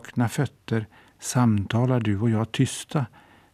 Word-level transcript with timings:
nakna 0.00 0.28
fötter 0.28 0.86
samtalar 1.18 2.00
du 2.00 2.20
och 2.20 2.30
jag 2.30 2.52
tysta 2.52 3.06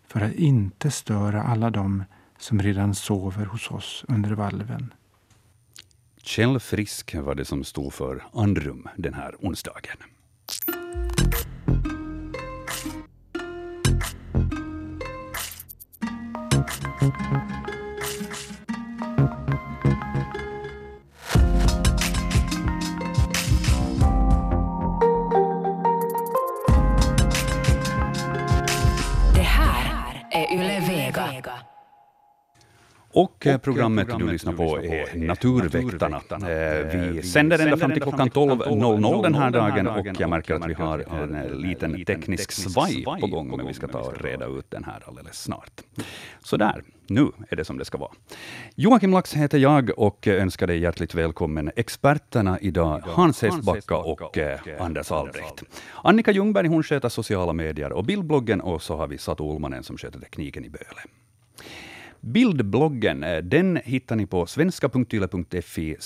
för 0.06 0.20
att 0.20 0.32
inte 0.32 0.90
störa 0.90 1.42
alla 1.42 1.70
dem 1.70 2.04
som 2.38 2.62
redan 2.62 2.94
sover 2.94 3.44
hos 3.44 3.70
oss 3.70 4.04
under 4.08 4.30
valven. 4.30 4.94
Kjell 6.22 6.60
Frisk 6.60 7.14
var 7.14 7.34
det 7.34 7.44
som 7.44 7.64
stod 7.64 7.92
för 7.92 8.24
andrum 8.32 8.88
den 8.96 9.14
här 9.14 9.34
onsdagen. 9.38 9.96
Det 17.00 17.65
Och 33.16 33.46
eh, 33.46 33.58
programmet 33.58 34.08
du 34.18 34.30
lyssnar 34.32 34.52
på 34.52 34.78
är 34.78 35.26
Naturväktarna. 35.26 36.16
Eh, 36.16 37.12
Vi 37.14 37.22
sänder 37.22 37.58
ända 37.58 37.76
fram 37.76 37.92
till 37.92 38.02
klockan 38.02 38.30
12.00 38.30 39.22
den 39.22 39.34
här 39.34 39.50
dagen 39.50 39.86
och 39.86 40.06
jag 40.18 40.30
märker 40.30 40.54
att 40.54 40.66
vi 40.68 40.74
har 40.74 40.98
en 40.98 41.34
eh, 41.34 41.50
liten 41.54 42.04
teknisk 42.04 42.52
svaj 42.52 43.04
på 43.20 43.26
gång, 43.26 43.56
men 43.56 43.66
vi 43.66 43.74
ska 43.74 43.88
ta 43.88 43.98
och 43.98 44.22
reda 44.24 44.46
ut 44.46 44.70
den 44.70 44.84
här 44.84 45.02
alldeles 45.06 45.42
snart. 45.42 45.80
Så 46.44 46.56
där, 46.56 46.82
nu 47.06 47.26
är 47.48 47.56
det 47.56 47.64
som 47.64 47.78
det 47.78 47.84
ska 47.84 47.98
vara. 47.98 48.10
Joakim 48.74 49.12
Lax 49.12 49.34
heter 49.34 49.58
jag 49.58 49.90
och 49.96 50.26
önskar 50.26 50.66
dig 50.66 50.78
hjärtligt 50.78 51.14
välkommen. 51.14 51.70
Experterna 51.76 52.58
idag, 52.60 53.02
Hans 53.06 53.42
Hestbacka 53.42 53.96
och 53.96 54.38
eh, 54.38 54.58
Anders 54.80 55.12
Albrecht. 55.12 55.62
Annika 56.04 56.30
Ljungberg 56.32 56.68
hon 56.68 56.82
sköter 56.82 57.08
sociala 57.08 57.52
medier 57.52 57.92
och 57.92 58.04
bildbloggen 58.04 58.60
och 58.60 58.82
så 58.82 58.96
har 58.96 59.06
vi 59.06 59.18
Satu 59.18 59.44
Ulmanen 59.44 59.82
som 59.82 59.98
sköter 59.98 60.20
tekniken 60.20 60.64
i 60.64 60.70
Böle. 60.70 61.00
Bildbloggen, 62.26 63.24
eh, 63.24 63.38
den 63.38 63.76
hittar 63.84 64.16
ni 64.16 64.26
på 64.26 64.46
svenska.yle.fi 64.46 65.96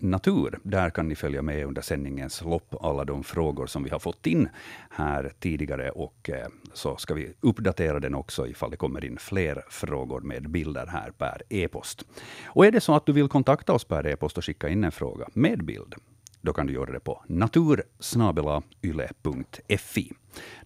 natur. 0.00 0.58
Där 0.62 0.90
kan 0.90 1.08
ni 1.08 1.14
följa 1.14 1.42
med 1.42 1.66
under 1.66 1.82
sändningens 1.82 2.42
lopp, 2.44 2.74
alla 2.80 3.04
de 3.04 3.24
frågor 3.24 3.66
som 3.66 3.84
vi 3.84 3.90
har 3.90 3.98
fått 3.98 4.26
in 4.26 4.48
här 4.90 5.32
tidigare, 5.40 5.90
och 5.90 6.30
eh, 6.30 6.46
så 6.72 6.96
ska 6.96 7.14
vi 7.14 7.32
uppdatera 7.40 8.00
den 8.00 8.14
också 8.14 8.46
ifall 8.46 8.70
det 8.70 8.76
kommer 8.76 9.04
in 9.04 9.18
fler 9.18 9.64
frågor 9.70 10.20
med 10.20 10.50
bilder 10.50 10.86
här 10.86 11.10
per 11.10 11.42
e-post. 11.48 12.04
Och 12.44 12.66
är 12.66 12.70
det 12.70 12.80
så 12.80 12.94
att 12.94 13.06
du 13.06 13.12
vill 13.12 13.28
kontakta 13.28 13.72
oss 13.72 13.84
per 13.84 14.06
e-post 14.06 14.38
och 14.38 14.44
skicka 14.44 14.68
in 14.68 14.84
en 14.84 14.92
fråga 14.92 15.28
med 15.32 15.64
bild, 15.64 15.94
då 16.40 16.52
kan 16.52 16.66
du 16.66 16.72
göra 16.72 16.92
det 16.92 17.00
på 17.00 17.22
natursnabelayle.fi. 17.26 20.12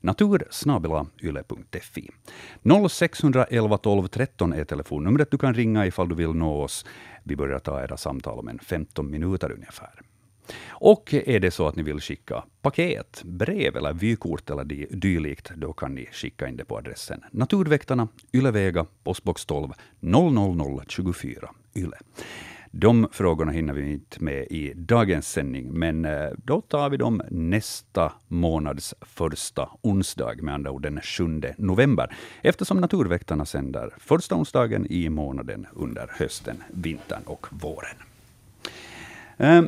Natursnabelayle.fi. 0.00 2.10
0611 2.90 3.78
12 3.78 4.06
13 4.06 4.52
är 4.52 4.64
telefonnumret 4.64 5.30
du 5.30 5.38
kan 5.38 5.54
ringa 5.54 5.86
ifall 5.86 6.08
du 6.08 6.14
vill 6.14 6.32
nå 6.32 6.62
oss. 6.62 6.86
Vi 7.22 7.36
börjar 7.36 7.58
ta 7.58 7.82
era 7.82 7.96
samtal 7.96 8.38
om 8.38 8.48
en 8.48 8.58
15 8.58 9.10
minuter 9.10 9.52
ungefär. 9.52 10.00
Och 10.68 11.14
är 11.14 11.40
det 11.40 11.50
så 11.50 11.68
att 11.68 11.76
ni 11.76 11.82
vill 11.82 12.00
skicka 12.00 12.44
paket, 12.62 13.22
brev 13.24 13.76
eller 13.76 13.92
vykort 13.92 14.50
eller 14.50 14.64
dylikt, 14.96 15.50
då 15.56 15.72
kan 15.72 15.94
ni 15.94 16.08
skicka 16.12 16.48
in 16.48 16.56
det 16.56 16.64
på 16.64 16.78
adressen 16.78 17.24
Naturväktarna, 17.30 18.08
Ylevega, 18.32 18.86
postbox 19.04 19.46
12 19.46 19.72
00024 20.00 21.50
Yle. 21.74 21.98
De 22.76 23.08
frågorna 23.12 23.52
hinner 23.52 23.74
vi 23.74 23.92
inte 23.92 24.24
med 24.24 24.46
i 24.50 24.72
dagens 24.76 25.28
sändning, 25.28 25.72
men 25.72 26.04
eh, 26.04 26.28
då 26.36 26.60
tar 26.60 26.90
vi 26.90 26.96
dem 26.96 27.22
nästa 27.30 28.12
månads 28.28 28.94
första 29.00 29.68
onsdag, 29.82 30.42
med 30.42 30.54
andra 30.54 30.70
ord 30.70 30.82
den 30.82 31.00
7 31.00 31.42
november, 31.56 32.16
eftersom 32.42 32.76
Naturväktarna 32.80 33.46
sänder 33.46 33.94
första 33.98 34.34
onsdagen 34.34 34.86
i 34.90 35.08
månaden 35.08 35.66
under 35.72 36.10
hösten, 36.18 36.62
vintern 36.70 37.22
och 37.26 37.46
våren. 37.50 37.96
Eh, 39.36 39.62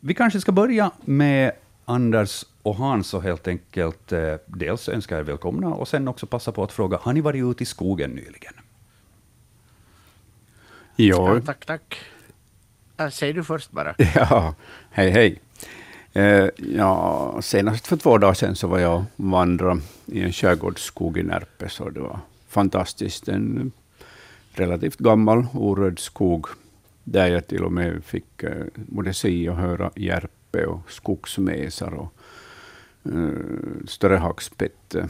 Vi 0.00 0.14
kanske 0.14 0.40
ska 0.40 0.52
börja 0.52 0.90
med 1.04 1.52
Anders 1.84 2.44
och 2.62 2.76
Hans 2.76 3.14
och 3.14 3.22
helt 3.22 3.48
enkelt 3.48 4.12
eh, 4.12 4.34
dels 4.46 4.88
önska 4.88 5.18
er 5.18 5.22
välkomna 5.22 5.68
och 5.68 5.88
sen 5.88 6.08
också 6.08 6.26
passa 6.26 6.52
på 6.52 6.62
att 6.64 6.72
fråga, 6.72 6.98
har 7.02 7.12
ni 7.12 7.20
varit 7.20 7.44
ute 7.44 7.62
i 7.62 7.66
skogen 7.66 8.10
nyligen? 8.10 8.54
Ja, 10.96 11.34
Ja, 11.34 11.40
tack, 11.40 11.66
tack. 11.66 11.98
Säg 13.08 13.32
du 13.32 13.44
först 13.44 13.70
bara. 13.70 13.94
ja, 14.14 14.54
hej 14.90 15.10
hej. 15.10 15.40
Eh, 16.12 16.48
ja, 16.56 17.38
senast 17.42 17.86
för 17.86 17.96
två 17.96 18.18
dagar 18.18 18.34
sedan 18.34 18.56
så 18.56 18.66
var 18.66 18.78
jag 18.78 18.96
och 18.96 19.04
vandrade 19.16 19.80
i 20.06 20.22
en 20.22 20.32
skärgårdsskog 20.32 21.18
i 21.18 21.22
Närpe, 21.22 21.68
och 21.80 21.92
det 21.92 22.00
var 22.00 22.18
fantastiskt. 22.48 23.28
En 23.28 23.72
relativt 24.52 24.98
gammal 24.98 25.46
orörd 25.52 26.00
skog, 26.00 26.46
där 27.04 27.26
jag 27.26 27.46
till 27.46 27.64
och 27.64 27.72
med 27.72 28.04
fick 28.04 28.42
eh, 28.42 28.66
både 28.74 29.14
se 29.14 29.48
och 29.48 29.56
höra 29.56 29.90
järpe 29.96 30.66
och 30.66 30.92
skogsmesar 30.92 31.94
och 31.94 32.14
eh, 33.04 33.86
större 33.86 34.16
hackspett, 34.16 34.94
eh, 34.94 35.06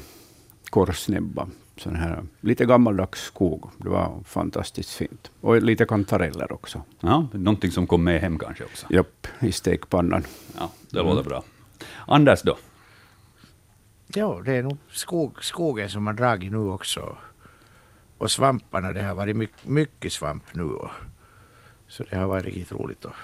korsnäbba. 0.71 1.49
Sån 1.81 1.97
här 1.97 2.25
lite 2.41 2.65
gammaldags 2.65 3.21
skog. 3.21 3.71
Det 3.79 3.89
var 3.89 4.23
fantastiskt 4.25 4.91
fint. 4.91 5.31
Och 5.41 5.63
lite 5.63 5.85
kantareller 5.85 6.53
också. 6.53 6.83
Ja, 7.01 7.27
någonting 7.33 7.71
som 7.71 7.87
kom 7.87 8.05
med 8.05 8.21
hem 8.21 8.39
kanske 8.39 8.65
också. 8.65 8.87
Japp, 8.91 9.27
i 9.41 9.53
stekpannan. 9.53 10.25
Ja, 10.59 10.71
det 10.91 11.03
låter 11.03 11.29
bra. 11.29 11.43
Anders 12.07 12.43
då? 12.43 12.57
Ja, 14.07 14.43
det 14.45 14.53
är 14.53 14.63
nog 14.63 14.77
skog, 14.91 15.45
skogen 15.45 15.91
som 15.91 16.07
har 16.07 16.15
dragit 16.15 16.53
nu 16.53 16.59
också. 16.59 17.17
Och 18.19 18.31
svamparna, 18.31 18.93
det 18.93 19.03
har 19.03 19.15
varit 19.15 19.37
mycket, 19.37 19.67
mycket 19.67 20.13
svamp 20.13 20.45
nu. 20.55 20.63
Och, 20.63 20.91
så 21.89 22.05
det 22.11 22.17
har 22.17 22.27
varit 22.27 22.45
riktigt 22.45 22.73
roligt 22.73 23.05
att 23.05 23.15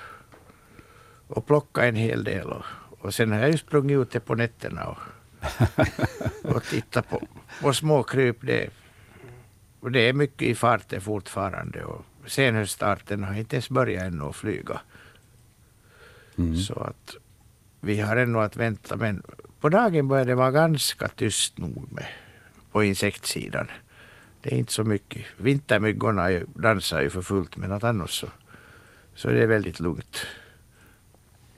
och 1.29 1.47
plocka 1.47 1.87
en 1.87 1.97
hel 1.97 2.25
del. 2.25 2.47
Och, 2.47 2.65
och 3.01 3.15
sen 3.15 3.33
har 3.33 3.39
jag 3.39 3.51
ju 3.51 3.59
sprungit 3.59 3.99
ute 3.99 4.21
på 4.21 4.35
nätterna 4.35 4.85
och, 4.85 4.99
och 6.43 6.65
tittat 6.65 7.09
på, 7.09 7.23
på 7.61 7.73
små 7.73 8.03
kryp. 8.03 8.37
Det, 8.41 8.71
och 9.81 9.93
det 9.93 10.09
är 10.09 10.13
mycket 10.13 10.49
i 10.49 10.55
farten 10.55 11.01
fortfarande. 11.01 11.85
Och 11.85 12.05
senhöststarten 12.27 13.25
har 13.25 13.35
inte 13.35 13.57
ens 13.57 13.71
börjat 13.71 14.03
ännu 14.03 14.25
att 14.25 14.37
flyga. 14.37 14.81
Mm. 16.39 16.57
Så 16.57 16.81
att 16.81 17.17
vi 17.81 18.01
har 18.01 18.17
ännu 18.17 18.39
att 18.39 18.57
vänta. 18.57 18.97
Men 18.97 19.23
på 19.61 19.69
dagen 19.69 20.09
börjar 20.09 20.25
det 20.25 20.35
vara 20.35 20.51
ganska 20.51 21.09
tyst 21.09 21.59
nog 21.59 21.93
med, 21.93 22.07
på 22.73 22.85
insektsidan. 22.85 23.71
Det 24.43 24.55
är 24.55 24.59
inte 24.59 24.73
så 24.73 24.85
mycket. 24.85 25.27
Vintermyggorna 25.37 26.29
dansar 26.55 27.03
ju 27.03 27.11
för 27.11 27.23
fullt 27.23 27.57
men 27.57 27.73
att 27.73 27.85
annars 27.85 28.21
så, 28.21 28.27
så 29.15 29.29
är 29.29 29.35
det 29.35 29.47
väldigt 29.47 29.81
lugnt. 29.81 30.27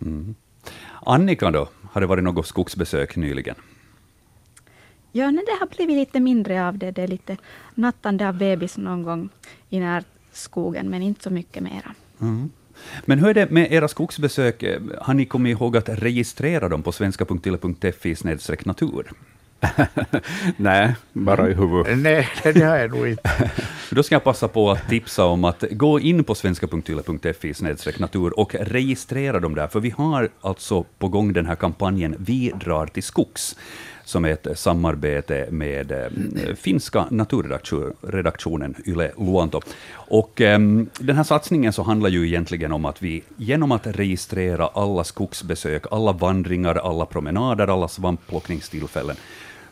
Mm. 0.01 0.35
Annika 1.07 1.51
då? 1.51 1.69
Har 1.93 2.01
det 2.01 2.07
varit 2.07 2.25
något 2.25 2.47
skogsbesök 2.47 3.17
nyligen? 3.17 3.55
Ja, 5.13 5.31
nej, 5.31 5.45
det 5.47 5.57
har 5.61 5.67
blivit 5.67 5.97
lite 5.97 6.21
mindre 6.21 6.69
av 6.69 6.79
det. 6.79 6.91
Det 6.91 7.03
är 7.03 7.09
lite 7.09 7.37
nattande 7.75 8.29
av 8.29 8.39
bebis 8.39 8.77
någon 8.77 9.03
gång 9.03 9.29
i 9.69 9.81
närskogen, 9.81 10.91
men 10.91 11.03
inte 11.03 11.23
så 11.23 11.31
mycket 11.31 11.63
mera. 11.63 11.95
Mm. 12.21 12.51
Men 13.05 13.19
hur 13.19 13.29
är 13.29 13.35
det 13.35 13.51
med 13.51 13.73
era 13.73 13.89
skogsbesök? 13.89 14.65
Har 15.01 15.15
ni 15.15 15.27
kommit 15.27 15.51
ihåg 15.51 15.77
att 15.77 15.89
registrera 15.89 16.69
dem 16.69 16.83
på 16.83 16.93
svenska.yle.fi 16.93 18.17
natur? 18.65 19.11
Nej, 20.57 20.95
bara 21.13 21.51
i 21.51 21.55
huvudet. 21.55 21.99
Nej, 21.99 22.29
det 22.43 22.61
har 22.61 22.77
jag 22.77 22.91
nog 22.91 23.09
inte. 23.09 23.51
Då 23.91 24.03
ska 24.03 24.15
jag 24.15 24.25
passa 24.25 24.49
på 24.49 24.71
att 24.71 24.89
tipsa 24.89 25.25
om 25.25 25.45
att 25.45 25.65
gå 25.71 26.01
in 26.01 26.25
på 26.25 26.35
svenska.yle.fi 26.35 27.55
natur 27.99 28.39
och 28.39 28.55
registrera 28.55 29.41
dem 29.41 29.55
där, 29.55 29.69
för 29.69 29.81
vi 29.81 29.91
har 29.91 30.29
alltså 30.41 30.83
på 30.99 31.09
gång 31.09 31.33
den 31.33 31.47
här 31.47 31.55
kampanjen 31.55 32.15
Vi 32.19 32.53
drar 32.61 32.87
till 32.87 33.03
skogs, 33.03 33.57
som 34.05 34.25
är 34.25 34.29
ett 34.29 34.59
samarbete 34.59 35.49
med 35.51 35.93
eh, 35.93 36.55
finska 36.55 37.07
naturredaktionen 37.11 38.75
Yle 38.87 39.13
Luonto. 39.17 39.61
Och 39.93 40.41
eh, 40.41 40.59
den 40.99 41.17
här 41.17 41.25
satsningen 41.25 41.73
så 41.73 41.83
handlar 41.83 42.11
ju 42.11 42.27
egentligen 42.27 42.73
om 42.73 42.85
att 42.85 43.03
vi 43.03 43.23
genom 43.37 43.73
att 43.73 43.87
registrera 43.87 44.67
alla 44.67 45.05
skogsbesök, 45.05 45.85
alla 45.91 46.13
vandringar, 46.13 46.75
alla 46.75 47.07
promenader, 47.07 47.67
alla 47.67 47.89
svampplockningstillfällen, 47.89 49.17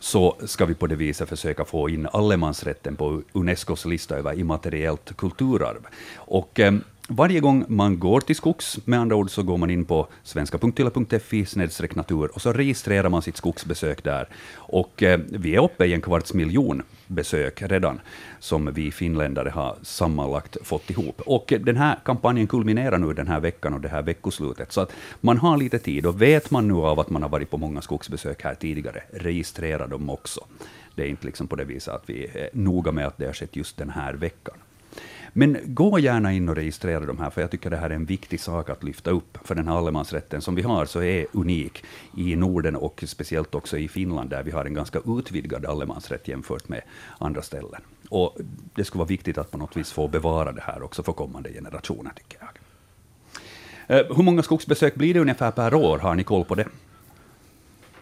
så 0.01 0.37
ska 0.45 0.67
vi 0.67 0.75
på 0.75 0.87
det 0.87 0.97
viset 0.97 1.29
försöka 1.29 1.65
få 1.65 1.89
in 1.89 2.09
allemansrätten 2.13 2.97
på 2.97 3.23
Unescos 3.33 3.85
lista 3.85 4.17
över 4.17 4.41
immateriellt 4.41 5.17
kulturarv. 5.17 5.87
Och 6.17 6.61
eh, 6.61 6.75
varje 7.09 7.41
gång 7.41 7.65
man 7.69 7.99
går 7.99 8.21
till 8.21 8.37
skogs, 8.37 8.79
med 8.85 9.01
andra 9.01 9.17
ord, 9.17 9.31
så 9.31 9.43
går 9.43 9.57
man 9.57 9.71
in 9.71 9.85
på 9.85 10.09
svenska.yle.fi 10.23 11.47
natur 11.95 12.31
och 12.35 12.43
så 12.43 12.53
registrerar 12.53 13.09
man 13.09 13.23
sitt 13.23 13.37
skogsbesök 13.37 14.05
där. 14.05 14.29
Och 14.55 15.03
eh, 15.03 15.21
vi 15.29 15.55
är 15.55 15.65
uppe 15.65 15.85
i 15.85 15.95
en 15.95 16.01
kvarts 16.01 16.35
miljon 16.35 16.83
besök 17.07 17.63
redan, 17.63 18.01
som 18.41 18.73
vi 18.73 18.93
finländare 18.93 19.49
har 19.49 19.77
sammanlagt 19.83 20.57
fått 20.63 20.91
ihop. 20.91 21.21
Och 21.27 21.53
eh, 21.53 21.61
den 21.61 21.77
här 21.77 21.99
kampanjen 22.05 22.47
kulminerar 22.47 22.99
nu 22.99 23.13
den 23.13 23.29
här 23.29 23.41
veckan 23.41 23.75
och 23.75 23.81
det 23.81 23.89
här 23.89 24.03
veckoslutet, 24.03 24.73
så 24.73 24.81
att 24.81 24.93
man 25.21 25.39
har 25.39 25.57
lite 25.57 25.79
tid. 25.79 26.07
Och 26.07 26.23
vet 26.23 26.51
man 26.51 26.69
nu 26.69 26.75
av 26.75 27.01
att 27.01 27.11
man 27.11 27.23
har 27.23 27.29
varit 27.29 27.51
på 27.51 27.59
många 27.59 27.83
skogsbesök 27.83 28.45
här 28.45 28.55
tidigare, 28.55 29.03
registrera 29.13 29.87
dem 29.87 30.11
också. 30.11 30.41
Det 30.95 31.03
är 31.03 31.09
inte 31.09 31.27
liksom 31.27 31.47
på 31.47 31.57
det 31.57 31.65
viset 31.65 31.95
att 31.95 32.11
vi 32.11 32.25
är 32.25 32.51
noga 32.53 32.93
med 32.93 33.07
att 33.07 33.19
det 33.19 33.27
har 33.27 33.33
skett 33.33 33.57
just 33.57 33.77
den 33.77 33.91
här 33.91 34.15
veckan. 34.15 34.55
Men 35.39 35.59
gå 35.65 35.99
gärna 35.99 36.33
in 36.33 36.49
och 36.49 36.57
registrera 36.57 37.07
de 37.07 37.19
här, 37.19 37.31
för 37.31 37.41
jag 37.41 37.51
tycker 37.51 37.71
det 37.71 37.77
här 37.77 37.91
är 37.91 37.95
en 37.95 38.05
viktig 38.05 38.41
sak 38.41 38.71
att 38.71 38.85
lyfta 38.85 39.11
upp. 39.11 39.39
För 39.45 39.55
den 39.55 39.69
här 39.69 39.79
allemansrätten 39.79 40.41
som 40.41 40.55
vi 40.55 40.63
har 40.63 40.87
så 40.87 41.03
är 41.03 41.27
unik 41.33 41.85
i 42.17 42.37
Norden 42.37 42.77
och 42.77 43.05
speciellt 43.07 43.55
också 43.55 43.79
i 43.79 43.89
Finland, 43.89 44.31
där 44.31 44.43
vi 44.43 44.51
har 44.51 44.65
en 44.65 44.75
ganska 44.75 44.99
utvidgad 45.07 45.67
allemansrätt 45.67 46.29
jämfört 46.29 46.69
med 46.69 46.83
andra 47.19 47.43
ställen. 47.43 47.81
Och 48.09 48.37
det 48.75 48.85
skulle 48.85 48.99
vara 48.99 49.09
viktigt 49.09 49.39
att 49.39 49.51
på 49.51 49.59
något 49.59 49.77
vis 49.77 49.93
få 49.93 50.09
bevara 50.09 50.53
det 50.53 50.63
här 50.63 50.83
också 50.83 51.03
för 51.03 51.13
kommande 51.13 51.53
generationer, 51.53 52.13
tycker 52.17 52.39
jag. 52.41 52.51
Eh, 53.99 54.17
hur 54.17 54.23
många 54.23 54.43
skogsbesök 54.43 54.95
blir 54.95 55.15
det 55.15 55.21
ungefär 55.21 55.51
per 55.51 55.75
år? 55.75 55.99
Har 55.99 56.15
ni 56.15 56.25
koll 56.25 56.45
på 56.45 56.55
det? 56.55 56.69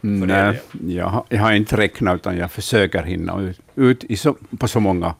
Nej, 0.00 0.62
jag 0.86 1.06
har, 1.06 1.24
jag 1.28 1.40
har 1.40 1.52
inte 1.52 1.76
räknat, 1.76 2.14
utan 2.14 2.36
jag 2.36 2.52
försöker 2.52 3.02
hinna 3.02 3.40
ut, 3.40 3.60
ut 3.74 4.18
så, 4.18 4.36
på 4.58 4.68
så 4.68 4.80
många 4.80 5.14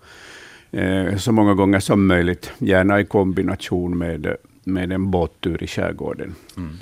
så 1.19 1.33
många 1.33 1.55
gånger 1.55 1.81
som 1.81 2.07
möjligt, 2.07 2.53
gärna 2.59 3.01
i 3.01 3.05
kombination 3.05 3.99
med, 3.99 4.37
med 4.65 4.93
en 4.93 5.11
båttur 5.11 5.63
i 5.63 5.67
skärgården. 5.67 6.35
Mm. 6.57 6.79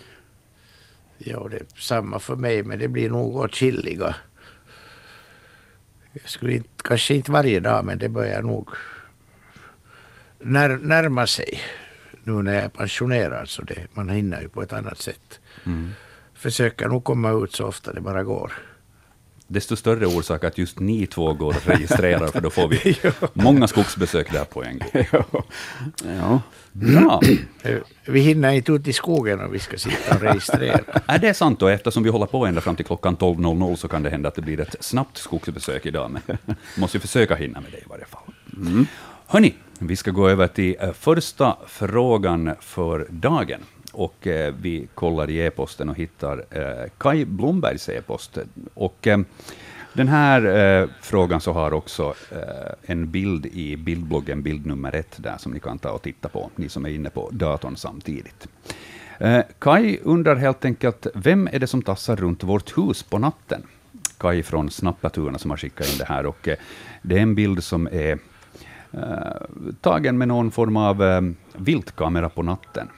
Ja, 1.19 1.49
det 1.51 1.57
är 1.57 1.67
samma 1.77 2.19
för 2.19 2.37
mig, 2.37 2.63
men 2.63 2.79
det 2.79 2.89
blir 2.89 3.11
nog 3.11 3.37
åtskilliga. 3.37 4.15
Jag 6.13 6.29
skulle 6.29 6.53
inte, 6.53 6.69
kanske 6.85 7.15
inte 7.15 7.33
varje 7.33 7.61
dag, 7.61 7.85
men 7.85 7.99
det 7.99 8.09
börjar 8.09 8.43
nog 8.43 8.69
när, 10.39 10.77
närma 10.77 11.27
sig 11.27 11.61
nu 12.25 12.33
när 12.33 12.55
jag 12.55 12.65
är 12.65 12.69
pensionerad. 12.69 13.49
Så 13.49 13.63
det, 13.63 13.87
man 13.95 14.09
hinner 14.09 14.41
ju 14.41 14.49
på 14.49 14.63
ett 14.63 14.73
annat 14.73 14.99
sätt. 14.99 15.41
Mm. 15.67 15.91
Försöker 16.35 16.89
nog 16.89 17.05
komma 17.05 17.31
ut 17.45 17.53
så 17.53 17.67
ofta 17.67 17.93
det 17.93 18.01
bara 18.01 18.25
går 18.25 18.53
desto 19.53 19.77
större 19.77 20.07
orsak 20.07 20.45
att 20.45 20.59
just 20.59 20.81
ni 20.81 21.07
två 21.07 21.33
går 21.33 21.49
och 21.49 21.67
registrerar, 21.67 22.27
för 22.27 22.41
då 22.41 22.51
får 22.51 22.69
vi 22.69 22.97
många 23.33 23.69
skogsbesök 23.69 24.33
där 24.33 24.45
på 24.45 24.65
en 24.65 24.79
gång. 24.79 25.05
ja. 26.21 26.41
Bra. 26.73 27.21
Vi 28.05 28.21
hinner 28.21 28.53
inte 28.53 28.73
ut 28.73 28.89
i 28.89 28.93
skogen 28.93 29.41
om 29.41 29.53
vi 29.53 29.59
ska 29.59 29.79
sitta 29.79 30.15
och 30.15 30.23
registrera. 30.23 30.81
Är 31.07 31.19
det 31.19 31.35
sant? 31.35 31.63
Och 31.63 31.71
eftersom 31.71 32.03
vi 32.03 32.11
håller 32.11 32.27
på 32.27 32.47
ända 32.47 32.61
fram 32.61 32.77
till 32.77 32.85
klockan 32.85 33.17
12.00 33.17 33.77
så 33.77 33.89
kan 33.89 34.03
det 34.03 34.11
hända 34.11 34.29
att 34.29 34.35
det 34.35 34.43
blir 34.43 34.61
ett 34.61 34.77
snabbt 34.81 35.17
skogsbesök 35.17 35.87
idag, 35.87 36.11
men 36.11 36.39
måste 36.77 37.01
försöka 37.01 37.35
hinna 37.35 37.61
med 37.61 37.73
det 37.73 37.79
i 37.79 37.85
varje 37.87 38.05
fall. 38.05 38.35
Mm. 38.57 38.87
Hörni, 39.27 39.55
vi 39.79 39.97
ska 39.97 40.11
gå 40.11 40.29
över 40.29 40.47
till 40.47 40.77
eh, 40.81 40.93
första 40.93 41.57
frågan 41.67 42.55
för 42.61 43.07
dagen 43.11 43.61
och 43.93 44.27
eh, 44.27 44.55
vi 44.61 44.89
kollar 44.95 45.31
i 45.31 45.39
e-posten 45.39 45.89
och 45.89 45.97
hittar 45.97 46.45
eh, 46.51 46.91
Kai 46.99 47.25
Blombergs 47.25 47.89
e-post. 47.89 48.39
Och 48.75 49.07
eh, 49.07 49.21
den 49.93 50.09
här 50.09 50.45
eh, 50.83 50.89
frågan 51.01 51.41
så 51.41 51.53
har 51.53 51.73
också 51.73 52.15
eh, 52.31 52.73
en 52.83 53.11
bild 53.11 53.47
i 53.47 53.77
bildbloggen, 53.77 54.43
bild 54.43 54.67
nummer 54.67 54.95
ett, 54.95 55.15
där 55.17 55.37
som 55.39 55.53
ni 55.53 55.61
kan 55.61 55.79
ta 55.79 55.91
och 55.91 56.03
titta 56.03 56.29
på, 56.29 56.51
ni 56.57 56.69
som 56.69 56.87
är 56.87 56.91
inne 56.91 57.11
på 57.11 57.29
datorn 57.33 57.77
samtidigt. 57.77 58.49
Eh, 59.19 59.43
Kai 59.59 59.99
undrar 60.03 60.37
helt 60.37 60.65
enkelt, 60.65 61.07
vem 61.15 61.49
är 61.53 61.59
det 61.59 61.67
som 61.67 61.83
tassar 61.83 62.17
runt 62.17 62.45
vårt 62.45 62.79
hus 62.79 63.03
på 63.03 63.19
natten? 63.19 63.63
Kai 64.19 64.43
från 64.43 64.71
Snappatuna 64.71 65.39
som 65.39 65.51
har 65.51 65.59
skickat 65.59 65.93
in 65.93 65.99
det 65.99 66.05
här, 66.05 66.27
och 66.27 66.49
eh, 66.49 66.57
det 67.03 67.19
är 67.19 67.23
en 67.23 67.35
bild 67.35 67.65
som 67.65 67.87
är 67.93 68.19
eh, 68.93 69.01
tagen 69.81 70.19
med 70.19 70.29
någon 70.29 70.51
form 70.51 70.77
av 70.77 71.03
eh, 71.03 71.21
viltkamera 71.57 72.29
på 72.29 72.43
natten. 72.43 72.89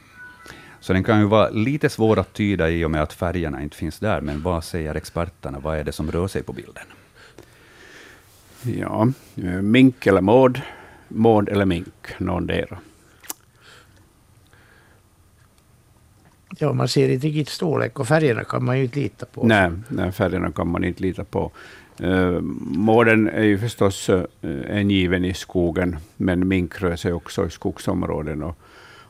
Så 0.84 0.92
den 0.92 1.04
kan 1.04 1.20
ju 1.20 1.26
vara 1.26 1.50
lite 1.50 1.88
svår 1.88 2.19
att 2.19 2.32
tyda 2.32 2.70
i 2.70 2.84
och 2.84 2.90
med 2.90 3.02
att 3.02 3.12
färgerna 3.12 3.62
inte 3.62 3.76
finns 3.76 3.98
där, 3.98 4.20
men 4.20 4.42
vad 4.42 4.64
säger 4.64 4.94
experterna? 4.94 5.58
Vad 5.58 5.78
är 5.78 5.84
det 5.84 5.92
som 5.92 6.10
rör 6.10 6.28
sig 6.28 6.42
på 6.42 6.52
bilden? 6.52 6.84
Ja, 8.62 9.08
eh, 9.36 9.62
mink 9.62 10.06
eller 10.06 10.20
mård, 10.20 10.60
mård 11.08 11.48
eller 11.48 11.64
mink, 11.64 12.19
någondera. 12.19 12.78
Ja, 16.58 16.72
man 16.72 16.88
ser 16.88 17.08
inte 17.08 17.26
riktigt 17.26 17.48
storlek 17.48 17.98
och 17.98 18.08
färgerna 18.08 18.44
kan 18.44 18.64
man 18.64 18.78
ju 18.78 18.84
inte 18.84 19.00
lita 19.00 19.26
på. 19.26 19.46
Nej, 19.46 19.70
nej 19.88 20.12
färgerna 20.12 20.52
kan 20.52 20.69
man 20.69 20.84
inte 20.84 21.02
lita 21.02 21.25
på. 21.25 21.50
Uh, 22.02 22.40
mården 22.60 23.28
är 23.28 23.44
ju 23.44 23.58
förstås 23.58 24.08
uh, 24.08 24.25
en 24.66 24.90
given 24.90 25.25
i 25.25 25.34
skogen, 25.34 25.96
men 26.16 26.48
mink 26.48 26.82
rör 26.82 26.96
sig 26.96 27.12
också 27.12 27.46
i 27.46 27.50
skogsområden. 27.50 28.42
Och 28.42 28.58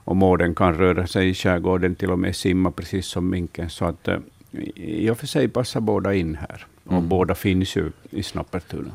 och 0.04 0.16
mården 0.16 0.54
kan 0.54 0.74
röra 0.74 1.06
sig 1.06 1.28
i 1.28 1.34
skärgården, 1.34 1.94
till 1.94 2.10
och 2.10 2.18
med 2.18 2.36
simma 2.36 2.70
precis 2.70 3.06
som 3.06 3.30
minken. 3.30 3.70
Så 3.70 3.84
att 3.84 4.08
eh, 4.08 4.18
i 4.74 5.10
och 5.10 5.18
för 5.18 5.26
sig 5.26 5.48
passar 5.48 5.80
båda 5.80 6.14
in 6.14 6.34
här. 6.34 6.66
Och 6.84 6.92
mm. 6.92 7.08
båda 7.08 7.34
finns 7.34 7.76
ju 7.76 7.90
i 8.10 8.22
Snappertuna. 8.22 8.90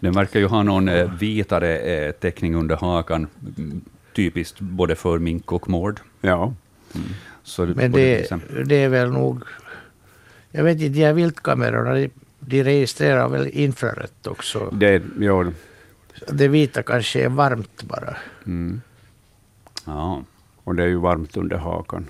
Den 0.00 0.12
verkar 0.12 0.40
ju 0.40 0.46
ha 0.46 0.62
någon 0.62 0.88
eh, 0.88 1.12
vitare 1.14 1.78
eh, 1.78 2.12
teckning 2.12 2.54
under 2.54 2.76
hakan, 2.76 3.26
mm, 3.58 3.80
typiskt 4.12 4.60
både 4.60 4.94
för 4.96 5.18
mink 5.18 5.52
och 5.52 5.68
mård. 5.68 6.00
Ja. 6.20 6.54
Mm. 6.94 7.06
Så 7.42 7.66
Men 7.66 7.92
det, 7.92 8.30
det 8.66 8.76
är 8.76 8.88
väl 8.88 9.10
nog... 9.10 9.42
Jag 10.50 10.64
vet 10.64 10.80
inte, 10.80 10.88
de 10.88 11.04
här 11.04 11.12
viltkamerorna, 11.12 11.94
de, 11.94 12.10
de 12.38 12.64
registrerar 12.64 13.28
väl 13.28 13.48
infrarött 13.48 14.26
också? 14.26 14.70
Det, 14.72 15.02
ja. 15.20 15.52
det 16.28 16.48
vita 16.48 16.82
kanske 16.82 17.24
är 17.24 17.28
varmt 17.28 17.82
bara. 17.82 18.16
Mm. 18.46 18.80
Ja. 19.84 20.24
Och 20.64 20.74
det 20.74 20.82
är 20.82 20.86
ju 20.86 20.98
varmt 20.98 21.36
under 21.36 21.56
hakan. 21.56 22.06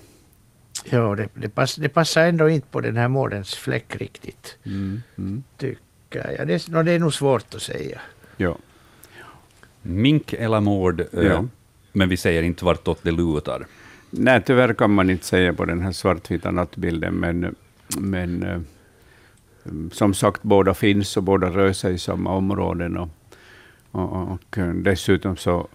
Ja, 0.85 1.15
det, 1.15 1.29
det, 1.35 1.49
pass, 1.49 1.77
det 1.77 1.89
passar 1.89 2.27
ändå 2.27 2.49
inte 2.49 2.67
på 2.67 2.81
den 2.81 2.97
här 2.97 3.09
mårdens 3.09 3.55
fläck 3.55 3.97
riktigt. 3.97 4.59
Mm. 4.65 5.03
Mm. 5.19 5.43
Tycker 5.57 6.35
jag. 6.39 6.49
Det, 6.49 6.69
no, 6.69 6.83
det 6.83 6.93
är 6.93 6.99
nog 6.99 7.15
svårt 7.15 7.55
att 7.55 7.63
säga. 7.63 8.01
Ja. 8.37 8.57
Mink 9.83 10.33
eller 10.33 10.61
mård, 10.61 11.01
eh, 11.01 11.07
ja. 11.13 11.45
men 11.93 12.09
vi 12.09 12.17
säger 12.17 12.43
inte 12.43 12.65
vartåt 12.65 12.99
det 13.03 13.11
lutar. 13.11 13.67
Nej, 14.11 14.43
tyvärr 14.47 14.75
kan 14.75 14.91
man 14.91 15.11
inte 15.11 15.27
säga 15.27 15.53
på 15.53 15.65
den 15.65 15.81
här 15.81 15.93
svartvita 15.93 16.51
nattbilden, 16.51 17.15
men, 17.15 17.55
men 17.99 18.43
eh, 18.43 18.61
som 19.93 20.15
sagt, 20.15 20.43
båda 20.43 20.75
finns 20.75 21.17
och 21.17 21.23
båda 21.23 21.51
rör 21.51 21.73
sig 21.73 21.95
i 21.95 21.99
samma 21.99 22.33
områden. 22.33 22.97
Och, 22.97 23.09
och, 23.91 24.33
och 24.33 24.59
dessutom 24.75 25.37
så, 25.37 25.69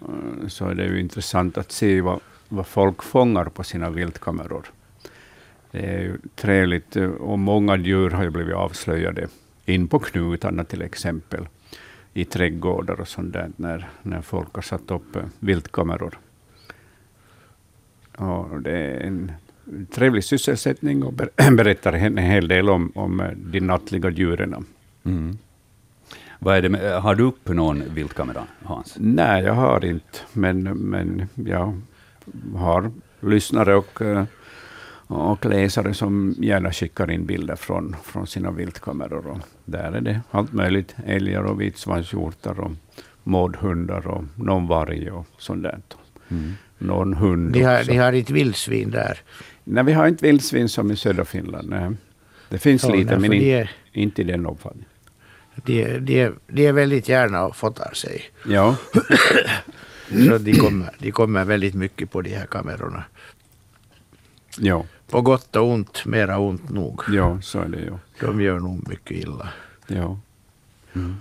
så 0.48 0.68
är 0.68 0.76
det 0.76 0.86
ju 0.86 1.00
intressant 1.00 1.58
att 1.58 1.72
se 1.72 2.02
vad, 2.02 2.20
vad 2.50 2.68
folk 2.68 3.04
fångar 3.04 3.46
på 3.46 3.64
sina 3.64 3.90
viltkameror. 3.90 4.66
Det 5.72 5.86
är 5.86 6.00
ju 6.00 6.18
trevligt, 6.36 6.96
och 7.20 7.40
många 7.40 7.78
djur 7.78 8.10
har 8.10 8.24
ju 8.24 8.30
blivit 8.30 8.56
avslöjade 8.56 9.28
in 9.66 9.88
på 9.88 10.00
knutarna 10.00 10.64
till 10.64 10.82
exempel, 10.82 11.48
i 12.14 12.26
trädgårdar 12.26 13.02
och 13.02 13.08
sånt 13.08 13.34
där, 13.34 13.52
när, 13.56 13.90
när 14.02 14.22
folk 14.22 14.54
har 14.54 14.62
satt 14.62 14.92
upp 14.92 15.18
viltkameror. 15.40 16.20
Och 18.18 18.62
det 18.62 18.72
är 18.72 19.00
en 19.00 19.32
trevlig 19.92 20.24
sysselsättning 20.24 21.04
och 21.04 21.14
berättar 21.52 21.94
en 21.94 22.18
hel 22.18 22.48
del 22.48 22.70
om, 22.70 22.92
om 22.96 23.24
de 23.36 23.60
nattliga 23.60 24.10
djuren. 24.10 24.66
Mm. 25.04 25.38
Vad 26.40 26.58
är 26.58 26.62
det 26.62 26.70
med, 26.70 27.02
har 27.02 27.16
du 27.16 27.24
upp 27.24 27.50
någon 27.50 27.84
viltkamera, 27.94 28.44
Hans? 28.64 28.96
Nej, 29.00 29.44
jag 29.44 29.54
har 29.54 29.86
inte, 29.86 30.20
men, 30.34 30.64
men 30.64 31.28
jag 31.36 31.82
har 32.56 32.92
lyssnare 33.20 33.76
och, 33.76 34.02
eh, 34.02 34.24
och 35.08 35.46
läsare 35.46 35.94
som 35.94 36.36
gärna 36.38 36.72
skickar 36.72 37.12
in 37.12 37.26
bilder 37.26 37.56
från, 37.56 37.96
från 38.04 38.28
sina 38.28 38.52
viltkameror. 38.52 39.28
Och 39.28 39.40
där 39.66 39.92
är 39.92 40.02
det 40.02 40.22
allt 40.32 40.54
möjligt, 40.54 40.96
älgar 41.06 41.44
och 41.44 41.62
vitsvanshjortar 41.62 42.60
och 42.60 42.72
mårdhundar 43.24 44.08
och 44.08 44.24
någon 44.36 44.68
varg 44.68 45.12
och 45.12 45.28
sånt 45.38 45.64
där. 45.64 45.80
Mm. 46.30 46.54
Någon 46.78 47.14
hund 47.14 47.52
ni 47.52 47.62
har, 47.62 47.84
ni 47.88 47.98
har 47.98 48.14
inte 48.14 48.34
vildsvin 48.34 48.92
där? 48.92 49.20
Nej, 49.64 49.84
vi 49.84 49.94
har 49.94 50.08
inte 50.08 50.26
vildsvin 50.26 50.70
som 50.70 50.92
i 50.92 50.96
södra 50.96 51.26
Finland. 51.26 51.70
Nej. 51.70 51.92
Det 52.50 52.58
finns 52.58 52.84
ja, 52.84 52.96
lite, 52.96 53.20
men 53.20 53.34
in, 53.34 53.42
är... 53.42 53.72
inte 53.92 54.22
i 54.22 54.26
den 54.26 54.46
omfattningen 54.46 54.90
de, 55.64 56.00
de, 56.00 56.32
de 56.48 56.68
är 56.68 56.72
väldigt 56.72 57.10
gärna 57.10 57.46
och 57.46 57.56
fotar 57.56 57.94
sig. 57.94 58.22
Ja. 58.48 58.76
Så 60.10 60.38
de 60.38 60.54
kommer, 60.54 60.90
de 61.00 61.12
kommer 61.12 61.46
väldigt 61.46 61.74
mycket 61.74 62.12
på 62.12 62.22
de 62.22 62.30
här 62.30 62.46
kamerorna. 62.46 63.04
Ja. 64.58 64.86
På 65.10 65.22
gott 65.22 65.56
och 65.56 65.68
ont, 65.68 66.06
mera 66.06 66.40
ont 66.40 66.70
nog. 66.70 67.02
Ja, 67.12 67.42
så 67.42 67.60
är 67.60 67.68
det 67.68 67.78
ju. 67.78 67.94
De 68.20 68.42
gör 68.42 68.60
nog 68.60 68.90
mycket 68.90 69.12
illa. 69.12 69.50
Ja. 69.88 70.20
Mm. 70.94 71.16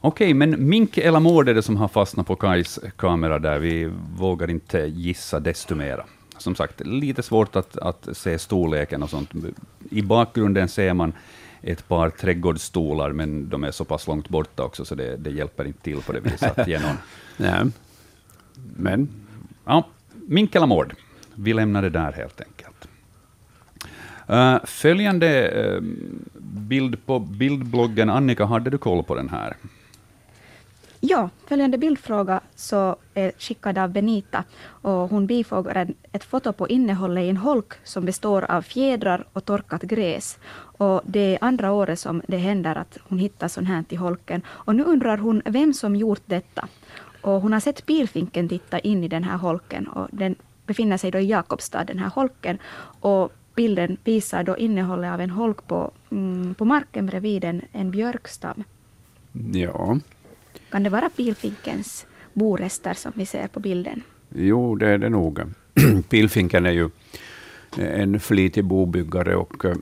Okej, 0.00 0.34
men 0.34 0.68
mink 0.68 0.98
eller 0.98 1.20
mård 1.20 1.48
är 1.48 1.54
det 1.54 1.62
som 1.62 1.76
har 1.76 1.88
fastnat 1.88 2.26
på 2.26 2.36
Kajs 2.36 2.78
kamera 2.96 3.38
där. 3.38 3.58
Vi 3.58 3.92
vågar 4.16 4.50
inte 4.50 4.78
gissa 4.78 5.40
desto 5.40 5.74
mera. 5.74 6.04
Som 6.38 6.54
sagt, 6.54 6.80
lite 6.80 7.22
svårt 7.22 7.56
att, 7.56 7.76
att 7.76 8.08
se 8.12 8.38
storleken 8.38 9.02
och 9.02 9.10
sånt. 9.10 9.30
I 9.90 10.02
bakgrunden 10.02 10.68
ser 10.68 10.94
man 10.94 11.12
ett 11.62 11.88
par 11.88 12.10
trädgårdsstolar, 12.10 13.12
men 13.12 13.48
de 13.48 13.64
är 13.64 13.70
så 13.70 13.84
pass 13.84 14.06
långt 14.06 14.28
borta 14.28 14.62
också, 14.62 14.84
så 14.84 14.94
det, 14.94 15.16
det 15.16 15.30
hjälper 15.30 15.64
inte 15.64 15.82
till 15.82 16.02
på 16.02 16.12
det 16.12 16.20
viset 16.20 16.58
att 16.58 16.68
ge 16.68 16.78
någon... 16.78 16.96
Men 18.76 19.08
Ja, 19.64 19.86
mink 20.12 20.54
eller 20.54 20.66
mård? 20.66 20.94
Vi 21.34 21.52
lämnar 21.52 21.82
det 21.82 21.90
där 21.90 22.12
helt 22.12 22.40
enkelt. 22.40 22.88
Uh, 24.30 24.64
följande 24.64 25.50
uh, 25.50 25.82
bild 26.40 27.06
på 27.06 27.18
bildbloggen. 27.18 28.10
Annika, 28.10 28.44
hade 28.44 28.70
du 28.70 28.78
koll 28.78 29.02
på 29.02 29.14
den 29.14 29.28
här? 29.28 29.56
Ja, 31.02 31.30
följande 31.46 31.78
bildfråga 31.78 32.40
så 32.56 32.96
är 33.14 33.32
skickad 33.38 33.78
av 33.78 33.90
Benita 33.90 34.44
och 34.62 35.08
hon 35.10 35.26
bifogar 35.26 35.88
ett 36.12 36.24
foto 36.24 36.52
på 36.52 36.68
innehållet 36.68 37.24
i 37.24 37.28
en 37.28 37.36
holk 37.36 37.72
som 37.84 38.04
består 38.04 38.50
av 38.50 38.62
fjädrar 38.62 39.24
och 39.32 39.44
torkat 39.44 39.82
gräs. 39.82 40.38
Och 40.78 41.00
det 41.04 41.20
är 41.34 41.38
andra 41.40 41.72
året 41.72 41.98
som 41.98 42.22
det 42.26 42.36
händer 42.36 42.74
att 42.74 42.98
hon 43.08 43.18
hittar 43.18 43.48
sånt 43.48 43.68
här 43.68 43.82
till 43.82 43.98
holken. 43.98 44.42
Och 44.48 44.74
nu 44.74 44.84
undrar 44.84 45.18
hon 45.18 45.42
vem 45.44 45.74
som 45.74 45.96
gjort 45.96 46.22
detta. 46.26 46.68
Och 47.20 47.40
hon 47.40 47.52
har 47.52 47.60
sett 47.60 47.86
pilfinken 47.86 48.48
titta 48.48 48.78
in 48.78 49.04
i 49.04 49.08
den 49.08 49.24
här 49.24 49.36
holken 49.36 49.86
och 49.88 50.08
den 50.12 50.34
befinner 50.66 50.96
sig 50.96 51.10
då 51.10 51.18
i 51.18 51.26
Jakobstad, 51.26 51.84
den 51.84 51.98
här 51.98 52.08
holken. 52.10 52.58
Och 53.00 53.32
bilden 53.54 53.96
visar 54.04 54.44
då 54.44 54.56
innehållet 54.58 55.12
av 55.12 55.20
en 55.20 55.30
holk 55.30 55.66
på, 55.66 55.90
mm, 56.10 56.54
på 56.54 56.64
marken 56.64 57.06
bredvid 57.06 57.44
en, 57.44 57.62
en 57.72 57.90
björkstam. 57.90 58.64
ja, 59.52 59.98
Kan 60.70 60.82
det 60.82 60.90
vara 60.90 61.08
pilfinkens 61.10 62.06
borester 62.32 62.94
som 62.94 63.12
vi 63.14 63.26
ser 63.26 63.48
på 63.48 63.60
bilden? 63.60 64.02
jo, 64.34 64.74
det 64.74 64.88
är 64.88 64.98
det 64.98 65.08
nog. 65.08 65.40
Pilfinken 66.08 66.66
är 66.66 66.70
ju 66.70 66.90
en 67.76 68.20
flitig 68.20 68.64
bobyggare 68.64 69.36
och 69.36 69.64
eh, 69.64 69.76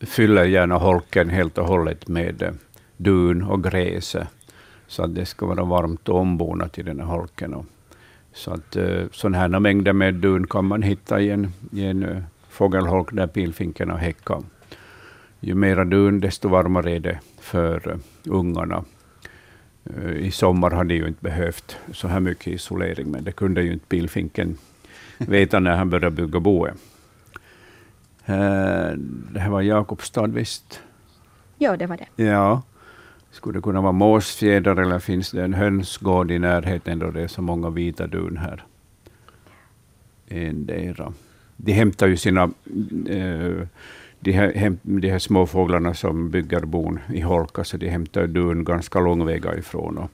fyller 0.00 0.44
gärna 0.44 0.74
holken 0.78 1.28
helt 1.30 1.58
och 1.58 1.66
hållet 1.66 2.08
med 2.08 2.42
eh, 2.42 2.52
dun 2.96 3.42
och 3.42 3.64
gräs, 3.64 4.14
eh, 4.14 4.26
så 4.92 5.02
att 5.02 5.14
det 5.14 5.26
ska 5.26 5.46
vara 5.46 5.64
varmt 5.64 6.08
och 6.08 6.18
ombonat 6.18 6.78
i 6.78 6.82
den 6.82 7.00
här 7.00 7.06
holken. 7.06 7.66
Så 8.32 8.50
att 8.50 8.76
eh, 8.76 9.04
sådana 9.12 9.38
här 9.38 9.48
mängder 9.48 9.92
med 9.92 10.14
dun 10.14 10.46
kan 10.46 10.64
man 10.64 10.82
hitta 10.82 11.20
i 11.20 11.30
en, 11.30 11.52
i 11.72 11.84
en 11.84 12.02
eh, 12.02 12.22
fågelholk 12.48 13.08
där 13.12 13.26
pilfinken 13.26 13.90
har 13.90 13.98
häckat. 13.98 14.44
Ju 15.40 15.54
mera 15.54 15.84
dun, 15.84 16.20
desto 16.20 16.48
varmare 16.48 16.90
är 16.90 17.00
det 17.00 17.18
för 17.40 17.90
eh, 17.90 17.96
ungarna. 18.24 18.84
I 20.16 20.30
sommar 20.30 20.70
har 20.70 20.84
de 20.84 20.94
ju 20.94 21.08
inte 21.08 21.22
behövt 21.22 21.76
så 21.92 22.08
här 22.08 22.20
mycket 22.20 22.46
isolering, 22.46 23.10
men 23.10 23.24
det 23.24 23.32
kunde 23.32 23.62
ju 23.62 23.72
inte 23.72 23.86
pilfinken 23.86 24.58
veta 25.18 25.60
när 25.60 25.76
han 25.76 25.90
började 25.90 26.16
bygga 26.16 26.40
boet. 26.40 26.74
Det 29.30 29.40
här 29.40 29.48
var 29.48 29.62
Jakobstad, 29.62 30.26
visst? 30.26 30.80
Ja, 31.58 31.76
det 31.76 31.86
var 31.86 31.96
det. 31.96 32.24
Ja. 32.24 32.62
Skulle 33.32 33.58
det 33.58 33.62
kunna 33.62 33.80
vara 33.80 33.92
måsfjädrar 33.92 34.76
eller 34.76 34.98
finns 34.98 35.30
det 35.30 35.44
en 35.44 35.54
hönsgård 35.54 36.30
i 36.30 36.38
närheten 36.38 36.98
då 36.98 37.10
det 37.10 37.22
är 37.22 37.28
så 37.28 37.42
många 37.42 37.70
vita 37.70 38.06
dun 38.06 38.36
här? 38.36 38.64
Endera. 40.28 41.12
De 41.56 41.72
hämtar 41.72 42.06
ju 42.06 42.16
sina 42.16 42.42
eh, 43.08 43.66
de 44.20 44.32
här, 44.32 44.76
de 44.82 45.10
här 45.10 45.18
småfåglarna 45.18 45.94
som 45.94 46.30
bygger 46.30 46.60
bon 46.60 46.98
i 47.14 47.20
Holka, 47.20 47.64
så 47.64 47.76
de 47.76 47.88
hämtar 47.88 48.26
dun 48.26 48.64
ganska 48.64 49.00
långväga 49.00 49.56
ifrån. 49.56 49.98
Och, 49.98 50.10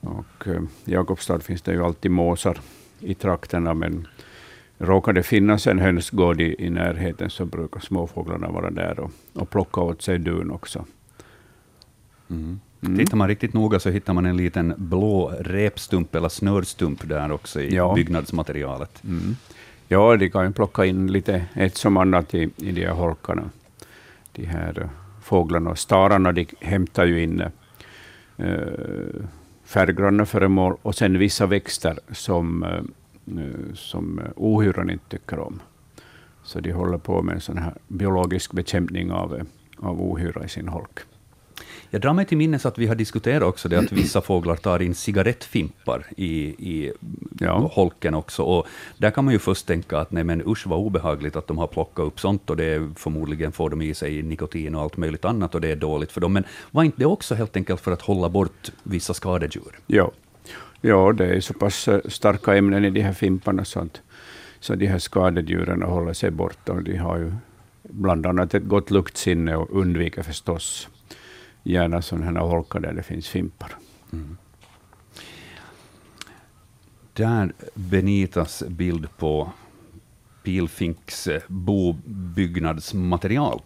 och 0.00 0.48
eh, 0.48 0.62
i 0.84 0.92
Jakobstad 0.92 1.40
finns 1.40 1.62
det 1.62 1.72
ju 1.72 1.84
alltid 1.84 2.10
måsar 2.10 2.60
i 3.00 3.14
trakterna, 3.14 3.74
men 3.74 4.08
råkar 4.78 5.12
det 5.12 5.22
finnas 5.22 5.66
en 5.66 5.78
hönsgård 5.78 6.40
i, 6.40 6.56
i 6.58 6.70
närheten 6.70 7.30
så 7.30 7.44
brukar 7.44 7.80
småfåglarna 7.80 8.48
vara 8.48 8.70
där 8.70 9.00
och, 9.00 9.10
och 9.32 9.50
plocka 9.50 9.80
åt 9.80 10.02
sig 10.02 10.18
dun 10.18 10.50
också. 10.50 10.84
Mm. 12.34 12.60
Mm. 12.80 12.98
Tittar 12.98 13.16
man 13.16 13.28
riktigt 13.28 13.52
noga 13.54 13.78
så 13.80 13.90
hittar 13.90 14.12
man 14.12 14.26
en 14.26 14.36
liten 14.36 14.74
blå 14.76 15.32
repstump 15.40 16.14
eller 16.14 16.28
snörstump 16.28 17.08
där 17.08 17.32
också 17.32 17.60
i 17.60 17.74
Ja. 17.74 17.94
byggnadsmaterialet. 17.94 19.04
Mm. 19.04 19.36
Ja, 19.88 20.16
de 20.16 20.30
kan 20.30 20.46
ju 20.46 20.52
plocka 20.52 20.84
in 20.84 21.12
lite 21.12 21.44
ett 21.54 21.76
som 21.76 21.96
annat 21.96 22.34
i, 22.34 22.50
i 22.56 22.72
de 22.72 22.84
här 22.86 22.92
holkarna. 22.92 23.50
De 24.32 24.46
här 24.46 24.80
eh, 24.80 24.88
fåglarna 25.22 25.70
och 25.70 25.78
stararna 25.78 26.32
de 26.32 26.46
hämtar 26.60 27.04
ju 27.04 27.22
in 27.22 27.40
eh, 28.36 28.48
färggranna 29.64 30.26
föremål 30.26 30.76
och 30.82 30.94
sen 30.94 31.18
vissa 31.18 31.46
växter 31.46 31.98
som, 32.12 32.62
eh, 32.62 33.74
som 33.74 34.20
ohyran 34.36 34.90
inte 34.90 35.08
tycker 35.08 35.38
om. 35.38 35.60
Så 36.42 36.60
de 36.60 36.72
håller 36.72 36.98
på 36.98 37.22
med 37.22 37.34
en 37.34 37.40
sån 37.40 37.58
här 37.58 37.74
biologisk 37.88 38.52
bekämpning 38.52 39.12
av, 39.12 39.42
av 39.78 40.02
ohyra 40.02 40.44
i 40.44 40.48
sin 40.48 40.68
holk. 40.68 40.98
Jag 41.94 42.00
drar 42.00 42.12
mig 42.12 42.24
till 42.24 42.38
minnes 42.38 42.66
att 42.66 42.78
vi 42.78 42.86
har 42.86 42.94
diskuterat 42.94 43.42
också 43.42 43.68
det 43.68 43.78
att 43.78 43.92
vissa 43.92 44.20
fåglar 44.20 44.56
tar 44.56 44.82
in 44.82 44.94
cigarettfimpar 44.94 46.06
i, 46.16 46.30
i 46.70 46.92
Ja. 47.40 47.70
holken 47.72 48.14
också. 48.14 48.42
Och 48.42 48.66
där 48.98 49.10
kan 49.10 49.24
man 49.24 49.32
ju 49.34 49.38
först 49.38 49.66
tänka 49.66 49.98
att 49.98 50.10
nej 50.10 50.24
men 50.24 50.42
usch 50.46 50.66
vad 50.66 50.78
obehagligt 50.78 51.36
att 51.36 51.46
de 51.46 51.58
har 51.58 51.66
plockat 51.66 52.06
upp 52.06 52.20
sånt 52.20 52.50
och 52.50 52.56
det 52.56 52.64
är, 52.64 52.90
förmodligen 52.96 53.52
får 53.52 53.70
de 53.70 53.82
i 53.82 53.94
sig 53.94 54.22
nikotin 54.22 54.74
och 54.74 54.82
allt 54.82 54.96
möjligt 54.96 55.24
annat 55.24 55.54
och 55.54 55.60
det 55.60 55.68
är 55.68 55.76
dåligt 55.76 56.12
för 56.12 56.20
dem. 56.20 56.32
Men 56.32 56.44
var 56.70 56.82
inte 56.82 56.98
det 56.98 57.06
också 57.06 57.34
helt 57.34 57.56
enkelt 57.56 57.80
för 57.80 57.92
att 57.92 58.02
hålla 58.02 58.28
bort 58.28 58.72
vissa 58.82 59.14
skadedjur? 59.14 59.78
Ja. 59.86 60.10
ja, 60.80 61.12
det 61.12 61.26
är 61.26 61.40
så 61.40 61.54
pass 61.54 61.88
eh, 61.88 62.00
starka 62.08 62.56
ämnen 62.56 62.84
i 62.84 62.90
de 62.90 63.00
här 63.00 63.12
fimparna 63.12 63.64
så 63.64 63.80
att 63.80 64.00
så 64.60 64.74
de 64.74 64.86
här 64.86 64.98
skadedjuren 64.98 65.82
håller 65.82 66.12
sig 66.12 66.30
borta. 66.30 66.74
De 66.74 66.96
har 66.96 67.16
ju 67.18 67.32
bland 67.82 68.26
annat 68.26 68.54
ett 68.54 68.64
gott 68.64 68.90
luktsinne 68.90 69.56
och 69.56 69.68
undviker 69.80 70.22
förstås 70.22 70.88
gärna 71.64 72.02
sådana 72.02 72.40
här 72.40 72.46
holkar 72.46 72.80
där 72.80 72.92
det 72.92 73.02
finns 73.02 73.28
fimpar. 73.28 73.76
Där 77.12 77.52
Benitas 77.74 78.62
bild 78.68 79.08
på 79.16 79.50
pilfinks 80.42 81.26
eh, 81.26 81.42
bobyggnadsmaterial. 81.48 83.60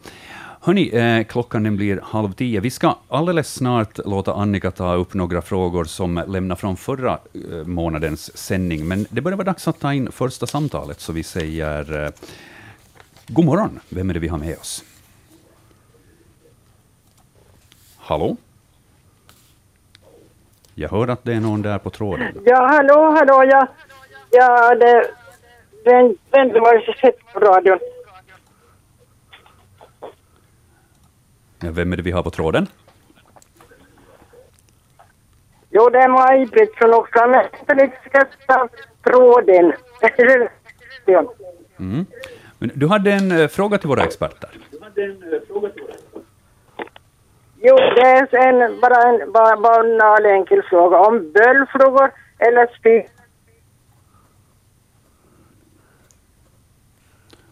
Hörni, 0.61 0.88
eh, 0.88 1.25
klockan 1.25 1.62
den 1.62 1.76
blir 1.76 2.00
halv 2.02 2.33
tio. 2.33 2.61
Vi 2.61 2.71
ska 2.71 2.99
alldeles 3.09 3.55
snart 3.55 3.99
låta 4.07 4.35
Annika 4.35 4.71
ta 4.71 4.95
upp 4.95 5.14
några 5.14 5.43
frågor 5.43 5.85
som 5.85 6.25
lämnar 6.28 6.57
från 6.57 6.76
förra 6.76 7.19
eh, 7.35 7.67
månadens 7.67 8.37
sändning, 8.37 8.88
men 8.88 9.07
det 9.11 9.21
börjar 9.21 9.37
vara 9.37 9.47
dags 9.47 9.69
att 9.69 9.81
ta 9.81 9.95
in 9.95 10.12
första 10.12 10.47
samtalet, 10.47 11.00
så 11.00 11.12
vi 11.12 11.23
säger 11.23 12.05
eh, 12.05 12.11
god 13.26 13.45
morgon. 13.45 13.81
Vem 13.88 14.11
är 14.11 14.14
det 14.14 14.21
vi 14.21 14.28
har 14.28 14.38
med 14.38 14.59
oss? 14.59 14.85
Hallå? 18.08 18.36
Jag 20.74 20.88
hör 20.88 21.08
att 21.08 21.24
det 21.24 21.32
är 21.32 21.40
någon 21.40 21.62
där 21.62 21.78
på 21.78 21.90
tråden. 21.90 22.42
Ja, 22.44 22.66
hallå, 22.66 23.10
hallå, 23.10 23.44
ja. 23.50 23.66
Ja, 24.30 24.74
det 24.74 25.10
vem, 25.84 26.16
vem 26.30 26.48
det 26.48 26.60
var 26.60 26.80
så 26.80 26.92
sett 26.92 27.32
på 27.32 27.40
radion. 27.40 27.78
Ja, 31.60 31.70
Vem 31.70 31.92
är 31.92 31.96
det 31.96 32.02
vi 32.02 32.10
har 32.10 32.22
på 32.22 32.30
tråden? 32.30 32.66
Jo, 35.70 35.88
det 35.88 35.98
är 35.98 36.08
Maj-Britt 36.08 36.74
från 36.74 36.90
ta 38.46 38.68
tråden. 39.02 39.72
Mm. 41.78 42.06
Men 42.58 42.70
du 42.74 42.86
hade 42.86 43.12
en 43.12 43.32
eh, 43.32 43.48
fråga 43.48 43.78
till 43.78 43.88
våra 43.88 44.04
experter. 44.04 44.50
Jo, 47.60 47.76
det 47.76 48.00
är 48.00 48.36
en, 48.48 48.80
bara 48.80 49.02
en 49.08 49.32
bara, 49.32 49.56
banal 49.56 50.26
enkel 50.26 50.62
fråga 50.62 50.98
om 50.98 51.32
böldflugor 51.32 52.10
eller 52.38 52.66
spy. 52.78 53.02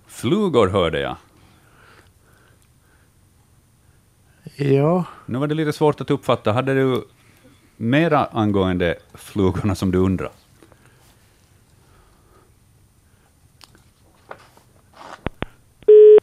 Flugor 0.06 0.68
hörde 0.68 1.00
jag. 1.00 1.16
Ja, 4.56 5.04
Nu 5.26 5.38
var 5.38 5.46
det 5.46 5.54
lite 5.54 5.72
svårt 5.72 6.00
att 6.00 6.10
uppfatta. 6.10 6.52
Hade 6.52 6.74
du 6.74 7.04
mera 7.76 8.24
angående 8.24 8.94
flugorna 9.14 9.74
som 9.74 9.90
du 9.90 9.98
undrar? 9.98 10.30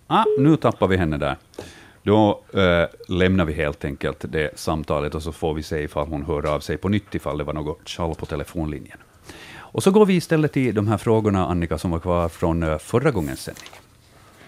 Ah, 0.08 0.26
nu 0.40 0.58
tappar 0.58 0.88
vi 0.88 0.98
henne 0.98 1.18
där. 1.18 1.38
Då 2.04 2.42
eh, 2.54 2.86
lämnar 3.08 3.46
vi 3.46 3.54
helt 3.54 3.86
enkelt 3.86 4.26
det 4.30 4.60
samtalet 4.60 5.16
och 5.16 5.24
så 5.24 5.32
får 5.32 5.54
vi 5.54 5.64
se 5.64 5.84
ifall 5.84 6.08
hon 6.08 6.26
hör 6.26 6.46
av 6.46 6.60
sig 6.60 6.78
på 6.78 6.90
nytt 6.90 7.16
ifall 7.16 7.38
det 7.38 7.44
var 7.44 7.54
något 7.54 7.88
tjall 7.88 8.16
på 8.16 8.26
telefonlinjen. 8.26 8.98
Och 9.56 9.84
så 9.84 9.92
går 9.92 10.06
vi 10.06 10.14
istället 10.14 10.52
till 10.52 10.76
de 10.76 10.88
här 10.88 10.98
frågorna, 10.98 11.48
Annika, 11.48 11.78
som 11.78 11.92
var 11.92 12.00
kvar 12.00 12.30
från 12.30 12.64
eh, 12.64 12.78
förra 12.78 13.12
gångens 13.12 13.42
sändning. 13.42 13.70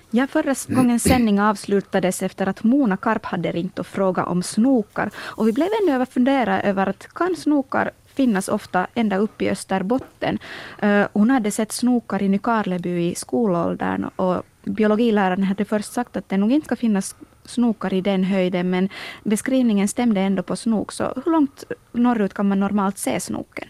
Ja, 0.09 0.27
förra 0.27 0.55
gångens 0.67 1.03
sändning 1.12 1.41
avslutades 1.41 2.24
efter 2.24 2.47
att 2.47 2.63
Mona 2.63 2.97
Karp 2.97 3.25
hade 3.25 3.51
ringt 3.51 3.79
och 3.79 3.88
frågat 3.88 4.27
om 4.27 4.43
snokar. 4.43 5.12
Och 5.17 5.47
vi 5.47 5.53
blev 5.53 5.67
ännu 5.83 5.95
över 5.95 6.05
fundera 6.05 6.62
över 6.62 6.89
att 6.89 7.07
kan 7.13 7.35
snokar 7.35 7.91
finnas 8.05 8.47
ofta 8.47 8.88
ända 8.93 9.17
upp 9.17 9.41
i 9.41 9.50
Österbotten. 9.50 10.39
Uh, 10.83 11.05
hon 11.13 11.29
hade 11.29 11.51
sett 11.51 11.71
snokar 11.71 12.24
i 12.24 12.29
Nykarleby 12.29 13.12
i 13.12 13.15
skolåldern 13.15 14.03
och 14.15 14.43
biologiläraren 14.63 15.43
hade 15.43 15.65
först 15.65 15.93
sagt 15.93 16.17
att 16.17 16.29
det 16.29 16.38
nog 16.38 16.51
inte 16.51 16.65
ska 16.65 16.75
finnas 16.75 17.15
snokar 17.45 17.93
i 17.93 18.01
den 18.01 18.23
höjden, 18.23 18.69
men 18.69 18.89
beskrivningen 19.23 19.87
stämde 19.87 20.21
ändå 20.21 20.43
på 20.43 20.55
snok. 20.55 20.91
Så 20.91 21.13
hur 21.25 21.31
långt 21.31 21.63
norrut 21.91 22.33
kan 22.33 22.47
man 22.47 22.59
normalt 22.59 22.97
se 22.97 23.19
snoken? 23.19 23.67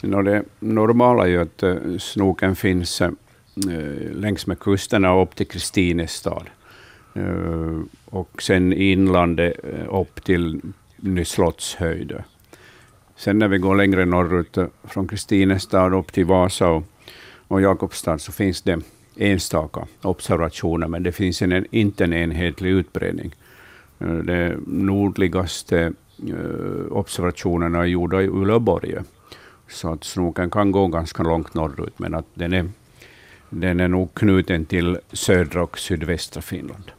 No, 0.00 0.22
det 0.22 0.42
normala 0.60 1.24
är 1.24 1.28
ju 1.28 1.42
att 1.42 1.62
eh, 1.62 1.76
snoken 1.98 2.56
finns 2.56 3.00
eh, 3.00 3.10
längs 4.12 4.46
med 4.46 4.58
kusterna 4.58 5.22
upp 5.22 5.34
till 5.34 5.46
Kristinestad. 5.46 6.50
Eh, 7.14 7.80
och 8.04 8.42
sen 8.42 8.72
i 8.72 8.92
inlandet 8.92 9.54
eh, 9.64 9.94
upp 10.00 10.24
till 10.24 10.60
Nyslottshöjd. 10.96 12.12
Sen 13.16 13.38
när 13.38 13.48
vi 13.48 13.58
går 13.58 13.76
längre 13.76 14.04
norrut 14.04 14.58
från 14.84 15.08
Kristinestad 15.08 15.94
upp 15.94 16.12
till 16.12 16.24
Vasa 16.24 16.68
och, 16.68 16.82
och 17.48 17.60
Jakobstad 17.60 18.18
så 18.18 18.32
finns 18.32 18.62
det 18.62 18.80
enstaka 19.18 19.86
observationer, 20.02 20.88
men 20.88 21.02
det 21.02 21.12
finns 21.12 21.42
en, 21.42 21.66
inte 21.70 22.04
en 22.04 22.12
enhetlig 22.12 22.70
utbredning. 22.70 23.34
Eh, 23.98 24.08
De 24.08 24.56
nordligaste 24.66 25.92
eh, 26.28 26.92
observationerna 26.92 27.78
är 27.78 27.84
gjorda 27.84 28.22
i 28.22 28.26
Uleåborg, 28.26 28.94
så 29.68 29.92
att 29.92 30.04
snoken 30.04 30.50
kan 30.50 30.72
gå 30.72 30.86
ganska 30.86 31.22
långt 31.22 31.54
norrut, 31.54 31.98
men 31.98 32.14
att 32.14 32.26
den 32.34 32.52
är, 32.52 32.68
den 33.50 33.80
är 33.80 33.88
nog 33.88 34.14
knuten 34.14 34.64
till 34.64 34.98
södra 35.12 35.62
och 35.62 35.78
sydvästra 35.78 36.42
Finland. 36.42 36.92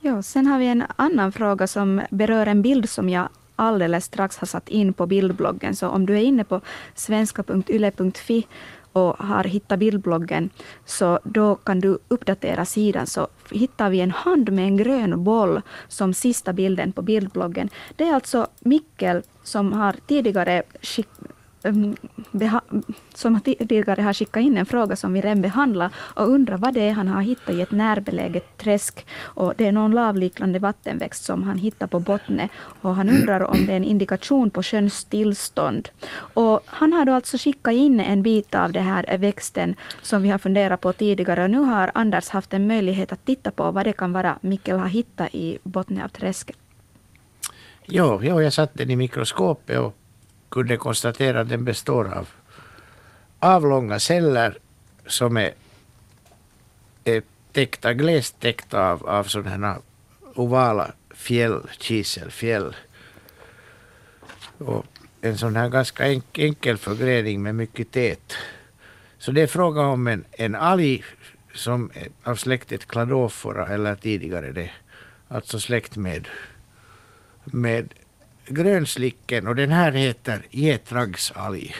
Ja, 0.00 0.22
sen 0.22 0.46
har 0.46 0.58
vi 0.58 0.66
en 0.66 0.84
annan 0.96 1.32
fråga 1.32 1.66
som 1.66 2.02
berör 2.10 2.46
en 2.46 2.62
bild 2.62 2.88
som 2.88 3.08
jag 3.08 3.28
alldeles 3.56 4.04
strax 4.04 4.38
har 4.38 4.46
satt 4.46 4.68
in 4.68 4.92
på 4.92 5.06
bildbloggen. 5.06 5.76
Så 5.76 5.88
om 5.88 6.06
du 6.06 6.14
är 6.14 6.22
inne 6.22 6.44
på 6.44 6.60
svenska.yle.fi 6.94 8.46
och 8.96 9.16
har 9.18 9.44
hittat 9.44 9.78
bildbloggen, 9.78 10.50
så 10.84 11.18
då 11.24 11.54
kan 11.54 11.80
du 11.80 11.98
uppdatera 12.08 12.64
sidan. 12.64 13.06
Så 13.06 13.28
hittar 13.50 13.90
vi 13.90 14.00
en 14.00 14.10
hand 14.10 14.52
med 14.52 14.64
en 14.64 14.76
grön 14.76 15.24
boll 15.24 15.60
som 15.88 16.14
sista 16.14 16.52
bilden 16.52 16.92
på 16.92 17.02
bildbloggen. 17.02 17.68
Det 17.96 18.04
är 18.04 18.14
alltså 18.14 18.46
Mikkel 18.60 19.22
som 19.42 19.72
har 19.72 19.94
tidigare 20.06 20.62
skick, 20.82 21.08
Ehm, 21.66 21.96
som 23.14 23.40
tidigare 23.40 24.02
har 24.02 24.12
skickat 24.12 24.42
in 24.42 24.56
en 24.56 24.66
fråga 24.66 24.96
som 24.96 25.12
vi 25.12 25.20
redan 25.20 25.42
behandlar 25.42 25.90
och 25.96 26.28
undrar 26.28 26.56
vad 26.56 26.74
det 26.74 26.80
är 26.80 26.92
han 26.92 27.08
har 27.08 27.22
hittat 27.22 27.54
i 27.54 27.60
ett 27.60 27.70
närbeläget 27.70 28.58
träsk. 28.58 29.06
Och 29.22 29.54
det 29.56 29.66
är 29.66 29.72
någon 29.72 29.90
lavliknande 29.90 30.58
vattenväxt 30.58 31.24
som 31.24 31.42
han 31.42 31.58
hittar 31.58 31.86
på 31.86 32.00
bottnet. 32.00 32.50
Och 32.82 32.94
han 32.94 33.08
undrar 33.08 33.40
om 33.40 33.66
det 33.66 33.72
är 33.72 33.76
en 33.76 33.84
indikation 33.84 34.50
på 34.50 34.62
sjöns 34.62 35.04
tillstånd. 35.04 35.88
Och 36.34 36.60
han 36.66 36.92
har 36.92 37.04
då 37.04 37.12
alltså 37.12 37.36
skickat 37.38 37.74
in 37.74 38.00
en 38.00 38.22
bit 38.22 38.54
av 38.54 38.72
den 38.72 38.84
här 38.84 39.18
växten 39.18 39.74
som 40.02 40.22
vi 40.22 40.28
har 40.28 40.38
funderat 40.38 40.80
på 40.80 40.92
tidigare. 40.92 41.44
Och 41.44 41.50
nu 41.50 41.58
har 41.58 41.90
Anders 41.94 42.28
haft 42.28 42.54
en 42.54 42.66
möjlighet 42.66 43.12
att 43.12 43.24
titta 43.24 43.50
på 43.50 43.70
vad 43.70 43.84
det 43.86 43.92
kan 43.92 44.12
vara 44.12 44.38
Mikkel 44.40 44.78
har 44.78 44.88
hittat 44.88 45.34
i 45.34 45.58
botten 45.62 46.02
av 46.02 46.08
träsket. 46.08 46.56
Ja, 47.86 48.20
ja 48.22 48.42
jag 48.42 48.52
satte 48.52 48.78
den 48.78 48.90
i 48.90 48.96
mikroskopet 48.96 49.78
och 49.78 49.96
kunde 50.56 50.76
konstatera 50.76 51.40
att 51.40 51.48
den 51.48 51.64
består 51.64 52.04
av 52.04 52.28
avlånga 53.38 53.98
celler 54.00 54.58
som 55.06 55.36
är, 55.36 55.52
är 57.04 57.22
täckta, 57.52 57.94
glest 57.94 58.40
täckta 58.40 58.90
av, 58.90 59.08
av 59.08 59.24
sådana 59.24 59.78
ovala 60.34 60.92
fjäll, 61.14 61.60
kiselfjäll. 61.78 62.76
Och 64.58 64.86
en 65.20 65.38
sån 65.38 65.56
här 65.56 65.68
ganska 65.68 66.20
enkel 66.32 66.78
förgrening 66.78 67.42
med 67.42 67.54
mycket 67.54 67.90
tät. 67.90 68.32
Så 69.18 69.32
det 69.32 69.42
är 69.42 69.46
fråga 69.46 69.80
om 69.80 70.06
en, 70.06 70.24
en 70.32 70.54
alg 70.54 71.04
som 71.54 71.90
är 71.94 72.08
av 72.22 72.36
släktet 72.36 72.86
Cladophora 72.86 73.66
eller 73.68 73.94
tidigare 73.94 74.52
det, 74.52 74.70
alltså 75.28 75.60
släkt 75.60 75.96
med, 75.96 76.28
med 77.44 77.88
grönslicken 78.48 79.46
och 79.46 79.56
den 79.56 79.70
här 79.70 79.92
heter 79.92 80.46
getragsalg. 80.50 81.74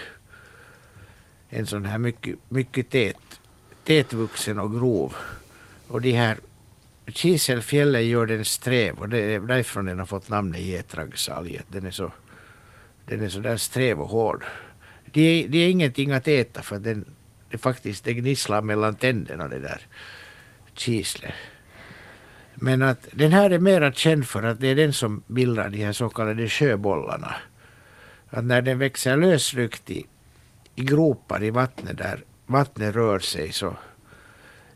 En 1.49 1.67
sån 1.67 1.85
här 1.85 1.99
mycket, 1.99 2.37
mycket 2.49 2.91
tät, 2.91 3.41
tätvuxen 3.85 4.59
och 4.59 4.73
grov. 4.73 5.15
Och 5.89 6.01
de 6.01 6.13
här 6.13 6.39
kiselfjällen 7.07 8.09
gör 8.09 8.27
den 8.27 8.45
sträv 8.45 8.99
och 8.99 9.09
det 9.09 9.19
är 9.19 9.41
därifrån 9.41 9.85
den 9.85 9.99
har 9.99 10.07
fått 10.07 10.29
namnet 10.29 10.61
getragsalg. 10.61 11.61
Den 11.69 11.87
är 11.87 11.91
så, 11.91 12.13
den 13.07 13.25
är 13.25 13.29
så 13.29 13.41
där 13.41 13.57
sträv 13.57 14.01
och 14.01 14.09
hård. 14.09 14.45
Det 15.05 15.21
är, 15.21 15.49
det 15.49 15.59
är 15.59 15.69
ingenting 15.69 16.13
att 16.13 16.29
äta 16.29 16.63
för 16.63 16.79
den, 16.79 17.05
det 17.51 17.59
faktiskt 17.59 18.05
det 18.05 18.15
gnisslar 18.15 18.63
mellan 18.63 18.95
tänderna 18.95 19.49
det 19.49 19.59
där 19.59 19.87
kislet. 20.75 21.35
Men 22.59 22.83
att 22.83 23.09
den 23.13 23.33
här 23.33 23.51
är 23.51 23.59
mera 23.59 23.93
känd 23.93 24.27
för 24.27 24.43
att 24.43 24.61
det 24.61 24.69
är 24.69 24.75
den 24.75 24.93
som 24.93 25.23
bildar 25.27 25.69
de 25.69 25.85
här 25.85 25.93
så 25.93 26.09
kallade 26.09 26.49
sjöbollarna. 26.49 27.35
Att 28.31 28.45
när 28.45 28.63
den 28.63 28.79
växer 28.79 29.17
lösryckt 29.17 29.91
i, 29.91 30.07
i 30.75 30.83
gropar 30.85 31.45
i 31.45 31.51
vattnet 31.51 31.99
där 31.99 32.25
vattnet 32.47 32.95
rör 32.95 33.19
sig 33.19 33.53
så 33.53 33.77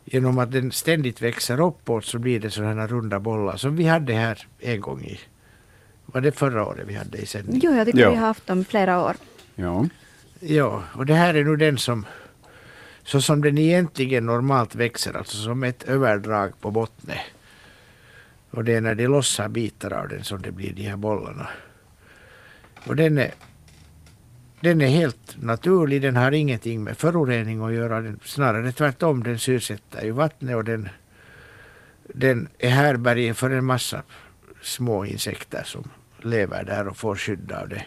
genom 0.04 0.38
att 0.38 0.52
den 0.52 0.72
ständigt 0.72 1.22
växer 1.22 1.60
uppåt 1.60 2.04
så 2.04 2.18
blir 2.18 2.40
det 2.40 2.50
sådana 2.50 2.86
runda 2.86 3.20
bollar 3.20 3.56
som 3.56 3.76
vi 3.76 3.84
hade 3.84 4.12
här 4.12 4.46
en 4.58 4.80
gång 4.80 5.04
i 5.04 5.20
var 6.06 6.20
det 6.20 6.32
förra 6.32 6.66
året 6.66 6.84
vi 6.88 6.94
hade 6.94 7.18
i 7.18 7.26
sändning? 7.26 7.60
Jo, 7.64 7.72
jag 7.72 7.86
tycker 7.86 8.00
ja. 8.00 8.10
vi 8.10 8.16
har 8.16 8.26
haft 8.26 8.46
dem 8.46 8.64
flera 8.64 9.02
år. 9.02 9.16
Ja. 9.54 9.86
Ja, 10.40 10.82
och 10.94 11.06
det 11.06 11.14
här 11.14 11.34
är 11.34 11.44
nu 11.44 11.56
den 11.56 11.78
som 11.78 12.06
så 13.02 13.20
som 13.20 13.42
den 13.42 13.58
egentligen 13.58 14.26
normalt 14.26 14.74
växer, 14.74 15.16
alltså 15.16 15.36
som 15.36 15.62
ett 15.62 15.82
överdrag 15.82 16.52
på 16.60 16.70
bottnet. 16.70 17.18
Och 18.50 18.64
det 18.64 18.74
är 18.74 18.80
när 18.80 18.94
de 18.94 19.06
lossar 19.06 19.48
bitar 19.48 19.92
av 19.92 20.08
den 20.08 20.24
som 20.24 20.42
det 20.42 20.52
blir 20.52 20.72
de 20.72 20.82
här 20.82 20.96
bollarna. 20.96 21.48
Och 22.86 22.96
den 22.96 23.18
är, 23.18 23.34
den 24.60 24.80
är 24.80 24.88
helt 24.88 25.42
naturlig, 25.42 26.02
den 26.02 26.16
har 26.16 26.32
ingenting 26.32 26.84
med 26.84 26.96
förorening 26.96 27.60
att 27.64 27.72
göra. 27.72 28.00
Den, 28.00 28.20
snarare 28.24 28.72
tvärtom, 28.72 29.22
den 29.22 29.38
syresätter 29.38 30.04
ju 30.04 30.10
vattnet 30.10 30.56
och 30.56 30.64
den, 30.64 30.88
den 32.14 32.48
är 32.58 32.70
härbärge 32.70 33.34
för 33.34 33.50
en 33.50 33.64
massa 33.64 34.02
små 34.62 35.04
insekter 35.04 35.62
som 35.64 35.90
lever 36.18 36.64
där 36.64 36.88
och 36.88 36.96
får 36.96 37.16
skydd 37.16 37.52
av 37.52 37.68
det. 37.68 37.84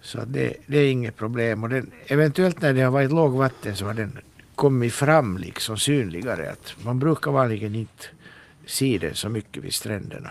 Så 0.00 0.24
det, 0.24 0.56
det 0.66 0.78
är 0.78 0.90
inget 0.90 1.16
problem. 1.16 1.62
Och 1.62 1.68
den, 1.68 1.90
eventuellt 2.06 2.60
när 2.60 2.74
det 2.74 2.80
har 2.80 2.90
varit 2.90 3.12
lågvatten 3.12 3.76
så 3.76 3.86
har 3.86 3.94
den 3.94 4.18
kommit 4.54 4.92
fram 4.92 5.38
liksom 5.38 5.78
synligare. 5.78 6.50
Att 6.50 6.84
man 6.84 6.98
brukar 6.98 7.30
vanligen 7.30 7.74
inte 7.74 8.06
se 8.66 8.98
den 8.98 9.14
så 9.14 9.28
mycket 9.28 9.64
vid 9.64 9.74
stränderna. 9.74 10.30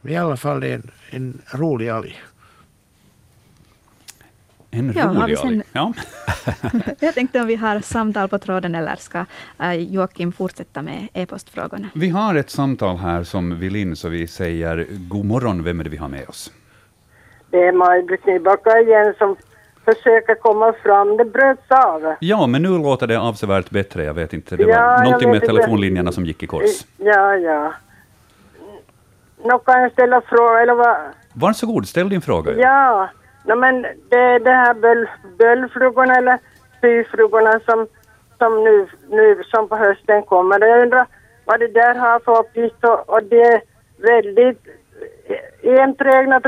Men 0.00 0.12
i 0.12 0.16
alla 0.16 0.36
fall 0.36 0.60
det 0.60 0.68
är 0.68 0.74
en, 0.74 0.90
en 1.10 1.42
rolig 1.50 1.88
alg. 1.88 2.22
En 4.70 4.92
ja, 4.96 5.06
rolig 5.06 5.36
alg. 5.36 5.62
Ja. 5.72 5.92
Jag 7.00 7.14
tänkte 7.14 7.40
om 7.40 7.46
vi 7.46 7.56
har 7.56 7.80
samtal 7.80 8.28
på 8.28 8.38
tråden 8.38 8.74
eller 8.74 8.96
ska 8.96 9.24
uh, 9.62 9.74
Joakim 9.74 10.32
fortsätta 10.32 10.82
med 10.82 11.08
e-postfrågorna? 11.12 11.88
Vi 11.94 12.08
har 12.08 12.34
ett 12.34 12.50
samtal 12.50 12.96
här 12.96 13.22
som 13.24 13.58
vill 13.58 13.76
in, 13.76 13.96
så 13.96 14.08
vi 14.08 14.26
säger 14.26 14.86
god 14.90 15.24
morgon. 15.24 15.64
Vem 15.64 15.80
är 15.80 15.84
det 15.84 15.90
vi 15.90 15.96
har 15.96 16.08
med 16.08 16.28
oss? 16.28 16.52
Det 17.50 17.58
är 17.58 17.72
Maj-Britt 17.72 18.26
Nybacka 18.26 18.80
igen 18.80 19.14
som 19.18 19.36
försöker 19.84 20.34
komma 20.34 20.72
fram. 20.72 21.16
Det 21.16 21.24
bröts 21.24 21.70
av. 21.70 22.14
Ja, 22.20 22.46
men 22.46 22.62
nu 22.62 22.68
låter 22.68 23.06
det 23.06 23.20
avsevärt 23.20 23.70
bättre. 23.70 24.04
Jag 24.04 24.14
vet 24.14 24.32
inte, 24.32 24.56
det 24.56 24.64
var 24.64 24.72
ja, 24.72 25.02
någonting 25.04 25.30
med 25.30 25.40
telefonlinjerna 25.40 26.12
som 26.12 26.24
gick 26.24 26.42
i 26.42 26.46
kors. 26.46 26.84
Ja, 26.96 27.36
ja. 27.36 27.72
Nå 29.44 29.58
kan 29.58 29.82
jag 29.82 29.92
ställa 29.92 30.20
fråga, 30.20 30.60
eller 30.60 30.74
vad? 30.74 30.96
Varsågod, 31.32 31.88
ställ 31.88 32.08
din 32.08 32.20
fråga. 32.20 32.52
Ja, 32.52 33.08
no, 33.44 33.54
men 33.54 33.82
det, 33.82 34.38
det 34.38 34.50
här 34.50 34.74
böl, 34.74 35.08
bölflugorna 35.38 36.14
eller 36.14 36.38
syflugorna 36.80 37.60
som, 37.66 37.86
som 38.38 38.64
nu, 38.64 38.86
nu 39.08 39.42
som 39.44 39.68
på 39.68 39.76
hösten 39.76 40.22
kommer. 40.22 40.66
Jag 40.66 40.82
undrar 40.82 41.06
vad 41.44 41.60
det 41.60 41.68
där 41.68 41.94
har 41.94 42.18
för 42.18 42.38
uppgift 42.38 42.84
och, 42.84 43.08
och 43.08 43.22
det 43.22 43.42
är 43.42 43.60
väldigt 43.96 44.66
enträgna 45.62 46.40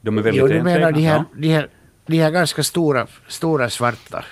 De 0.00 0.18
är 0.18 0.22
väldigt 0.22 0.40
jo, 0.40 0.46
du 0.46 0.62
menar 0.62 0.92
de 0.92 1.02
här, 1.02 1.24
de, 1.36 1.48
här, 1.48 1.68
de 2.06 2.18
här 2.18 2.30
ganska 2.30 2.62
stora, 2.62 3.06
stora 3.28 3.70
svarta 3.70 4.24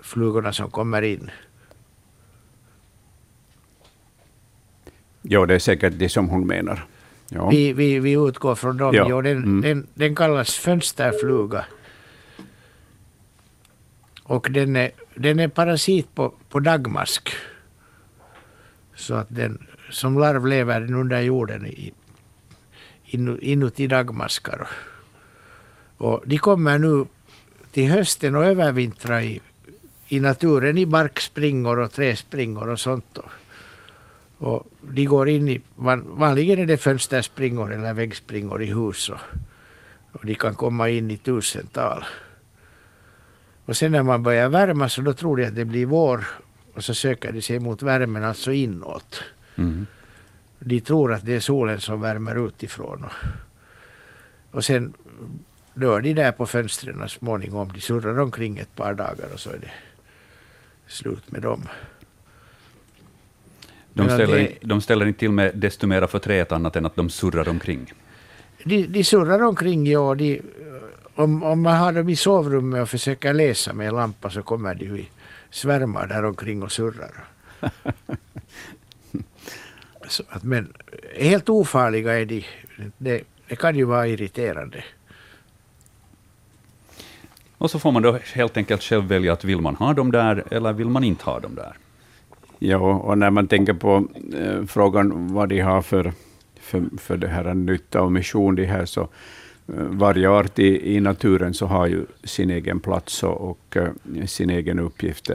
flugorna 0.00 0.52
som 0.52 0.70
kommer 0.70 1.02
in? 1.02 1.30
Jo, 5.22 5.46
det 5.46 5.54
är 5.54 5.58
säkert 5.58 5.92
det 5.96 6.08
som 6.08 6.28
hon 6.28 6.46
menar. 6.46 6.86
Ja. 7.28 7.48
Vi, 7.48 7.72
vi, 7.72 7.98
vi 7.98 8.12
utgår 8.12 8.54
från 8.54 8.76
dem. 8.76 8.94
Ja. 8.94 9.06
Jo, 9.08 9.22
den, 9.22 9.36
mm. 9.36 9.60
den, 9.60 9.86
den 9.94 10.14
kallas 10.14 10.54
fönsterfluga. 10.54 11.64
Och 14.22 14.50
den 14.50 14.76
är, 14.76 14.90
den 15.14 15.40
är 15.40 15.48
parasit 15.48 16.14
på, 16.14 16.34
på 16.48 16.60
dagmask. 16.60 17.30
Så 18.94 19.14
att 19.14 19.26
den 19.30 19.66
som 19.90 20.18
larv 20.18 20.46
lever 20.46 20.80
den 20.80 20.94
under 20.94 21.20
jorden 21.20 21.66
i, 21.66 21.92
inuti 23.40 23.86
dagmaskar. 23.86 24.68
Och 25.96 26.22
de 26.26 26.38
kommer 26.38 26.78
nu 26.78 27.06
till 27.72 27.90
hösten 27.90 28.36
och 28.36 28.44
övervintra 28.44 29.22
i, 29.22 29.40
i 30.08 30.20
naturen 30.20 30.78
i 30.78 30.86
barkspringor 30.86 31.78
och 31.78 31.92
träspringor 31.92 32.68
och 32.68 32.80
sånt. 32.80 33.18
Och 34.38 34.66
de 34.80 35.04
går 35.04 35.28
in 35.28 35.48
i, 35.48 35.60
vanligen 35.76 36.58
är 36.58 36.66
det 36.66 36.76
fönsterspringor 36.76 37.72
eller 37.72 37.94
väggspringor 37.94 38.62
i 38.62 38.66
hus. 38.66 39.08
Och, 39.08 39.20
och 40.12 40.26
de 40.26 40.34
kan 40.34 40.54
komma 40.54 40.88
in 40.88 41.10
i 41.10 41.16
tusental. 41.16 42.04
Och 43.64 43.76
sen 43.76 43.92
när 43.92 44.02
man 44.02 44.22
börjar 44.22 44.48
värma 44.48 44.88
så 44.88 45.00
då 45.00 45.12
tror 45.12 45.36
de 45.36 45.46
att 45.46 45.54
det 45.54 45.64
blir 45.64 45.86
vår 45.86 46.26
och 46.74 46.84
så 46.84 46.94
söker 46.94 47.32
de 47.32 47.42
sig 47.42 47.58
mot 47.58 47.82
värmen, 47.82 48.24
alltså 48.24 48.52
inåt. 48.52 49.22
Mm. 49.56 49.86
De 50.60 50.80
tror 50.80 51.12
att 51.12 51.26
det 51.26 51.34
är 51.34 51.40
solen 51.40 51.80
som 51.80 52.00
värmer 52.00 52.46
utifrån. 52.48 53.04
Och, 53.04 53.12
och 54.56 54.64
sen 54.64 54.92
dör 55.74 56.00
de 56.00 56.14
där 56.14 56.32
på 56.32 56.46
fönstren 56.46 57.08
småningom. 57.08 57.72
De 57.74 57.80
surrar 57.80 58.18
omkring 58.20 58.58
ett 58.58 58.76
par 58.76 58.94
dagar 58.94 59.28
och 59.34 59.40
så 59.40 59.50
är 59.50 59.58
det 59.58 59.70
slut 60.86 61.30
med 61.32 61.42
dem. 61.42 61.68
De 63.92 64.08
ställer, 64.08 64.38
det- 64.38 64.56
de 64.60 64.80
ställer 64.80 65.06
inte 65.06 65.18
till 65.18 65.30
med 65.32 65.52
desto 65.54 65.86
mera 65.86 66.08
förtret 66.08 66.52
annat 66.52 66.76
än 66.76 66.86
att 66.86 66.96
de 66.96 67.10
surrar 67.10 67.48
omkring. 67.48 67.92
De, 68.64 68.86
de 68.86 69.04
surrar 69.04 69.42
omkring, 69.42 69.86
ja. 69.86 70.14
De, 70.14 70.42
om, 71.14 71.42
om 71.42 71.60
man 71.62 71.76
har 71.76 71.92
dem 71.92 72.08
i 72.08 72.16
sovrummet 72.16 72.82
och 72.82 72.88
försöker 72.88 73.32
läsa 73.32 73.72
med 73.72 73.88
en 73.88 73.94
lampa 73.94 74.30
så 74.30 74.42
kommer 74.42 74.74
de 74.74 74.84
i 74.84 75.08
svärmar 75.50 76.06
där 76.06 76.24
omkring 76.24 76.62
och 76.62 76.72
surrar. 76.72 77.24
men 80.42 80.72
helt 81.16 81.48
ofarliga 81.48 82.20
är 82.20 82.26
de. 82.26 82.44
Det, 82.98 83.22
det 83.48 83.56
kan 83.56 83.76
ju 83.76 83.84
vara 83.84 84.06
irriterande. 84.06 84.84
Och 87.58 87.70
så 87.70 87.78
får 87.78 87.92
man 87.92 88.02
då 88.02 88.18
helt 88.34 88.56
enkelt 88.56 88.82
själv 88.82 89.04
välja 89.04 89.32
att 89.32 89.44
vill 89.44 89.60
man 89.60 89.76
ha 89.76 89.92
dem 89.94 90.12
där 90.12 90.44
eller 90.50 90.72
vill 90.72 90.88
man 90.88 91.04
inte 91.04 91.24
ha 91.24 91.40
dem 91.40 91.54
där. 91.54 91.76
Ja, 92.58 92.78
och 92.78 93.18
när 93.18 93.30
man 93.30 93.46
tänker 93.46 93.72
på 93.72 94.08
eh, 94.34 94.64
frågan 94.66 95.32
vad 95.34 95.48
de 95.48 95.60
har 95.60 95.82
för, 95.82 96.12
för, 96.60 96.84
för 96.98 97.16
det 97.16 97.28
här 97.28 97.54
nytta 97.54 98.02
och 98.02 98.12
mission, 98.12 98.54
de 98.54 98.64
här, 98.64 98.84
så 98.84 99.00
eh, 99.00 99.08
varje 99.74 100.30
art 100.30 100.58
i, 100.58 100.96
i 100.96 101.00
naturen 101.00 101.54
så 101.54 101.66
har 101.66 101.86
ju 101.86 102.06
sin 102.24 102.50
egen 102.50 102.80
plats 102.80 103.22
och, 103.22 103.50
och 103.50 103.76
eh, 103.76 104.26
sin 104.26 104.50
egen 104.50 104.78
uppgift. 104.78 105.30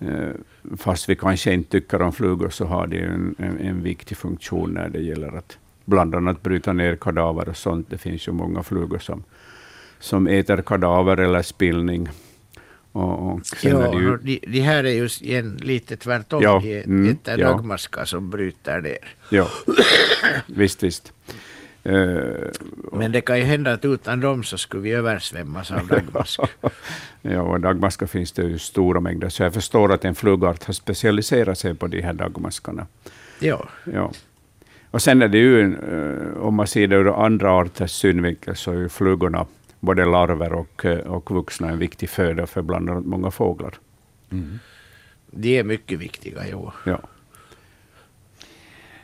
Eh, 0.00 0.30
fast 0.76 1.08
vi 1.08 1.16
kanske 1.16 1.52
inte 1.52 1.70
tycker 1.70 2.02
om 2.02 2.12
flugor 2.12 2.50
så 2.50 2.64
har 2.64 2.86
de 2.86 2.98
en, 2.98 3.34
en, 3.38 3.58
en 3.58 3.82
viktig 3.82 4.16
funktion 4.16 4.70
när 4.70 4.88
det 4.88 5.00
gäller 5.00 5.36
att 5.36 5.58
bland 5.84 6.14
annat 6.14 6.42
bryta 6.42 6.72
ner 6.72 6.96
kadaver 6.96 7.48
och 7.48 7.56
sånt. 7.56 7.90
Det 7.90 7.98
finns 7.98 8.28
ju 8.28 8.32
många 8.32 8.62
flugor 8.62 8.98
som, 8.98 9.24
som 9.98 10.26
äter 10.26 10.62
kadaver 10.62 11.16
eller 11.16 11.42
spillning. 11.42 12.08
Och, 12.92 13.32
och 13.32 13.40
Ja, 13.62 13.78
det 13.78 13.98
ju, 13.98 14.16
de, 14.16 14.40
de 14.46 14.60
här 14.60 14.84
är 14.84 14.92
ju 14.92 15.08
igen 15.20 15.56
lite 15.62 15.96
tvärtom. 15.96 16.42
Ja, 16.42 16.60
De 16.64 16.82
mm, 16.82 17.10
äter 17.10 17.40
ja. 17.40 17.48
dagmaskar 17.48 18.04
som 18.04 18.30
bryter 18.30 18.80
ner. 18.80 19.14
Ja, 19.30 19.48
visst, 20.46 20.82
visst. 20.82 21.12
Eh, 21.88 22.50
Men 22.92 23.12
det 23.12 23.20
kan 23.20 23.38
ju 23.38 23.44
hända 23.44 23.72
att 23.72 23.84
utan 23.84 24.20
dem 24.20 24.42
så 24.42 24.58
skulle 24.58 24.82
vi 24.82 24.92
översvämmas 24.92 25.70
av 25.70 25.86
dagmask. 25.86 26.40
ja, 27.22 27.40
och 27.42 27.60
dagmaskar 27.60 28.06
finns 28.06 28.32
det 28.32 28.42
ju 28.42 28.58
stora 28.58 29.00
mängder, 29.00 29.28
så 29.28 29.42
jag 29.42 29.54
förstår 29.54 29.92
att 29.92 30.04
en 30.04 30.14
flugart 30.14 30.64
har 30.64 30.74
specialiserat 30.74 31.58
sig 31.58 31.74
på 31.74 31.86
de 31.86 32.00
här 32.02 32.12
dagmaskarna. 32.12 32.86
ja. 33.40 33.68
Ja. 33.92 34.12
Och 34.90 35.02
sen 35.02 35.22
är 35.22 35.28
det 35.28 35.38
ju, 35.38 35.60
eh, 35.74 36.38
om 36.38 36.54
man 36.54 36.66
ser 36.66 36.86
det 36.86 36.96
ur 36.96 37.24
andra 37.24 37.52
arters 37.52 37.90
synvinkel, 37.90 38.56
så 38.56 38.70
är 38.72 38.76
ju 38.76 38.88
flugorna, 38.88 39.46
både 39.80 40.04
larver 40.04 40.52
och, 40.52 40.84
eh, 40.84 40.98
och 40.98 41.30
vuxna, 41.30 41.68
en 41.68 41.78
viktig 41.78 42.10
föda 42.10 42.46
för 42.46 42.62
bland 42.62 42.90
annat 42.90 43.04
många 43.04 43.30
fåglar. 43.30 43.74
De 45.30 45.58
är 45.58 45.64
mycket 45.64 45.98
viktiga, 45.98 46.42
jo. 46.50 46.72
Ja. 46.86 47.00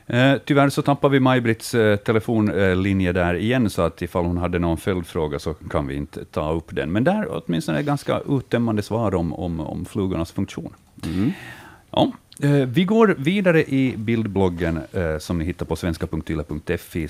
Eh, 0.07 0.35
tyvärr 0.45 0.69
så 0.69 0.83
tappar 0.83 1.09
vi 1.09 1.21
Maj-Britts 1.21 1.75
eh, 1.75 1.97
telefonlinje 1.97 3.13
där 3.13 3.35
igen, 3.35 3.71
så 3.71 3.83
att 3.83 4.03
ifall 4.03 4.25
hon 4.25 4.37
hade 4.37 4.59
någon 4.59 4.77
följdfråga 4.77 5.39
så 5.39 5.55
kan 5.55 5.87
vi 5.87 5.95
inte 5.95 6.25
ta 6.25 6.53
upp 6.53 6.69
den. 6.71 6.93
Men 6.93 7.05
där 7.05 7.27
åtminstone 7.31 7.81
ett 7.81 7.87
ganska 7.87 8.21
uttömmande 8.29 8.83
svar 8.83 9.15
om, 9.15 9.33
om, 9.33 9.61
om 9.61 9.85
flugornas 9.85 10.33
funktion. 10.33 10.75
Ja, 11.91 12.13
eh, 12.43 12.51
vi 12.51 12.85
går 12.85 13.15
vidare 13.19 13.65
i 13.65 13.95
bildbloggen 13.97 14.81
som 15.19 15.39
ni 15.39 15.45
hittar 15.45 15.67
på 15.67 15.77
svenska.yle.fi 15.77 17.09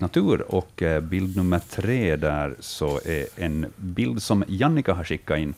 natur 0.00 0.54
och 0.54 0.82
bild 1.02 1.36
nummer 1.36 1.58
tre 1.58 2.16
där 2.16 2.54
så 2.60 3.00
är 3.04 3.26
en 3.36 3.66
bild 3.76 4.22
som 4.22 4.44
Jannika 4.48 4.94
har 4.94 5.04
skickat 5.04 5.38
in. 5.38 5.54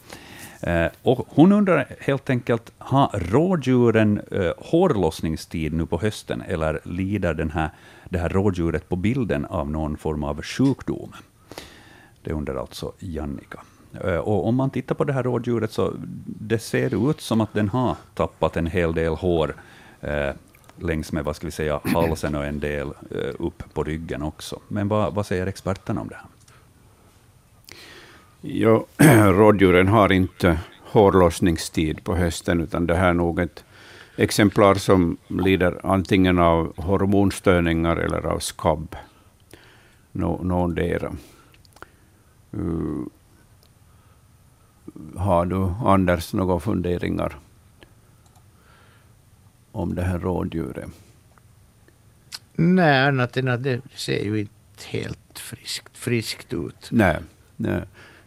Eh, 0.67 0.87
och 1.03 1.27
hon 1.29 1.53
undrar 1.53 1.97
helt 2.01 2.31
enkelt, 2.31 2.73
har 2.79 3.09
rådjuren 3.13 4.21
eh, 4.31 4.53
hårlossningstid 4.59 5.73
nu 5.73 5.87
på 5.87 5.99
hösten 5.99 6.43
eller 6.49 6.81
lider 6.85 7.35
den 7.35 7.51
här, 7.51 7.71
det 8.09 8.19
här 8.19 8.29
rådjuret 8.29 8.89
på 8.89 8.97
bilden 8.97 9.45
av 9.45 9.71
någon 9.71 9.97
form 9.97 10.25
av 10.25 10.43
sjukdom? 10.43 11.13
Det 12.23 12.33
undrar 12.33 12.57
alltså 12.57 12.93
Jannika. 12.99 13.61
Eh, 14.05 14.17
och 14.17 14.49
om 14.49 14.55
man 14.55 14.71
tittar 14.71 14.95
på 14.95 15.05
det 15.05 15.13
här 15.13 15.23
rådjuret 15.23 15.73
så 15.73 15.93
det 16.27 16.59
ser 16.59 17.11
ut 17.11 17.21
som 17.21 17.41
att 17.41 17.53
den 17.53 17.69
har 17.69 17.97
tappat 18.15 18.57
en 18.57 18.67
hel 18.67 18.95
del 18.95 19.13
hår 19.15 19.55
eh, 20.01 20.31
längs 20.77 21.13
med 21.13 21.25
vad 21.25 21.37
ska 21.37 21.47
vi 21.47 21.51
säga, 21.51 21.81
halsen 21.85 22.35
och 22.35 22.45
en 22.45 22.61
del 22.61 22.89
eh, 23.11 23.35
upp 23.39 23.63
på 23.75 23.85
ryggen 23.85 24.23
också. 24.23 24.61
Men 24.69 24.89
vad, 24.89 25.15
vad 25.15 25.27
säger 25.27 25.47
experterna 25.47 26.01
om 26.01 26.09
det 26.09 26.15
här? 26.15 26.27
Ja, 28.47 28.87
rådjuren 29.33 29.89
har 29.89 30.13
inte 30.13 30.59
hårlossningstid 30.81 32.05
på 32.05 32.17
hösten, 32.17 32.61
utan 32.61 32.87
det 32.87 32.97
här 32.97 33.09
är 33.09 33.15
nog 33.15 33.41
ett 33.41 33.65
exemplar 34.17 34.75
som 34.75 35.17
lider 35.29 35.81
antingen 35.87 36.39
av 36.39 36.73
hormonstörningar 36.77 37.97
eller 37.97 38.27
av 38.27 38.39
skabb. 38.39 38.97
Nå, 40.13 40.43
någondera. 40.43 41.13
Uh, 42.57 43.07
har 45.17 45.47
du, 45.47 45.69
Anders, 45.85 46.33
några 46.33 46.61
funderingar 46.61 47.39
om 49.73 49.95
det 49.95 50.03
här 50.03 50.19
rådjuret? 50.19 50.91
Nej, 52.53 53.07
annat 53.09 53.37
än 53.37 53.49
att 53.49 53.63
det 53.63 53.81
ser 53.95 54.25
ju 54.25 54.41
inte 54.41 54.53
helt 54.87 55.39
friskt, 55.39 55.99
friskt 55.99 56.53
ut. 56.53 56.89
Nej, 56.91 57.19
nej. 57.57 57.83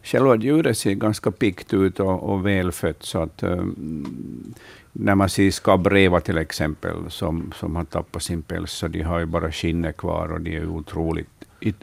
Själva 0.08 0.36
djuret 0.36 0.78
ser 0.78 0.93
ganska 0.93 1.32
piggt 1.32 1.74
ut 1.74 2.00
och, 2.00 2.24
och 2.30 2.46
välfött. 2.46 3.04
Så 3.04 3.20
att, 3.20 3.43
um, 3.43 4.54
när 4.91 5.15
man 5.15 5.30
ser 5.30 5.52
skabbrävar 5.52 6.20
till 6.20 6.38
exempel, 6.38 6.96
som, 7.10 7.52
som 7.56 7.76
har 7.76 7.84
tappat 7.84 8.24
sin 8.24 8.41
päls, 8.41 8.72
så 8.72 8.88
de 8.88 9.02
har 9.02 9.20
ju 9.20 9.26
bara 9.26 9.52
skinnet 9.52 9.98
kvar 9.98 10.32
och 10.32 10.41
de 10.41 10.56
är 10.58 10.67
otroligt, 10.67 11.30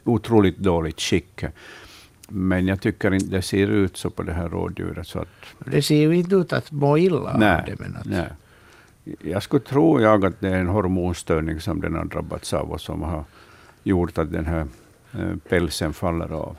otroligt 0.04 0.58
dåligt 0.58 1.00
skick. 1.00 1.44
Men 2.28 2.66
jag 2.66 2.80
tycker 2.80 3.14
inte 3.14 3.26
det 3.26 3.42
ser 3.42 3.66
ut 3.68 3.96
så 3.96 4.10
på 4.10 4.22
det 4.22 4.32
här 4.32 4.48
rådjuret. 4.48 5.06
Så 5.06 5.18
att, 5.18 5.28
Det 5.58 5.82
ser 5.82 6.00
ju 6.00 6.16
inte 6.16 6.34
ut 6.34 6.52
att 6.52 6.72
må 6.72 6.98
illa 6.98 7.30
av 7.30 7.38
nej, 7.38 7.62
det. 7.66 7.80
Men 7.80 7.96
att, 7.96 8.06
nej. 8.06 8.28
Jag 9.20 9.42
skulle 9.42 9.64
tro 9.64 10.00
jag 10.00 10.24
att 10.24 10.40
det 10.40 10.48
är 10.48 10.58
en 10.58 10.68
hormonstörning 10.68 11.60
som 11.60 11.80
den 11.80 11.94
har 11.94 12.04
drabbats 12.04 12.54
av 12.54 12.72
och 12.72 12.80
som 12.80 13.02
har 13.02 13.24
gjort 13.82 14.18
att 14.18 14.32
den 14.32 14.46
här 14.46 14.66
eh, 15.12 15.36
pälsen 15.48 15.92
faller 15.92 16.32
av. 16.32 16.56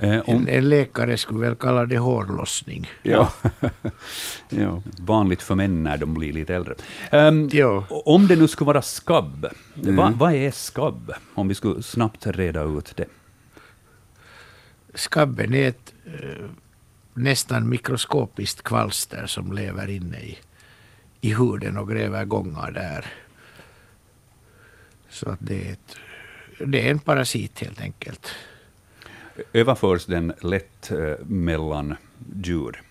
Eh, 0.00 0.20
om, 0.26 0.48
en, 0.48 0.68
läkare 0.68 1.16
skulle 1.16 1.40
väl 1.40 1.56
kalla 1.56 1.86
det 1.86 1.98
hårlossning. 1.98 2.90
Ja. 3.02 3.32
ja. 4.48 4.82
vanligt 4.98 5.42
för 5.42 5.54
män 5.54 5.82
när 5.82 5.96
de 5.96 6.14
blir 6.14 6.32
lite 6.32 6.54
äldre. 6.54 6.74
Ehm, 7.10 7.48
Ja. 7.52 7.84
Om 7.88 8.26
det 8.26 8.36
nu 8.36 8.48
skulle 8.48 8.66
vara 8.66 8.82
skabb, 8.82 9.46
Mm. 9.82 9.96
vad, 9.96 10.12
vad 10.12 10.32
är 10.34 10.50
skabb? 10.50 11.12
Om 11.34 11.48
vi 11.48 11.54
skulle 11.54 11.82
snabbt 11.82 12.26
reda 12.26 12.62
ut 12.62 12.96
det. 12.96 13.06
Skabben 14.94 15.54
är 15.54 15.68
ett 15.68 15.94
eh, 16.06 16.46
nästan 17.14 17.68
mikroskopiskt 17.68 18.62
kvalster 18.62 19.26
som 19.26 19.52
lever 19.52 19.90
inne 19.90 20.20
i, 20.20 20.38
i 21.20 21.34
huden 21.34 21.76
och 21.78 21.88
gräver 21.90 22.24
gångar 22.24 22.70
där. 22.70 23.06
Så 25.08 25.30
att 25.30 25.38
det 25.40 25.68
är, 25.68 25.72
ett, 25.72 25.96
det 26.66 26.86
är 26.86 26.90
en 26.90 26.98
parasit 26.98 27.60
helt 27.60 27.80
enkelt. 27.80 28.30
Överförs 29.52 30.06
den 30.06 30.32
lätt 30.40 30.90
eh, 30.90 31.26
mellan 31.26 31.96
djur? 32.42 32.82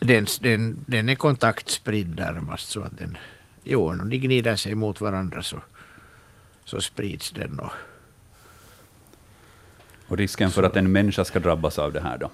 Den, 0.00 0.26
den, 0.40 0.84
den 0.86 1.08
är 1.08 1.14
kontaktspridd 1.14 2.16
närmast 2.16 2.68
så 2.68 2.80
att 2.80 2.98
den, 2.98 3.18
jo, 3.64 3.90
om 3.90 4.10
de 4.10 4.18
gnider 4.18 4.56
sig 4.56 4.74
mot 4.74 5.00
varandra 5.00 5.42
så, 5.42 5.62
så 6.64 6.80
sprids 6.80 7.30
den. 7.30 7.58
Och, 7.58 7.72
Och 10.08 10.16
risken 10.16 10.50
för 10.50 10.62
att 10.62 10.76
en 10.76 10.92
människa 10.92 11.24
ska 11.24 11.40
drabbas 11.40 11.78
av 11.78 11.92
det 11.92 12.00
här 12.00 12.18
då? 12.18 12.30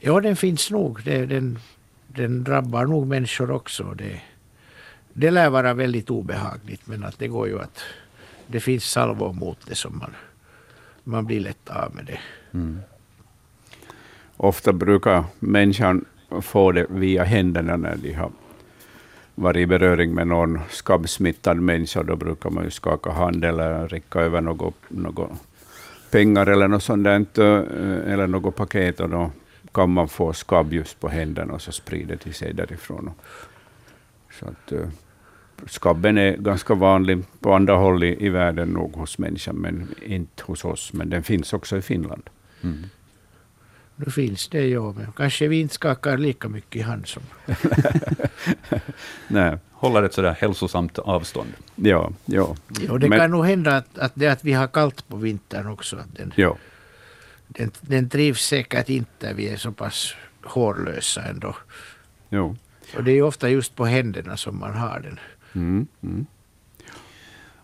Ja, 0.00 0.20
den 0.20 0.36
finns 0.36 0.70
nog. 0.70 1.02
Det, 1.04 1.26
den, 1.26 1.58
den 2.06 2.44
drabbar 2.44 2.84
nog 2.84 3.06
människor 3.06 3.50
också. 3.50 3.94
Det, 3.94 4.20
det 5.12 5.30
lär 5.30 5.50
vara 5.50 5.74
väldigt 5.74 6.10
obehagligt 6.10 6.86
men 6.86 7.04
att 7.04 7.18
det 7.18 7.28
går 7.28 7.48
ju 7.48 7.60
att 7.60 7.82
det 8.46 8.60
finns 8.60 8.84
salvor 8.84 9.32
mot 9.32 9.58
det 9.66 9.74
som 9.74 9.98
man, 9.98 10.14
man 11.04 11.26
blir 11.26 11.40
lätt 11.40 11.70
av 11.70 11.94
med 11.94 12.04
det. 12.04 12.18
Mm. 12.52 12.80
Ofta 14.36 14.72
brukar 14.72 15.24
människan 15.38 16.04
få 16.40 16.72
det 16.72 16.86
via 16.90 17.24
händerna 17.24 17.76
när 17.76 17.96
de 17.96 18.12
har 18.12 18.30
varit 19.34 19.56
i 19.56 19.66
beröring 19.66 20.14
med 20.14 20.26
någon 20.26 20.60
skabbsmittad 20.70 21.56
människa. 21.56 22.02
Då 22.02 22.16
brukar 22.16 22.50
man 22.50 22.64
ju 22.64 22.70
skaka 22.70 23.10
hand 23.10 23.44
eller 23.44 23.88
räcka 23.88 24.20
över 24.20 24.40
något, 24.40 24.74
något 24.88 25.30
pengar 26.10 26.46
eller 26.46 26.68
något 26.68 26.82
sånt 26.82 27.04
där, 27.04 27.26
eh, 27.38 28.12
eller 28.12 28.26
något 28.26 28.56
paket. 28.56 29.00
Och 29.00 29.08
då 29.08 29.30
kan 29.72 29.90
man 29.90 30.08
få 30.08 30.32
skabb 30.32 30.72
just 30.72 31.00
på 31.00 31.08
händerna 31.08 31.52
och 31.52 31.62
så 31.62 31.72
sprider 31.72 32.18
det 32.24 32.32
sig 32.32 32.52
därifrån. 32.52 33.10
Så 34.40 34.46
att, 34.46 34.72
eh, 34.72 34.88
skabben 35.66 36.18
är 36.18 36.36
ganska 36.36 36.74
vanlig 36.74 37.24
på 37.40 37.54
andra 37.54 37.74
håll 37.74 38.04
i, 38.04 38.26
i 38.26 38.28
världen 38.28 38.68
nog 38.68 38.92
hos 38.92 39.18
människan, 39.18 39.56
men 39.56 39.94
inte 40.02 40.42
hos 40.42 40.64
oss. 40.64 40.92
Men 40.92 41.10
den 41.10 41.22
finns 41.22 41.52
också 41.52 41.76
i 41.76 41.82
Finland. 41.82 42.30
Mm. 42.62 42.84
Nu 43.96 44.10
finns 44.10 44.48
det 44.48 44.66
ja, 44.66 44.92
men 44.92 45.12
kanske 45.12 45.48
vi 45.48 45.60
inte 45.60 45.74
skakar 45.74 46.18
lika 46.18 46.48
mycket 46.48 46.76
i 46.76 46.82
hand 46.82 47.06
som... 47.06 47.22
Nej. 49.28 49.58
Håller 49.72 50.02
ett 50.02 50.14
sådär 50.14 50.36
hälsosamt 50.40 50.98
avstånd. 50.98 51.52
Ja, 51.74 52.12
ja. 52.24 52.56
ja 52.80 52.98
det 52.98 53.08
men, 53.08 53.18
kan 53.18 53.30
nog 53.30 53.46
hända 53.46 53.76
att, 53.76 53.98
att 53.98 54.12
det 54.14 54.28
att 54.28 54.44
vi 54.44 54.52
har 54.52 54.66
kallt 54.66 55.08
på 55.08 55.16
vintern 55.16 55.66
också. 55.66 55.96
Att 55.96 56.16
den, 56.16 56.32
ja. 56.36 56.56
den, 57.48 57.70
den 57.80 58.08
trivs 58.08 58.46
säkert 58.46 58.88
inte. 58.88 59.34
Vi 59.34 59.48
är 59.48 59.56
så 59.56 59.72
pass 59.72 60.14
hårlösa 60.44 61.22
ändå. 61.22 61.56
Jo. 62.30 62.56
Och 62.96 63.04
det 63.04 63.12
är 63.12 63.22
ofta 63.22 63.48
just 63.48 63.76
på 63.76 63.84
händerna 63.84 64.36
som 64.36 64.58
man 64.58 64.74
har 64.74 65.00
den. 65.00 65.18
Mm, 65.54 65.86
mm. 66.02 66.26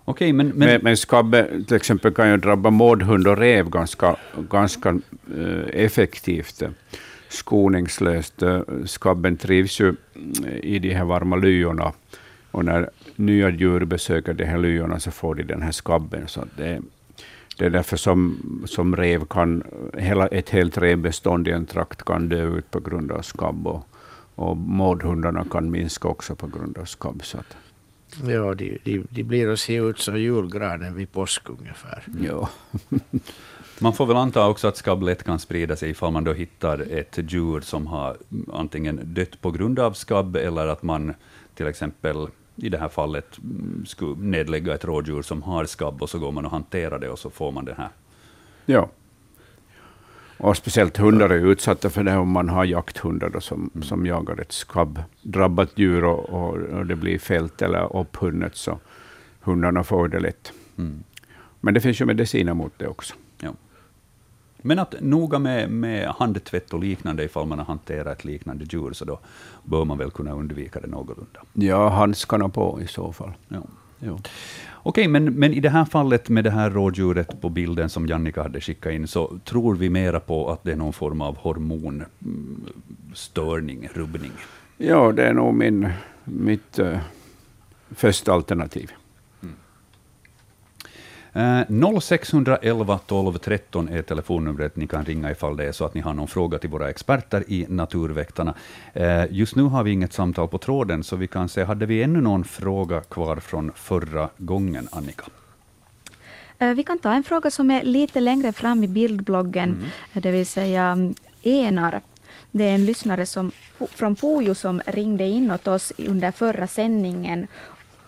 Okej, 0.04 0.32
men, 0.32 0.48
men... 0.48 0.68
men, 0.68 0.80
men 0.82 0.96
skabbe 0.96 1.64
till 1.66 1.76
exempel 1.76 2.14
kan 2.14 2.30
ju 2.30 2.36
drabba 2.36 2.70
mårdhund 2.70 3.28
och 3.28 3.38
rev 3.38 3.70
ganska, 3.70 4.16
ganska 4.50 4.90
uh, 5.34 5.64
effektivt. 5.72 6.62
Skoningslöst. 7.28 8.42
Eh, 8.42 8.60
skabben 8.84 9.36
trivs 9.36 9.80
ju 9.80 9.88
eh, 10.46 10.58
i 10.62 10.78
de 10.78 10.94
här 10.94 11.04
varma 11.04 11.36
lyorna. 11.36 11.92
Och 12.50 12.64
när 12.64 12.90
nya 13.16 13.50
djur 13.50 13.84
besöker 13.84 14.34
de 14.34 14.44
här 14.44 14.58
lyorna 14.58 15.00
så 15.00 15.10
får 15.10 15.34
de 15.34 15.42
den 15.42 15.62
här 15.62 15.72
skabben. 15.72 16.28
Så 16.28 16.44
det, 16.56 16.80
det 17.58 17.66
är 17.66 17.70
därför 17.70 17.96
som, 17.96 18.38
som 18.66 18.96
rev 18.96 19.24
kan, 19.24 19.62
hela, 19.98 20.26
ett 20.26 20.50
helt 20.50 20.78
revbestånd 20.78 21.48
i 21.48 21.50
en 21.50 21.66
trakt 21.66 22.02
kan 22.02 22.28
dö 22.28 22.58
ut 22.58 22.70
på 22.70 22.80
grund 22.80 23.12
av 23.12 23.22
skabb. 23.22 23.66
Och, 23.66 23.88
och 24.34 24.56
mårdhundarna 24.56 25.44
kan 25.50 25.70
minska 25.70 26.08
också 26.08 26.34
på 26.34 26.46
grund 26.46 26.78
av 26.78 26.84
skabb. 26.84 27.20
Så 27.24 27.38
att, 27.38 27.56
Ja, 28.26 28.54
de, 28.54 28.78
de, 28.84 29.06
de 29.10 29.22
blir 29.22 29.48
att 29.48 29.60
se 29.60 29.76
ut 29.76 29.98
som 29.98 30.20
julgranen 30.20 30.94
vid 30.94 31.12
påsk 31.12 31.48
ungefär. 31.48 32.04
Ja. 32.20 32.48
Man 33.80 33.92
får 33.92 34.06
väl 34.06 34.16
anta 34.16 34.48
också 34.48 34.68
att 34.68 34.76
skabb 34.76 35.02
lätt 35.02 35.22
kan 35.22 35.38
sprida 35.38 35.76
sig 35.76 35.90
ifall 35.90 36.12
man 36.12 36.24
då 36.24 36.32
hittar 36.32 36.78
ett 36.92 37.18
djur 37.32 37.60
som 37.60 37.86
har 37.86 38.16
antingen 38.52 39.00
dött 39.04 39.40
på 39.40 39.50
grund 39.50 39.78
av 39.78 39.92
skabb, 39.92 40.36
eller 40.36 40.66
att 40.66 40.82
man 40.82 41.14
till 41.54 41.66
exempel 41.66 42.26
i 42.56 42.68
det 42.68 42.78
här 42.78 42.88
fallet 42.88 43.38
skulle 43.86 44.16
nedlägga 44.16 44.74
ett 44.74 44.84
rådjur 44.84 45.22
som 45.22 45.42
har 45.42 45.64
skabb, 45.64 46.02
och 46.02 46.10
så 46.10 46.18
går 46.18 46.32
man 46.32 46.44
och 46.44 46.50
hanterar 46.50 46.98
det, 46.98 47.08
och 47.08 47.18
så 47.18 47.30
får 47.30 47.52
man 47.52 47.64
det 47.64 47.74
här. 47.74 47.88
Ja. 48.66 48.88
Och 50.38 50.56
speciellt 50.56 50.96
hundar 50.96 51.30
är 51.30 51.46
utsatta 51.46 51.90
för 51.90 52.04
det 52.04 52.16
om 52.16 52.32
man 52.32 52.48
har 52.48 52.64
jakthundar 52.64 53.30
då, 53.30 53.40
som, 53.40 53.70
mm. 53.74 53.82
som 53.82 54.06
jagar 54.06 54.40
ett 54.40 54.52
skabbdrabbat 54.52 55.70
djur 55.74 56.04
och, 56.04 56.30
och, 56.30 56.56
och, 56.56 56.86
det 56.86 56.96
blir 56.96 57.18
fält 57.18 57.62
eller 57.62 57.96
upphunnet, 57.96 58.56
så 58.56 58.78
hundarna 59.40 59.84
får 59.84 60.08
det 60.08 60.20
lätt. 60.20 60.52
Mm. 60.78 61.02
Men 61.60 61.74
det 61.74 61.80
finns 61.80 62.00
ju 62.00 62.04
mediciner 62.04 62.54
mot 62.54 62.72
det 62.76 62.86
också. 62.86 63.14
Ja. 63.40 63.50
Men 64.62 64.78
att 64.78 64.94
noga 65.00 65.38
med, 65.38 65.70
med 65.70 66.08
handtvätt 66.08 66.72
och 66.72 66.80
liknande, 66.80 67.24
ifall 67.24 67.46
man 67.46 67.58
har 67.58 67.66
hanterat 67.66 68.18
ett 68.18 68.24
liknande 68.24 68.64
djur, 68.64 68.92
så 68.92 69.04
då 69.04 69.18
bör 69.64 69.84
man 69.84 69.98
väl 69.98 70.10
kunna 70.10 70.32
undvika 70.32 70.80
det 70.80 70.86
någorlunda. 70.86 71.40
Ja, 71.52 71.88
handskarna 71.88 72.48
på 72.48 72.80
i 72.82 72.86
så 72.86 73.12
fall. 73.12 73.32
Ja. 73.48 73.62
Ja. 73.98 74.18
Okej, 74.88 75.08
men, 75.08 75.24
men 75.24 75.54
i 75.54 75.60
det 75.60 75.70
här 75.70 75.84
fallet 75.84 76.28
med 76.28 76.44
det 76.44 76.50
här 76.50 76.70
rådjuret 76.70 77.40
på 77.40 77.48
bilden 77.48 77.88
som 77.88 78.06
Jannika 78.06 78.42
hade 78.42 78.60
skickat 78.60 78.92
in, 78.92 79.08
så 79.08 79.38
tror 79.44 79.74
vi 79.74 79.90
mera 79.90 80.20
på 80.20 80.50
att 80.50 80.64
det 80.64 80.72
är 80.72 80.76
någon 80.76 80.92
form 80.92 81.20
av 81.20 81.36
hormonstörning, 81.36 83.78
mm, 83.78 83.90
rubbning? 83.94 84.32
Ja, 84.76 85.12
det 85.12 85.26
är 85.26 85.32
nog 85.32 85.54
min, 85.54 85.88
mitt 86.24 86.78
uh, 86.78 86.98
första 87.90 88.32
alternativ. 88.32 88.92
0611 91.32 92.98
12 93.06 93.38
13 93.38 93.88
är 93.88 94.02
telefonnumret 94.02 94.76
ni 94.76 94.86
kan 94.86 95.04
ringa 95.04 95.30
ifall 95.30 95.56
det 95.56 95.64
är 95.64 95.72
så 95.72 95.84
att 95.84 95.94
ni 95.94 96.00
har 96.00 96.14
någon 96.14 96.28
fråga 96.28 96.58
till 96.58 96.70
våra 96.70 96.90
experter 96.90 97.44
i 97.48 97.66
Naturväktarna. 97.68 98.54
Eh, 98.92 99.24
just 99.30 99.56
nu 99.56 99.62
har 99.62 99.84
vi 99.84 99.90
inget 99.90 100.12
samtal 100.12 100.48
på 100.48 100.58
tråden, 100.58 101.04
så 101.04 101.16
vi 101.16 101.26
kan 101.26 101.48
se, 101.48 101.64
hade 101.64 101.86
vi 101.86 102.02
ännu 102.02 102.20
någon 102.20 102.44
fråga 102.44 103.00
kvar 103.00 103.36
från 103.36 103.72
förra 103.74 104.28
gången, 104.36 104.88
Annika? 104.92 105.24
Eh, 106.58 106.74
vi 106.74 106.82
kan 106.82 106.98
ta 106.98 107.12
en 107.12 107.24
fråga 107.24 107.50
som 107.50 107.70
är 107.70 107.82
lite 107.82 108.20
längre 108.20 108.52
fram 108.52 108.84
i 108.84 108.88
bildbloggen, 108.88 109.68
mm. 109.68 109.88
det 110.12 110.30
vill 110.30 110.46
säga 110.46 110.82
mm, 110.82 111.14
enar. 111.42 112.00
Det 112.50 112.64
är 112.64 112.74
en 112.74 112.86
lyssnare 112.86 113.26
som, 113.26 113.52
från 113.90 114.16
Pujo 114.16 114.54
som 114.54 114.80
ringde 114.86 115.24
in 115.24 115.50
åt 115.50 115.66
oss 115.66 115.92
under 115.98 116.30
förra 116.30 116.66
sändningen 116.66 117.46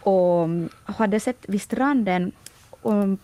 och 0.00 0.44
mm, 0.44 0.68
hade 0.85 1.20
sett 1.20 1.44
vid 1.48 1.62
stranden 1.62 2.33
Um, 2.83 3.19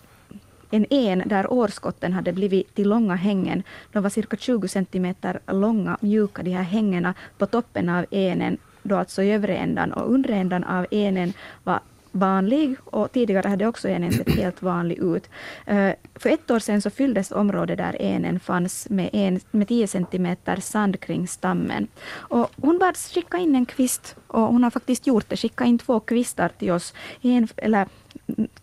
en 0.71 0.87
en 0.91 1.23
där 1.27 1.53
årskotten 1.53 2.13
hade 2.13 2.33
blivit 2.33 2.75
till 2.75 2.89
långa 2.89 3.15
hängen. 3.15 3.63
De 3.93 4.03
var 4.03 4.11
cirka 4.11 4.37
20 4.37 4.69
centimeter 4.69 5.41
långa, 5.47 5.99
mjuka, 6.01 6.43
de 6.43 6.51
här 6.51 6.63
hängena 6.63 7.15
på 7.39 7.47
toppen 7.47 7.89
av 7.89 8.07
enen, 8.11 8.59
då 8.83 8.97
alltså 8.97 9.23
i 9.23 9.33
övre 9.33 9.57
ändan. 9.57 9.93
Och 9.93 10.13
undre 10.13 10.35
ändan 10.35 10.65
av 10.65 10.87
enen 10.91 11.33
var 11.65 11.81
vanlig 12.13 12.77
och 12.85 13.13
tidigare 13.13 13.49
hade 13.49 13.67
också 13.67 13.89
enen 13.89 14.13
sett 14.13 14.31
helt 14.31 14.63
vanlig 14.63 14.99
ut. 14.99 15.31
Eh, 15.67 15.93
för 16.15 16.31
ett 16.31 16.51
år 16.51 16.59
sedan 16.59 16.83
så 16.83 16.91
fylldes 16.91 17.33
området 17.33 17.79
där 17.79 18.03
enen 18.03 18.41
fanns 18.41 18.91
med, 18.91 19.11
en, 19.13 19.41
med 19.51 19.69
10 19.69 19.87
centimeter 19.87 20.57
sand 20.57 21.01
kring 21.01 21.29
stammen. 21.29 21.89
Och 22.09 22.51
hon 22.61 22.79
bad 22.79 22.97
skicka 22.97 23.37
in 23.39 23.55
en 23.55 23.67
kvist 23.67 24.17
och 24.27 24.41
hon 24.41 24.65
har 24.65 24.71
faktiskt 24.71 25.07
gjort 25.07 25.29
det, 25.29 25.37
skicka 25.37 25.65
in 25.65 25.79
två 25.79 26.01
kvistar 26.01 26.49
till 26.59 26.71
oss. 26.71 26.95
En, 27.23 27.49
eller 27.57 27.87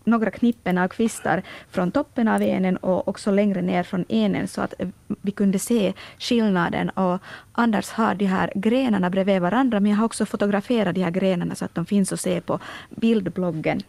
några 0.04 0.30
knippen 0.30 0.78
av 0.78 0.88
kvistar 0.88 1.42
från 1.70 1.90
toppen 1.90 2.28
av 2.28 2.42
enen 2.42 2.76
och 2.76 3.08
också 3.08 3.30
längre 3.30 3.62
ner 3.62 3.82
från 3.82 4.04
enen 4.08 4.48
så 4.48 4.60
att 4.60 4.74
vi 5.22 5.30
kunde 5.30 5.58
se 5.58 5.92
skillnaden. 6.18 6.90
Och 6.90 7.18
Anders 7.52 7.90
har 7.90 8.14
de 8.14 8.26
här 8.26 8.52
grenarna 8.54 9.10
bredvid 9.10 9.40
varandra 9.40 9.80
men 9.80 9.90
jag 9.90 9.98
har 9.98 10.04
också 10.04 10.26
fotograferat 10.26 10.94
de 10.94 11.02
här 11.02 11.10
grenarna 11.10 11.54
så 11.54 11.64
att 11.64 11.74
de 11.74 11.86
finns 11.86 12.12
att 12.12 12.20
se 12.20 12.40
på 12.40 12.58
bildbloggen. 12.90 13.82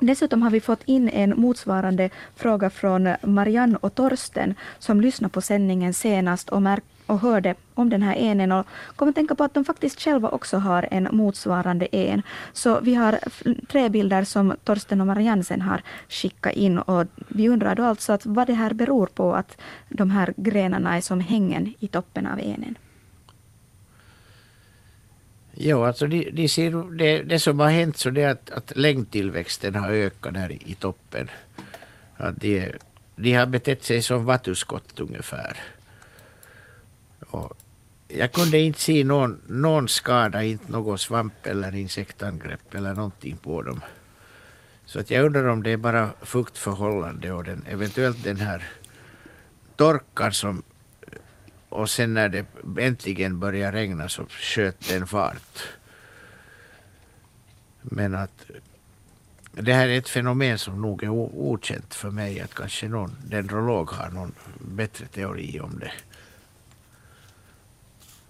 Dessutom 0.00 0.42
har 0.42 0.50
vi 0.50 0.60
fått 0.60 0.82
in 0.84 1.08
en 1.08 1.40
motsvarande 1.40 2.10
fråga 2.36 2.70
från 2.70 3.14
Marianne 3.22 3.78
och 3.80 3.94
Torsten 3.94 4.54
som 4.78 5.00
lyssnade 5.00 5.32
på 5.32 5.40
sändningen 5.40 5.94
senast 5.94 6.48
och 6.48 6.62
märkte 6.62 6.97
och 7.08 7.20
hörde 7.20 7.54
om 7.74 7.90
den 7.90 8.02
här 8.02 8.14
enen 8.14 8.52
och 8.52 8.66
kom 8.96 9.08
att 9.08 9.14
tänka 9.14 9.34
på 9.34 9.44
att 9.44 9.54
de 9.54 9.64
faktiskt 9.64 10.00
själva 10.00 10.28
också 10.28 10.56
har 10.58 10.88
en 10.90 11.08
motsvarande 11.12 11.88
en. 11.92 12.22
Så 12.52 12.80
vi 12.80 12.94
har 12.94 13.18
tre 13.68 13.88
bilder 13.88 14.24
som 14.24 14.54
Torsten 14.64 15.00
och 15.00 15.06
Marianne 15.06 15.44
sen 15.44 15.62
har 15.62 15.82
skickat 16.08 16.52
in 16.52 16.78
och 16.78 17.06
vi 17.28 17.48
undrar 17.48 17.74
då 17.74 17.82
alltså 17.82 18.12
att 18.12 18.26
vad 18.26 18.46
det 18.46 18.54
här 18.54 18.72
beror 18.72 19.06
på 19.06 19.34
att 19.34 19.56
de 19.88 20.10
här 20.10 20.34
grenarna 20.36 20.96
är 20.96 21.00
som 21.00 21.20
hängen 21.20 21.74
i 21.80 21.88
toppen 21.88 22.26
av 22.26 22.40
enen. 22.40 22.74
Jo, 25.60 25.84
alltså 25.84 26.06
de, 26.06 26.30
de 26.30 26.48
ser, 26.48 26.96
det, 26.98 27.22
det 27.22 27.38
som 27.38 27.60
har 27.60 27.70
hänt 27.70 27.96
så 27.96 28.10
det 28.10 28.22
är 28.22 28.30
att, 28.30 28.50
att 28.50 28.76
längdtillväxten 28.76 29.74
har 29.74 29.90
ökat 29.90 30.34
där 30.34 30.52
i, 30.52 30.62
i 30.66 30.74
toppen. 30.74 31.30
Att 32.16 32.40
de, 32.40 32.72
de 33.16 33.34
har 33.34 33.46
betett 33.46 33.84
sig 33.84 34.02
som 34.02 34.24
vattuskott 34.24 35.00
ungefär. 35.00 35.56
Och 37.20 37.56
jag 38.08 38.32
kunde 38.32 38.58
inte 38.58 38.80
se 38.80 39.04
någon, 39.04 39.40
någon 39.46 39.88
skada, 39.88 40.42
inte 40.42 40.72
någon 40.72 40.98
svamp 40.98 41.46
eller 41.46 41.74
insektangrepp 41.74 42.74
eller 42.74 42.94
någonting 42.94 43.36
på 43.36 43.62
dem. 43.62 43.80
Så 44.84 45.00
att 45.00 45.10
jag 45.10 45.24
undrar 45.26 45.48
om 45.48 45.62
det 45.62 45.70
är 45.70 45.76
bara 45.76 46.10
fuktförhållande 46.22 47.32
och 47.32 47.44
den, 47.44 47.64
eventuellt 47.68 48.24
den 48.24 48.36
här 48.36 48.68
torkan 49.76 50.32
som 50.32 50.62
och 51.68 51.90
sen 51.90 52.14
när 52.14 52.28
det 52.28 52.46
äntligen 52.78 53.40
började 53.40 53.76
regna 53.76 54.08
så 54.08 54.26
sköt 54.26 54.88
den 54.88 55.06
fart. 55.06 55.68
Men 57.82 58.14
att 58.14 58.50
det 59.52 59.72
här 59.72 59.88
är 59.88 59.98
ett 59.98 60.08
fenomen 60.08 60.58
som 60.58 60.82
nog 60.82 61.02
är 61.02 61.08
okänt 61.08 61.94
för 61.94 62.10
mig. 62.10 62.40
Att 62.40 62.54
kanske 62.54 62.88
någon 62.88 63.16
dendrolog 63.24 63.90
har 63.90 64.10
någon 64.10 64.34
bättre 64.60 65.06
teori 65.06 65.60
om 65.60 65.78
det. 65.78 65.92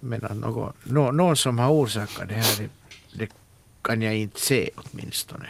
Men 0.00 0.24
att 0.24 0.37
någon, 0.37 0.72
någon, 0.84 1.16
någon 1.16 1.37
som 1.37 1.58
har 1.58 1.70
orsakat 1.70 2.28
det 2.28 2.34
här, 2.34 2.58
det, 2.58 2.68
det 3.18 3.30
kan 3.82 4.02
jag 4.02 4.16
inte 4.16 4.40
se 4.40 4.70
åtminstone. 4.76 5.48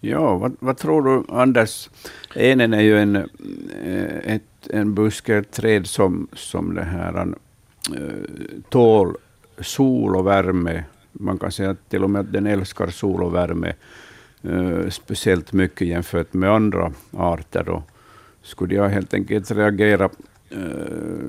Ja, 0.00 0.36
vad, 0.36 0.56
vad 0.58 0.76
tror 0.76 1.02
du, 1.02 1.34
Anders? 1.34 1.90
Enen 2.34 2.74
är 2.74 2.80
ju 2.80 2.98
en, 2.98 3.16
eh, 3.16 4.34
ett, 4.34 4.68
en 4.70 4.94
buske, 4.94 5.36
ett 5.36 5.50
träd 5.50 5.86
som, 5.86 6.28
som 6.32 6.74
det 6.74 6.84
här, 6.84 7.34
eh, 7.96 8.12
tål 8.68 9.16
sol 9.58 10.16
och 10.16 10.26
värme. 10.26 10.84
Man 11.12 11.38
kan 11.38 11.52
säga 11.52 11.70
att 11.70 11.88
till 11.88 12.04
och 12.04 12.10
med 12.10 12.20
att 12.20 12.32
den 12.32 12.46
älskar 12.46 12.86
sol 12.86 13.22
och 13.22 13.34
värme 13.34 13.72
eh, 14.42 14.88
speciellt 14.90 15.52
mycket 15.52 15.88
jämfört 15.88 16.32
med 16.32 16.50
andra 16.50 16.92
arter. 17.12 17.64
Då 17.64 17.82
skulle 18.42 18.74
jag 18.74 18.88
helt 18.88 19.14
enkelt 19.14 19.50
reagera 19.50 20.10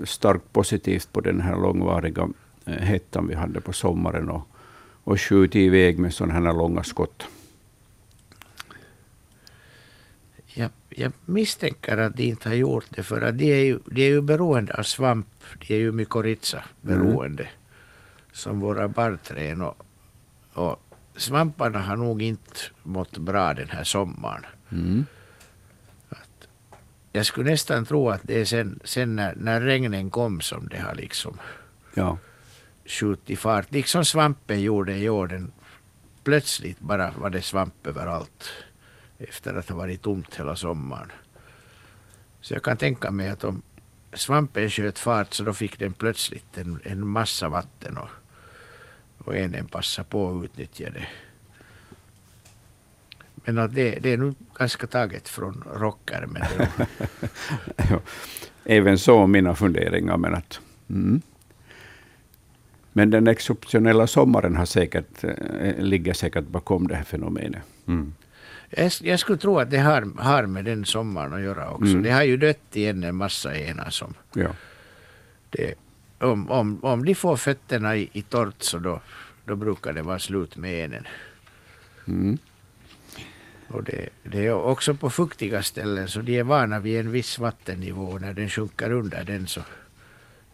starkt 0.06 0.54
positivt 0.54 1.14
på 1.14 1.22
den 1.22 1.42
här 1.42 1.56
långvariga 1.56 2.30
eh, 2.66 2.74
hettan 2.74 3.28
vi 3.28 3.36
hade 3.36 3.62
på 3.62 3.74
sommaren 3.74 4.30
och, 4.30 4.48
och 5.04 5.22
skjutit 5.22 5.56
iväg 5.56 6.00
med 6.00 6.14
sådana 6.14 6.34
här 6.34 6.54
långa 6.54 6.84
skott. 6.84 7.28
Jag, 10.46 10.70
jag 10.90 11.12
misstänker 11.26 11.98
att 11.98 12.18
de 12.18 12.24
inte 12.24 12.50
har 12.50 12.56
gjort 12.56 12.86
det 12.90 13.04
för 13.04 13.22
att 13.22 13.38
de 13.38 13.52
är 13.52 13.64
ju, 13.64 13.80
de 13.86 14.02
är 14.02 14.10
ju 14.10 14.22
beroende 14.22 14.74
av 14.74 14.84
svamp. 14.84 15.28
De 15.68 15.74
är 15.74 15.80
ju 15.80 15.92
mykorrhiza 15.92 16.64
beroende. 16.82 17.48
Som 18.32 18.60
våra 18.60 18.88
barrträd. 18.88 19.62
Och, 19.62 19.86
och 20.54 20.84
svamparna 21.16 21.80
har 21.80 21.96
nog 21.96 22.22
inte 22.22 22.60
mått 22.84 23.18
bra 23.18 23.54
den 23.54 23.70
här 23.70 23.84
sommaren. 23.84 24.46
Mm. 24.72 25.06
Jag 27.18 27.26
skulle 27.26 27.52
nästan 27.52 27.86
tro 27.86 28.10
att 28.10 28.22
det 28.24 28.42
är 28.42 28.46
sen, 28.46 28.80
sen 28.84 29.16
när, 29.16 29.36
när 29.36 29.62
regnen 29.62 30.10
kom 30.10 30.42
som 30.42 30.68
det 30.68 30.78
har 30.80 30.96
liksom 30.96 31.38
Ja. 31.94 32.18
skjutit 32.86 33.40
fart. 33.40 33.72
Liksom 33.72 34.06
svampen 34.06 34.62
gjorde 34.62 34.98
i 34.98 35.10
år. 35.10 35.28
Den, 35.28 35.52
plötsligt 36.24 36.80
bara 36.80 37.12
var 37.18 37.30
det 37.30 37.42
svamp 37.42 37.88
överallt. 37.88 38.50
Efter 39.20 39.54
att 39.56 39.70
ha 39.70 39.76
varit 39.76 40.02
tomt 40.02 40.36
hela 40.36 40.56
sommaren. 40.56 41.12
Så 42.42 42.54
jag 42.54 42.64
kan 42.64 42.78
tänka 42.78 43.12
mig 43.12 43.30
att 43.30 43.44
om 43.44 43.62
svampen 44.14 44.70
sköt 44.70 45.00
fart 45.00 45.34
så 45.34 45.44
då 45.44 45.54
fick 45.54 45.80
den 45.80 45.94
plötsligt 45.94 46.58
en, 46.58 46.80
en 46.84 47.08
massa 47.08 47.50
vatten 47.50 47.98
och, 47.98 48.10
och 49.18 49.36
enen 49.36 49.68
passade 49.68 50.08
på 50.10 50.38
att 50.40 50.44
utnyttja 50.46 50.90
det. 50.90 51.08
Men 53.48 53.58
att 53.58 53.76
det, 53.76 54.00
det 54.00 54.14
är 54.14 54.18
nog 54.18 54.36
ganska 54.58 54.88
taget 54.88 55.30
från 55.30 55.64
rockärmen. 55.74 56.44
Ja, 57.90 58.00
Även 58.66 58.98
så 58.98 59.28
mina 59.28 59.56
funderingar. 59.56 60.18
Men, 60.18 60.36
att, 60.36 60.60
mm. 60.90 61.22
men 62.94 63.10
den 63.10 63.28
exceptionella 63.28 64.08
sommaren 64.08 64.56
har 64.56 64.66
säkert, 64.66 65.24
eh, 65.24 65.78
ligger 65.78 66.14
säkert 66.14 66.48
bakom 66.48 66.88
det 66.88 66.96
här 66.96 67.04
fenomenet. 67.04 67.62
Mm. 67.88 68.14
Jag, 68.70 68.92
jag 69.02 69.20
skulle 69.20 69.38
tro 69.38 69.60
att 69.60 69.72
det 69.72 69.78
har, 69.78 70.22
har 70.22 70.46
med 70.46 70.66
den 70.66 70.86
sommaren 70.86 71.34
att 71.34 71.42
göra 71.42 71.70
också. 71.70 71.92
Mm. 71.92 72.04
Det 72.04 72.12
har 72.12 72.24
ju 72.24 72.38
dött 72.38 72.76
igen 72.76 73.04
en 73.04 73.16
massa 73.16 73.56
enar 73.56 73.90
som 73.90 74.14
Ja. 74.34 74.50
det, 75.50 75.74
om, 76.20 76.52
om, 76.52 76.80
om 76.84 77.06
de 77.06 77.16
får 77.16 77.38
fötterna 77.38 77.96
i, 77.96 78.10
i 78.14 78.22
torrt 78.22 78.64
så 78.64 78.80
då, 78.80 79.02
då 79.46 79.56
brukar 79.56 79.94
det 79.94 80.02
vara 80.02 80.20
slut 80.20 80.58
med 80.58 80.74
enen. 80.86 81.08
Mm. 82.08 82.38
Och 83.68 83.84
det, 83.84 84.10
det 84.24 84.46
är 84.46 84.54
också 84.54 84.94
på 84.94 85.10
fuktiga 85.10 85.64
ställen 85.64 86.08
så 86.08 86.22
de 86.22 86.40
är 86.40 86.44
vana 86.44 86.80
vid 86.80 87.00
en 87.00 87.12
viss 87.12 87.40
vattennivå. 87.40 88.18
När 88.18 88.34
den 88.34 88.50
sjunker 88.50 88.92
under 88.92 89.24
den 89.24 89.48
så, 89.48 89.62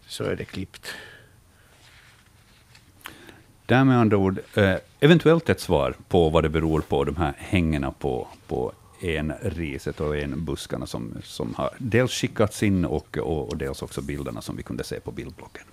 så 0.08 0.24
är 0.24 0.36
det 0.36 0.46
klippt. 0.46 0.88
Där 3.66 3.84
med 3.84 3.98
andra 3.98 4.18
ord, 4.18 4.40
eh, 4.56 4.76
eventuellt 5.00 5.50
ett 5.50 5.60
svar 5.60 5.96
på 6.08 6.30
vad 6.30 6.44
det 6.44 6.50
beror 6.50 6.82
på, 6.82 7.04
de 7.04 7.16
här 7.16 7.34
hängena 7.38 7.92
på, 7.92 8.28
på 8.48 8.72
en 9.02 9.34
riset 9.42 10.00
och 10.00 10.18
en 10.18 10.46
buskarna 10.46 10.86
som, 10.88 11.14
som 11.24 11.56
har 11.56 11.70
dels 11.78 12.12
skickats 12.12 12.64
in 12.64 12.86
och, 12.86 13.18
och, 13.18 13.50
och 13.50 13.58
dels 13.58 13.82
också 13.82 14.02
bilderna 14.02 14.42
som 14.42 14.56
vi 14.56 14.64
kunde 14.64 14.84
se 14.84 15.00
på 15.00 15.12
bildblocken. 15.12 15.64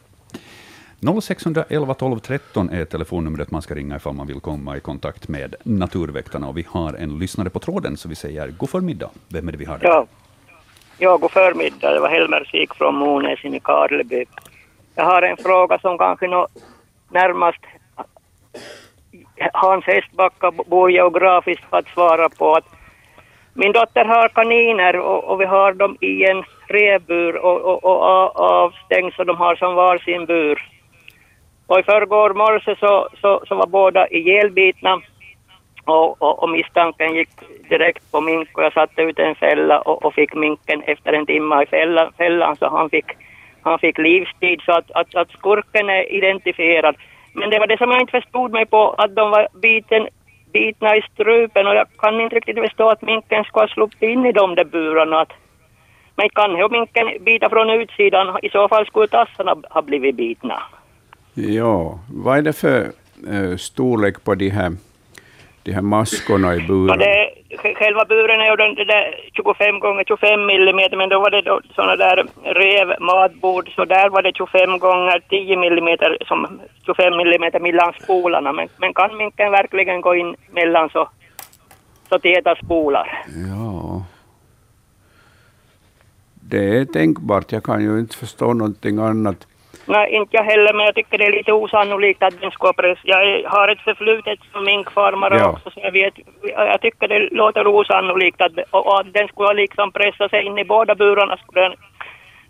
0611 1.01 1.95
12 1.95 2.19
13 2.19 2.71
är 2.71 2.85
telefonnumret 2.85 3.51
man 3.51 3.63
ska 3.63 3.75
ringa 3.75 3.97
ifall 3.97 4.15
man 4.15 4.27
vill 4.27 4.41
komma 4.41 4.77
i 4.77 4.81
kontakt 4.81 5.29
med 5.29 5.55
Naturväktarna. 5.63 6.49
Och 6.49 6.59
vi 6.59 6.67
har 6.69 6.95
en 6.95 7.19
lyssnare 7.19 7.51
på 7.51 7.59
tråden, 7.59 7.97
så 7.97 8.09
vi 8.09 8.15
säger 8.15 8.49
god 8.49 8.71
förmiddag. 8.71 9.11
Vem 9.29 9.49
är 9.49 9.53
det 9.53 9.59
vi 9.59 9.65
har 9.65 9.79
där? 9.79 9.89
Ja. 9.89 10.07
ja, 10.99 11.17
god 11.17 11.31
förmiddag. 11.31 11.95
Det 11.95 12.01
var 12.01 12.09
Helmer 12.09 12.49
Sik 12.51 12.75
från 12.75 12.95
Monäs 12.95 13.45
i 13.45 13.61
Karleby. 13.61 14.25
Jag 14.95 15.05
har 15.05 15.23
en 15.23 15.37
fråga 15.37 15.79
som 15.79 15.99
kanske 15.99 16.29
nå 16.29 16.49
närmast 17.11 17.61
Hans 19.53 19.85
Hästbacka 19.85 20.51
bor 20.51 20.91
geografiskt 20.91 21.65
att 21.71 21.89
svara 21.89 22.29
på. 22.29 22.55
Att 22.55 22.65
min 23.55 23.73
dotter 23.73 24.05
har 24.05 24.29
kaniner 24.29 24.97
och, 24.97 25.25
och 25.25 25.41
vi 25.41 25.45
har 25.45 25.73
dem 25.73 25.97
i 26.01 26.25
en 26.25 26.45
revbur 26.69 27.37
och, 27.37 27.61
och, 27.61 27.85
och 27.85 28.41
avstängd 28.41 29.13
så 29.15 29.25
de 29.25 29.37
har 29.37 29.57
som 29.57 29.75
varsin 29.75 30.27
bur. 30.27 30.80
Och 31.71 31.79
i 31.79 31.83
förrgår 31.83 32.35
morse 32.35 32.77
så, 32.77 33.09
så, 33.21 33.43
så 33.49 33.55
var 33.55 33.67
båda 33.67 34.09
ihjälbitna 34.09 35.01
och, 35.85 36.23
och, 36.23 36.43
och 36.43 36.51
misstanken 36.51 37.15
gick 37.15 37.29
direkt 37.69 38.13
på 38.13 38.21
mink 38.21 38.59
och 38.59 38.65
jag 38.65 38.73
satte 38.73 39.03
ut 39.03 39.19
en 39.19 39.35
fälla 39.35 39.81
och, 39.81 40.05
och 40.05 40.15
fick 40.15 40.35
minken 40.35 40.83
efter 40.83 41.13
en 41.13 41.27
timme 41.27 41.63
i 41.63 41.67
fällan, 41.67 42.13
fällan 42.19 42.57
så 42.57 42.69
han 42.69 42.91
fick, 42.91 43.05
han 43.63 43.79
fick 43.79 43.99
livstid 43.99 44.61
så 44.65 44.73
att, 44.73 44.91
att, 44.91 45.15
att 45.15 45.31
skurken 45.31 45.91
är 45.91 46.13
identifierad. 46.13 46.97
Men 47.33 47.51
det 47.51 47.59
var 47.59 47.67
det 47.67 47.79
som 47.79 47.91
jag 47.91 48.01
inte 48.01 48.21
förstod 48.21 48.53
mig 48.53 48.67
på 48.67 48.91
att 48.91 49.17
de 49.17 49.31
var 49.31 49.49
biten, 49.63 50.09
bitna 50.53 50.97
i 50.97 51.03
strupen 51.03 51.67
och 51.67 51.75
jag 51.75 51.87
kan 51.99 52.21
inte 52.21 52.37
riktigt 52.37 52.59
förstå 52.59 52.89
att 52.89 53.03
minken 53.03 53.45
ska 53.45 53.61
ha 53.61 53.69
sluppit 53.69 54.03
in 54.03 54.27
i 54.27 54.33
de 54.33 54.55
där 54.55 54.65
burarna. 54.65 55.21
Att, 55.21 55.33
men 56.17 56.29
kan 56.29 56.57
ju 56.57 56.69
minken 56.69 57.25
bita 57.25 57.49
från 57.49 57.71
utsidan, 57.71 58.39
i 58.43 58.51
så 58.51 58.69
fall 58.69 58.87
skulle 58.87 59.09
tassarna 59.09 59.57
ha 59.71 59.83
blivit 59.83 60.17
bitna 60.17 60.63
ja, 61.35 61.99
vad 62.15 62.39
är 62.39 62.43
det 62.43 62.53
för 62.53 62.93
eh, 63.31 63.57
storlek 63.57 64.25
på 64.25 64.35
de 64.35 64.49
här, 64.49 64.73
de 65.63 65.73
här 65.73 65.83
maskorna 65.83 66.55
i 66.55 66.59
Ja, 66.59 66.67
buren? 66.67 66.99
det, 66.99 67.31
sj- 67.51 67.75
själva 67.75 68.05
buren 68.05 68.41
är 68.41 68.51
ju 68.51 68.57
den, 68.57 68.75
det 68.75 68.85
där 68.85 69.31
25 69.33 69.81
gånger 69.81 70.05
25 70.05 70.47
millimeter, 70.47 70.97
men 70.97 71.09
då 71.09 71.21
var 71.21 71.31
det 71.31 71.43
då 71.43 71.61
såna 71.75 71.97
där 71.97 72.27
rev 72.45 72.95
matbord, 73.01 73.75
så 73.75 73.85
där 73.85 74.09
var 74.09 74.23
det 74.23 74.33
25 74.35 74.79
gånger 74.79 75.21
10 75.29 75.57
millimeter, 75.57 76.19
som 76.27 76.61
25 76.87 77.17
millimeter 77.17 77.61
mellan 77.61 77.93
spolarna. 78.03 78.53
Men, 78.53 78.69
men 78.77 78.95
kan 78.95 79.17
minken 79.17 79.51
verkligen 79.53 80.01
gå 80.01 80.15
in 80.15 80.37
mellan 80.51 80.89
så, 80.91 81.09
så 82.09 82.19
täta 82.19 82.57
spolar? 82.57 83.25
Ja. 83.49 84.05
Det 86.35 86.79
är 86.79 86.85
tänkbart. 86.85 87.53
Jag 87.53 87.63
kan 87.65 87.83
ju 87.83 87.99
inte 87.99 88.17
förstå 88.17 88.53
någonting 88.53 88.99
annat. 88.99 89.47
Nej, 89.87 90.13
inte 90.13 90.37
jag 90.37 90.45
heller, 90.45 90.73
men 90.73 90.87
jag 90.87 90.95
tycker 90.95 91.19
det 91.19 91.27
är 91.27 91.33
lite 91.33 91.53
osannolikt 91.53 92.23
att 92.23 92.41
den 92.41 92.51
ska 92.51 92.73
pressa. 92.73 93.01
Jag 93.05 93.51
har 93.51 93.69
ett 93.69 93.81
förflutet 93.81 94.39
som 94.53 94.65
minkfarmare 94.65 95.39
Ja. 95.39 95.51
också, 95.51 95.71
så 95.71 95.81
jag 95.83 95.93
vet, 95.93 96.15
jag 96.57 96.81
tycker 96.81 97.09
det 97.09 97.29
låter 97.33 97.67
osannolikt 97.67 98.41
att, 98.41 98.53
och, 98.71 99.01
att 99.01 99.13
den 99.13 99.29
skulle 99.29 99.55
liksom 99.55 99.93
pressa 99.93 100.29
sig 100.29 100.45
in 100.47 100.59
i 100.59 100.65
båda 100.65 100.95
burarna. 100.95 101.37
Skulle 101.37 101.61
den, 101.61 101.75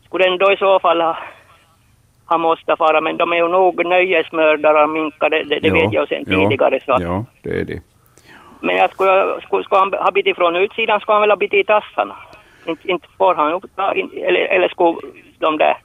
skulle 0.04 0.24
den 0.24 0.38
då 0.38 0.52
i 0.52 0.56
så 0.56 0.80
fall 0.80 1.00
ha, 1.00 1.18
ha 2.26 2.38
måste 2.38 2.76
fara, 2.76 3.00
men 3.00 3.16
de 3.16 3.32
är 3.32 3.36
ju 3.36 3.48
nog 3.48 3.86
nöjesmördare 3.86 4.86
minkar, 4.86 5.30
det, 5.30 5.42
det, 5.42 5.60
det 5.60 5.68
Ja, 5.68 5.74
vet 5.74 5.92
jag 5.92 6.08
sedan 6.08 6.24
ja, 6.26 6.48
tidigare. 6.48 6.80
Så. 6.80 6.96
Ja, 7.00 7.24
det 7.42 7.60
är 7.60 7.64
det. 7.64 7.82
Men 8.60 8.76
jag 8.76 8.90
skulle, 8.90 9.40
skulle, 9.42 9.64
skulle 9.64 9.78
han 9.78 9.92
ha 9.92 10.10
bitit 10.10 10.36
från 10.36 10.56
utsidan 10.56 11.00
skulle 11.00 11.14
han 11.14 11.20
väl 11.20 11.30
ha 11.30 11.36
bitit 11.36 11.60
i 11.60 11.64
tassarna. 11.64 12.16
Inte, 12.66 12.90
inte 12.90 13.08
får 13.18 13.34
han 13.34 13.60
in, 13.96 14.10
eller, 14.24 14.40
eller 14.40 14.68
skulle 14.68 14.96
de 15.38 15.58
där 15.58 15.76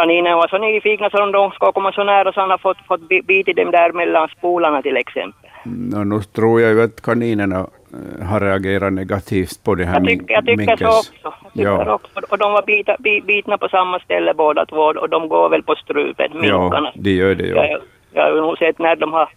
kaninerna 0.00 0.36
vara 0.36 0.48
så 0.48 0.58
nyfikna 0.58 1.10
så 1.10 1.26
de 1.32 1.50
ska 1.50 1.72
komma 1.72 1.92
så 1.92 2.04
nära 2.04 2.32
så 2.32 2.40
han 2.40 2.50
har 2.50 2.58
fått, 2.58 2.78
fått 2.88 3.08
bi- 3.08 3.22
bitit 3.22 3.56
dem 3.56 3.70
där 3.70 3.92
mellan 3.92 4.28
spolarna 4.28 4.82
till 4.82 4.96
exempel. 4.96 5.50
Nå, 5.64 6.04
nu 6.04 6.20
tror 6.36 6.60
jag 6.60 6.70
ju 6.72 6.82
att 6.82 7.00
kaninerna 7.02 7.58
eh, 7.58 8.26
har 8.30 8.40
reagerat 8.40 8.92
negativt 8.92 9.64
på 9.64 9.74
det 9.74 9.84
här 9.84 9.94
Jag 9.94 10.06
tycker, 10.06 10.34
jag 10.34 10.46
tycker 10.46 10.76
så 10.76 10.86
också. 10.88 11.10
Jag 11.22 11.52
tycker 11.54 11.64
Ja. 11.86 11.94
också. 11.94 12.20
Och 12.30 12.38
de 12.38 12.52
var 12.52 12.62
bita, 12.66 12.96
bi, 12.98 13.20
bitna 13.20 13.58
på 13.58 13.68
samma 13.68 13.98
ställe 14.00 14.34
båda 14.34 14.66
två 14.66 14.76
och 15.02 15.08
de 15.08 15.28
går 15.28 15.48
väl 15.48 15.62
på 15.62 15.74
strupen, 15.74 16.30
minkarna. 16.40 16.90
Ja, 16.94 17.00
de 17.02 17.10
gör 17.10 17.34
det. 17.34 17.46
Ja. 17.48 17.64
Jag, 17.66 17.80
jag 18.12 18.22
har 18.22 18.30
ju 18.34 18.40
nog 18.40 18.58
sett 18.58 18.78
när 18.78 18.96
de 18.96 19.12
har 19.12 19.28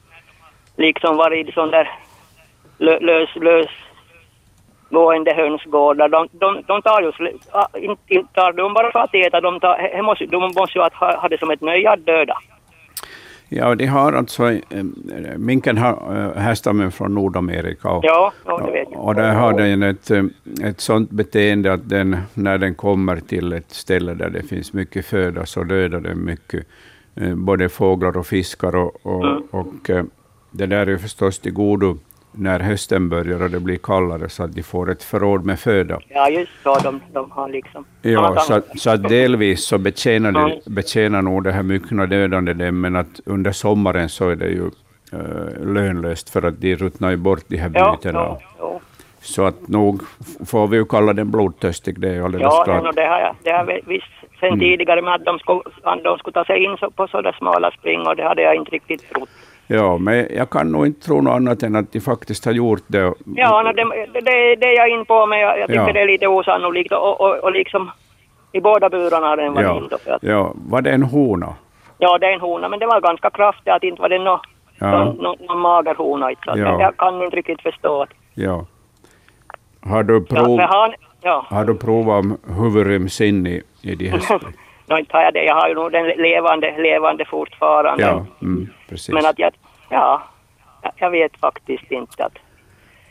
liksom 0.77 1.17
varit 1.17 1.49
i 1.49 1.51
sån 1.51 1.71
där 1.71 1.89
lö, 2.77 2.99
lös, 2.99 3.29
lös 3.35 3.69
gående 4.91 5.33
hönsgårdar. 5.33 6.09
De, 6.09 6.27
de, 6.31 6.63
de 6.67 6.81
tar 6.81 7.01
ju, 7.01 7.11
sl- 7.11 7.39
ah, 7.51 7.67
inte, 7.77 8.27
tar 8.33 8.53
de 8.53 8.73
bara 8.73 8.91
för 8.91 8.99
att 8.99 9.15
äta, 9.15 9.41
de, 9.41 9.59
tar, 9.59 9.77
he 9.95 10.01
måste, 10.01 10.25
de 10.25 10.41
måste 10.41 10.77
ju 10.77 10.81
ha, 10.81 11.15
ha 11.21 11.27
det 11.27 11.39
som 11.39 11.51
ett 11.51 11.61
nöje 11.61 11.89
att 11.91 12.05
döda. 12.05 12.37
Ja, 13.53 13.75
de 13.75 13.85
har 13.85 14.13
alltså, 14.13 14.51
eh, 14.51 14.59
minken 15.37 15.77
har 15.77 15.91
eh, 16.35 16.41
härstammen 16.41 16.91
från 16.91 17.15
Nordamerika. 17.15 17.89
Och, 17.89 18.05
Ja, 18.05 18.31
ja, 18.45 18.57
det 18.65 18.71
vet 18.71 18.87
jag. 18.91 19.05
och 19.05 19.15
där 19.15 19.33
har 19.33 19.53
den 19.53 19.83
ett, 19.83 20.11
eh, 20.11 20.23
ett 20.63 20.79
sådant 20.81 21.09
beteende 21.11 21.73
att 21.73 21.89
den, 21.89 22.17
när 22.33 22.57
den 22.57 22.75
kommer 22.75 23.19
till 23.19 23.53
ett 23.53 23.71
ställe 23.71 24.13
där 24.13 24.29
det 24.29 24.43
finns 24.43 24.73
mycket 24.73 25.05
föda 25.05 25.45
så 25.45 25.63
dödar 25.63 25.99
den 25.99 26.25
mycket, 26.25 26.67
både 27.35 27.69
fåglar 27.69 28.17
och 28.17 28.25
fiskar. 28.27 28.75
Och, 28.75 29.05
och, 29.05 29.25
Mm. 29.25 29.43
och 29.51 29.89
det 30.51 30.65
där 30.65 30.87
är 30.89 30.97
förstås 30.97 31.39
till 31.39 31.53
godo 31.53 31.97
när 32.31 32.59
hösten 32.59 33.09
börjar 33.09 33.41
och 33.43 33.49
det 33.49 33.59
blir 33.59 33.77
kallare 33.77 34.29
så 34.29 34.43
att 34.43 34.53
de 34.53 34.63
får 34.63 34.91
ett 34.91 35.03
förråd 35.03 35.45
med 35.45 35.59
föda. 35.59 35.99
Ja, 36.07 36.29
just 36.29 36.51
så. 36.63 36.75
De, 36.79 36.99
de 37.13 37.31
har 37.31 37.49
liksom... 37.49 37.85
Ja, 38.01 38.35
så, 38.39 38.53
att- 38.53 38.79
så 38.79 38.89
att 38.89 39.09
delvis 39.09 39.65
så 39.65 39.77
betjänar, 39.77 40.31
Ja. 40.49 40.55
det, 40.65 40.71
betjänar 40.71 41.21
nog 41.21 41.43
det 41.43 41.51
här 41.51 41.63
myckna 41.63 42.05
dödande 42.05 42.53
dem, 42.53 42.81
men 42.81 42.95
att 42.95 43.19
under 43.25 43.51
sommaren 43.51 44.09
så 44.09 44.29
är 44.29 44.35
det 44.35 44.47
ju 44.49 44.65
eh, 45.13 45.65
lönlöst 45.73 46.29
för 46.29 46.45
att 46.45 46.61
de 46.61 46.75
ruttnar 46.75 47.09
ju 47.09 47.17
bort 47.17 47.43
de 47.47 47.57
här 47.57 47.71
Ja, 47.73 47.91
bytena. 48.01 48.19
ja, 48.19 48.39
ja. 48.59 48.79
Så 49.21 49.45
att 49.45 49.67
nog 49.67 50.01
får 50.45 50.67
vi 50.67 50.77
ju 50.77 50.85
kalla 50.85 51.13
den 51.13 51.31
blodtörstig, 51.31 51.99
det 51.99 52.09
är 52.15 52.21
alldeles 52.21 52.43
Ja, 52.57 52.63
klart. 52.63 52.83
no, 52.83 52.91
det 52.91 53.05
har 53.07 53.19
jag, 53.19 53.35
det 53.43 53.51
har 53.51 53.79
visst 53.85 54.05
sen 54.39 54.47
Mm. 54.49 54.59
tidigare 54.59 55.01
med 55.01 55.13
att 55.13 55.25
de 55.25 55.39
skulle, 55.39 55.59
att 55.83 56.03
de 56.03 56.17
skulle 56.17 56.33
ta 56.33 56.45
sig 56.45 56.63
in 56.63 56.77
på 56.95 57.07
sådana 57.07 57.33
smala 57.37 57.71
springor, 57.71 58.15
det 58.15 58.23
hade 58.23 58.41
jag 58.41 58.55
inte 58.55 58.71
riktigt 58.71 59.09
trott. 59.13 59.29
Ja, 59.73 59.97
men 59.97 60.27
jag 60.35 60.49
kan 60.49 60.71
nog 60.71 60.85
inte 60.85 61.05
tro 61.05 61.21
något 61.21 61.33
annat 61.35 61.63
än 61.63 61.75
att 61.75 61.91
de 61.91 61.99
faktiskt 61.99 62.45
har 62.45 62.51
gjort 62.51 62.83
det. 62.87 63.13
Ja, 63.35 63.63
det, 63.73 63.83
det, 64.21 64.55
det 64.55 64.65
är 64.65 64.75
jag 64.77 64.89
in 64.89 65.05
på, 65.05 65.25
men 65.25 65.39
jag, 65.39 65.59
jag 65.59 65.67
tycker 65.67 65.87
Ja. 65.87 65.93
det 65.93 65.99
är 66.01 66.07
lite 66.07 66.27
osannolikt 66.27 66.91
och, 66.91 67.21
och, 67.21 67.37
och 67.43 67.51
liksom 67.51 67.91
i 68.51 68.61
båda 68.61 68.89
burarna 68.89 69.27
har 69.27 69.37
den 69.37 69.53
varit 69.53 69.65
Ja, 69.67 69.77
in 69.77 69.87
då. 69.89 69.95
Att, 69.95 70.23
ja, 70.23 70.53
var 70.69 70.81
det 70.81 70.91
en 70.91 71.03
hona? 71.03 71.53
ja, 71.97 72.17
det 72.17 72.25
är 72.27 72.33
en 72.33 72.41
hona, 72.41 72.69
men 72.69 72.79
det 72.79 72.85
var 72.85 73.01
ganska 73.01 73.29
kraftigt, 73.29 73.73
att 73.73 73.83
inte 73.83 74.01
var 74.01 74.09
det 74.09 74.19
någon 74.19 74.39
Ja. 74.79 75.03
no, 75.05 75.35
no, 75.47 75.55
mager 75.55 75.95
hona. 75.95 76.31
Ja. 76.45 76.55
jag, 76.57 76.97
kan 76.97 77.23
inte 77.23 77.35
riktigt 77.35 77.61
förstå. 77.61 78.01
Att, 78.01 78.09
Ja. 78.33 78.65
Har 79.81 80.03
du, 80.03 80.25
ja, 80.29 80.35
prov, 80.35 80.57
för 80.57 80.63
han, 80.67 80.93
ja. 81.21 81.45
har 81.49 81.65
du 81.65 81.75
provat 81.75 82.19
om 82.25 82.37
huvud 82.59 82.87
ryms 82.87 83.21
in 83.21 83.47
i, 83.47 83.61
i 83.81 83.95
de 83.95 84.09
här 84.09 84.21
no, 84.91 84.97
inte 84.99 85.17
har 85.17 85.23
jag 85.23 85.33
det. 85.33 85.43
Jag 85.43 85.55
har 85.55 85.67
ju 85.69 85.75
nog 85.75 85.91
den 85.91 86.05
levande, 86.07 86.77
levande 86.77 87.25
fortfarande. 87.25 88.03
Ja, 88.03 88.25
mm, 88.41 88.69
precis. 88.89 89.09
Men 89.13 89.25
att 89.25 89.39
jag, 89.39 89.53
ja, 89.89 90.23
jag- 90.95 91.11
vet 91.11 91.37
faktiskt 91.39 91.91
inte 91.91 92.25
att 92.25 92.37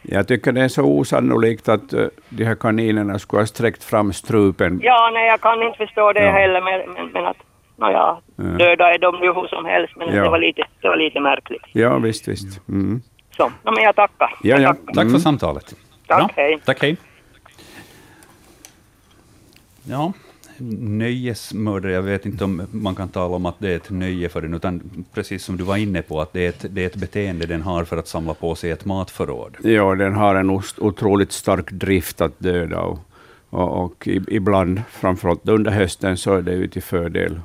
Jag 0.02 0.28
tycker 0.28 0.52
det 0.52 0.60
är 0.60 0.68
så 0.68 0.82
osannolikt 0.84 1.68
att 1.68 1.92
eh, 1.92 2.06
de 2.28 2.44
här 2.44 2.54
kaninerna 2.54 3.18
skulle 3.18 3.42
ha 3.42 3.46
sträckt 3.46 3.84
fram 3.84 4.12
strupen. 4.12 4.80
Ja, 4.82 5.10
nej, 5.14 5.26
jag 5.26 5.40
kan 5.40 5.62
inte 5.62 5.78
förstå 5.78 6.12
det 6.12 6.24
Ja. 6.24 6.30
heller, 6.30 6.60
men, 6.60 6.92
men, 6.94 7.06
men 7.12 7.26
att, 7.26 7.36
nåja, 7.76 8.16
Ja. 8.36 8.42
döda 8.42 8.94
är 8.94 8.98
de 8.98 9.14
ju 9.24 9.32
hur 9.32 9.46
som 9.48 9.64
helst, 9.64 9.92
men 9.96 10.14
Ja. 10.14 10.22
det, 10.22 10.28
var 10.30 10.38
lite, 10.38 10.62
det 10.80 10.88
var 10.88 10.96
lite 10.96 11.20
märkligt. 11.20 11.62
Ja, 11.72 11.98
visst, 11.98 12.28
visst. 12.28 12.68
Mm. 12.68 13.02
Så, 13.36 13.44
no, 13.62 13.70
men 13.74 13.84
jag 13.84 13.96
tackar. 13.96 14.30
Ja, 14.30 14.36
jag 14.42 14.60
ja. 14.60 14.68
tackar. 14.68 14.84
Tack 14.86 15.02
Mm. 15.02 15.12
för 15.12 15.18
samtalet. 15.20 15.74
Tack, 16.06 16.32
hej. 16.36 16.58
Tack, 16.64 16.82
hej. 16.82 16.96
Ja, 19.84 20.12
nöjesmördare, 20.80 21.92
jag 21.92 22.02
vet 22.02 22.26
inte 22.26 22.44
om 22.44 22.62
man 22.70 22.94
kan 22.94 23.08
tala 23.08 23.36
om 23.36 23.46
att 23.46 23.58
det 23.58 23.72
är 23.72 23.76
ett 23.76 23.90
nöje 23.90 24.28
för 24.28 24.42
den, 24.42 24.54
utan 24.54 25.04
precis 25.14 25.44
som 25.44 25.56
du 25.56 25.64
var 25.64 25.76
inne 25.76 26.02
på, 26.02 26.20
att 26.20 26.32
det 26.32 26.44
är 26.44 26.48
ett, 26.48 26.64
det 26.70 26.82
är 26.82 26.86
ett 26.86 26.96
beteende 26.96 27.46
den 27.46 27.62
har 27.62 27.84
för 27.84 27.96
att 27.96 28.08
samla 28.08 28.34
på 28.34 28.54
sig 28.54 28.70
ett 28.70 28.84
matförråd. 28.84 29.56
Ja, 29.62 29.94
den 29.94 30.14
har 30.14 30.34
en 30.34 30.50
otroligt 30.78 31.32
stark 31.32 31.70
drift 31.70 32.20
att 32.20 32.38
döda. 32.38 32.80
Och, 32.80 32.98
och, 33.50 33.84
och 33.84 34.08
ibland, 34.28 34.82
framförallt 34.90 35.48
under 35.48 35.70
hösten, 35.70 36.16
så 36.16 36.34
är 36.34 36.42
det 36.42 36.54
ju 36.54 36.68
till 36.68 36.82
fördel 36.82 37.40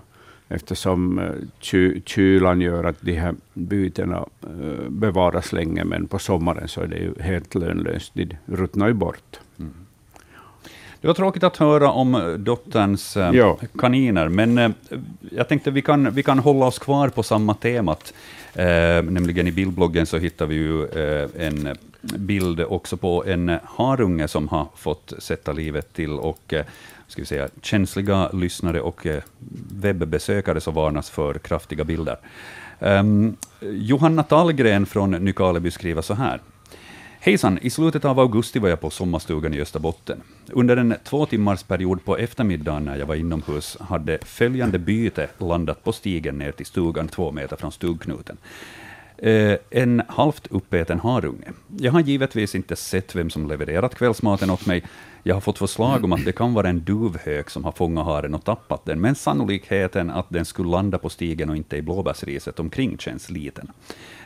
eftersom 0.48 1.20
eh, 1.20 1.32
ky, 1.60 2.02
kylan 2.06 2.62
gör 2.62 2.84
att 2.84 3.02
de 3.02 3.14
här 3.14 3.36
bytena 3.54 4.26
eh, 4.44 4.90
bevaras 4.90 5.54
länge, 5.54 5.84
men 5.84 6.08
på 6.08 6.20
sommaren 6.20 6.68
så 6.68 6.82
är 6.82 6.88
det 6.88 6.98
ju 6.98 7.14
helt 7.20 7.56
lönlöst. 7.56 8.12
De 8.14 8.38
ruttnar 8.46 8.88
ju 8.88 8.94
bort. 8.94 9.40
Det 11.06 11.10
var 11.10 11.14
tråkigt 11.14 11.44
att 11.44 11.58
höra 11.58 11.92
om 11.92 12.16
eh, 12.16 12.28
dotterns 12.28 13.18
eh, 13.18 13.32
Ja. 13.36 13.58
kaniner, 13.80 14.28
men 14.28 14.58
eh, 14.58 14.70
jag 15.32 15.48
tänkte 15.48 15.72
vi 15.72 15.82
kan, 15.82 16.12
vi 16.14 16.24
kan 16.24 16.40
hålla 16.40 16.66
oss 16.66 16.80
kvar 16.80 17.10
på 17.10 17.24
samma 17.24 17.54
temat. 17.54 18.14
Eh, 18.54 18.66
nämligen 19.04 19.48
i 19.48 19.52
bildbloggen 19.52 20.06
så 20.06 20.18
hittar 20.18 20.46
vi 20.46 20.56
ju 20.56 20.86
eh, 20.86 21.30
en 21.48 21.78
bild 22.02 22.60
också 22.60 22.98
på 22.98 23.26
en 23.26 23.58
harunge 23.64 24.28
som 24.28 24.48
har 24.48 24.68
fått 24.76 25.14
sätta 25.20 25.54
livet 25.54 25.94
till. 25.94 26.12
Och 26.12 26.54
eh, 26.54 26.66
ska 27.08 27.22
vi 27.22 27.26
säga, 27.26 27.48
känsliga 27.62 28.30
lyssnare 28.34 28.82
och 28.82 29.08
webbesökare 29.72 30.62
så 30.62 30.72
varnas 30.72 31.10
för 31.10 31.34
kraftiga 31.34 31.84
bilder. 31.84 32.18
Ehm, 32.80 33.36
Johanna 33.62 34.24
Tallgren 34.24 34.86
från 34.86 35.12
Nykarleby 35.12 35.72
skriver 35.72 36.02
så 36.02 36.14
här. 36.14 36.40
Hejsan! 37.26 37.60
I 37.62 37.70
slutet 37.70 38.06
av 38.06 38.20
augusti 38.20 38.60
var 38.60 38.70
jag 38.70 38.82
på 38.82 38.90
sommarstugan 38.90 39.54
i 39.54 39.62
Österbotten. 39.62 40.22
Under 40.52 40.78
en 40.78 40.96
två 41.04 41.26
timmars 41.26 41.64
period 41.64 42.06
på 42.06 42.18
eftermiddagen 42.18 42.86
när 42.86 42.98
jag 42.98 43.06
var 43.06 43.16
inomhus 43.16 43.78
hade 43.80 44.18
följande 44.18 44.80
byte 44.80 45.30
landat 45.38 45.84
på 45.84 45.92
stigen 45.92 46.38
ner 46.38 46.52
till 46.52 46.66
stugan 46.66 47.08
två 47.08 47.32
meter 47.32 47.56
från 47.56 47.72
stugknuten. 47.72 48.38
Eh, 49.18 49.58
en 49.70 50.02
halvt 50.08 50.48
uppäten 50.48 51.00
harunge. 51.00 51.48
Jag 51.78 51.92
har 51.92 52.00
givetvis 52.00 52.56
inte 52.56 52.76
sett 52.76 53.16
vem 53.16 53.30
som 53.30 53.48
levererat 53.48 53.96
kvällsmaten 53.96 54.50
åt 54.50 54.66
mig. 54.66 54.84
Jag 55.24 55.36
har 55.36 55.42
fått 55.42 55.58
förslag 55.58 56.04
om 56.04 56.14
att 56.14 56.26
det 56.26 56.32
kan 56.32 56.54
vara 56.54 56.70
en 56.70 56.80
duvhök 56.80 57.50
som 57.50 57.64
har 57.64 57.72
fångat 57.72 58.06
haren 58.06 58.36
och 58.36 58.44
tappat 58.44 58.86
den, 58.86 59.02
men 59.02 59.16
sannolikheten 59.16 60.10
att 60.10 60.30
den 60.30 60.46
skulle 60.46 60.70
landa 60.70 60.98
på 60.98 61.10
stigen 61.10 61.50
och 61.50 61.58
inte 61.58 61.78
i 61.78 61.82
blåbärsriset 61.82 62.60
omkring 62.60 62.98
känns 62.98 63.30
liten. 63.30 63.72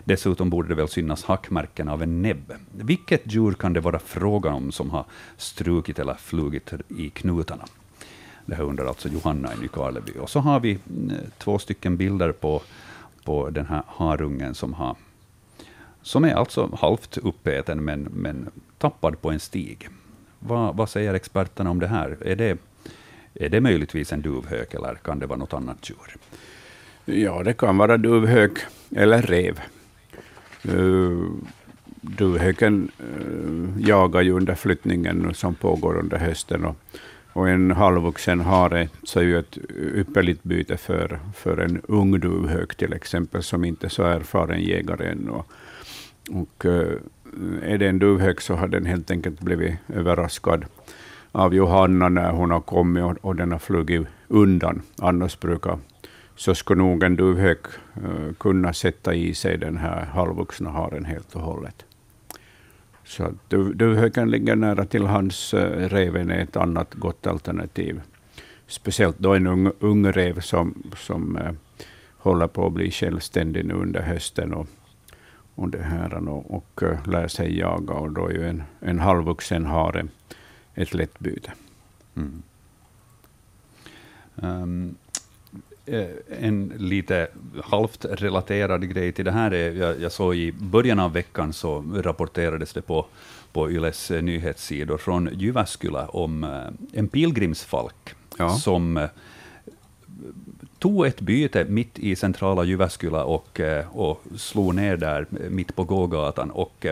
Dessutom 0.10 0.50
borde 0.50 0.70
det 0.70 0.76
väl 0.76 0.88
synas 0.88 1.24
hackmärken 1.24 1.90
av 1.90 2.04
en 2.04 2.22
näbb. 2.22 2.54
Vilket 2.72 3.34
djur 3.34 3.54
kan 3.54 3.74
det 3.74 3.80
vara 3.80 4.00
frågan 4.00 4.54
om 4.54 4.72
som 4.72 4.90
har 4.90 5.06
strukit 5.38 6.00
eller 6.00 6.14
flugit 6.14 6.74
i 6.98 7.10
knutarna? 7.10 7.66
Det 8.46 8.56
här 8.56 8.64
undrar 8.64 8.86
alltså 8.86 9.10
Johanna 9.10 9.54
i 9.54 9.58
Nykarleby. 9.62 10.12
Och 10.20 10.30
så 10.30 10.40
har 10.40 10.60
vi 10.60 10.72
eh, 10.72 10.80
två 11.38 11.60
stycken 11.60 11.98
bilder 11.98 12.32
på, 12.32 12.62
på 13.24 13.50
den 13.50 13.66
här 13.66 13.84
harungen 13.88 14.56
som, 14.56 14.74
har, 14.74 14.96
som 16.02 16.24
är 16.24 16.34
alltså 16.34 16.76
halvt 16.82 17.18
uppäten 17.18 17.84
men, 17.84 18.02
men 18.02 18.50
tappad 18.78 19.22
på 19.22 19.32
en 19.32 19.40
stig. 19.40 19.90
Vad, 20.40 20.76
vad 20.76 20.90
säger 20.90 21.14
experterna 21.14 21.70
om 21.70 21.80
det 21.80 21.88
här? 21.88 22.18
Är 22.22 22.36
det, 22.36 22.58
är 23.34 23.50
det 23.50 23.62
möjligtvis 23.62 24.14
en 24.14 24.22
duvhök 24.22 24.74
eller 24.74 24.96
kan 24.96 25.20
det 25.20 25.26
vara 25.26 25.40
något 25.40 25.54
annat 25.54 25.90
djur? 25.90 26.18
Ja, 27.06 27.44
det 27.44 27.54
kan 27.54 27.78
vara 27.78 27.98
duvhök 27.98 28.60
eller 28.96 29.22
rev. 29.22 29.60
Eh, 30.64 30.76
uh, 30.76 31.32
duvhöken 32.02 32.92
uh, 33.00 33.80
eh, 33.80 33.88
jagar 33.88 34.22
ju 34.22 34.32
under 34.32 34.56
flyttningen 34.56 35.34
som 35.34 35.56
pågår 35.56 35.98
under 35.98 36.18
hösten. 36.18 36.66
Och, 36.66 36.76
och 37.34 37.50
en 37.50 37.72
halvvuxen 37.72 38.42
hare 38.42 38.90
så 39.04 39.20
är 39.20 39.24
ju 39.24 39.40
ett 39.40 39.58
ypperligt 39.96 40.44
byte 40.44 40.78
för, 40.78 41.20
för 41.36 41.58
en 41.58 41.82
ung 41.88 42.20
duvhök 42.20 42.76
till 42.76 42.94
exempel, 42.94 43.44
som 43.44 43.66
inte 43.66 43.88
är 43.88 43.90
så 43.90 44.04
erfaren 44.04 44.62
jägare 44.62 45.12
än. 45.12 45.30
Och, 45.30 45.52
och 46.30 46.66
uh, 46.66 46.94
är 47.64 47.78
det 47.78 47.88
en 47.88 48.00
duvhök 48.00 48.42
så 48.42 48.56
har 48.56 48.68
den 48.68 48.86
helt 48.86 49.12
enkelt 49.12 49.40
blivit 49.40 49.76
överraskad 49.88 50.66
av 51.32 51.54
Johanna 51.56 52.10
när 52.10 52.32
hon 52.32 52.52
har 52.52 52.62
kommit 52.62 53.04
och, 53.04 53.18
och 53.22 53.36
den 53.36 53.52
har 53.52 53.60
flugit 53.60 54.08
undan. 54.28 54.82
Annars 54.98 55.40
brukar 55.40 55.78
så 56.40 56.56
skulle 56.56 56.84
nog 56.84 57.04
en 57.04 57.16
duvhök 57.16 57.66
uh, 58.04 58.34
kunna 58.34 58.74
sätta 58.74 59.14
i 59.14 59.34
sig 59.34 59.58
den 59.58 59.78
här 59.78 60.06
halvvuxna 60.06 60.70
haren 60.70 61.06
helt 61.06 61.36
och 61.36 61.42
hållet. 61.42 61.86
Så 63.04 63.34
duv, 63.48 63.78
duvhöken 63.78 64.32
ligger 64.32 64.56
nära 64.56 64.86
till 64.86 65.06
hans. 65.06 65.54
Eh, 65.54 65.82
uh, 65.82 65.90
reven 65.90 66.32
är 66.32 66.40
ett 66.40 66.56
annat 66.56 66.94
gott 66.94 67.28
alternativ. 67.28 68.02
Speciellt 68.68 69.20
då 69.20 69.34
en 69.34 69.48
ung, 69.48 69.72
ung 69.80 70.12
rev 70.12 70.40
som, 70.40 70.84
som 70.98 71.36
uh, 71.36 71.52
håller 72.18 72.48
på 72.48 72.68
att 72.68 72.74
bli 72.74 72.92
självständig 72.92 73.66
nu 73.66 73.74
under 73.74 74.02
hösten 74.02 74.54
och, 74.54 74.68
och, 75.56 75.70
det 75.70 75.84
här, 75.84 76.30
och, 76.30 76.56
och 76.56 76.84
uh, 76.84 77.08
lär 77.08 77.28
sig 77.28 77.60
jaga. 77.60 77.94
Och 77.94 78.12
då 78.12 78.28
är 78.28 78.34
ju 78.34 78.48
en, 78.48 78.64
en 78.80 79.00
halvvuxen 79.00 79.66
hare 79.66 80.08
ett 80.76 80.94
lätt 80.94 81.20
byte. 81.20 81.52
Mm. 82.16 82.44
Um, 84.36 84.96
en 86.40 86.74
lite 86.78 87.28
halvt 87.64 88.06
relaterad 88.06 88.90
grej 88.90 89.12
till 89.12 89.26
det 89.26 89.32
här 89.32 89.52
är, 89.54 89.72
jag, 89.72 90.02
jag 90.02 90.12
såg 90.12 90.36
i 90.36 90.52
början 90.52 91.00
av 91.00 91.14
veckan 91.14 91.54
så 91.54 91.84
rapporterades 91.96 92.74
det 92.74 92.82
på, 92.82 93.06
på 93.52 93.72
Yles 93.72 94.10
nyhetssidor 94.10 94.98
från 94.98 95.30
Jyväskylä 95.34 96.06
om 96.08 96.44
en 96.94 97.08
pilgrimsfalk 97.08 98.16
Ja. 98.38 98.50
som 98.50 99.08
tog 100.80 101.06
ett 101.06 101.22
byte 101.22 101.66
mitt 101.66 102.00
i 102.00 102.16
centrala 102.16 102.64
Jyväskylä 102.64 103.22
och, 103.24 103.62
och 103.92 104.22
slog 104.38 104.76
ner 104.76 104.98
där 104.98 105.26
mitt 105.50 105.76
på 105.76 105.84
gågatan. 105.84 106.52
Och 106.52 106.86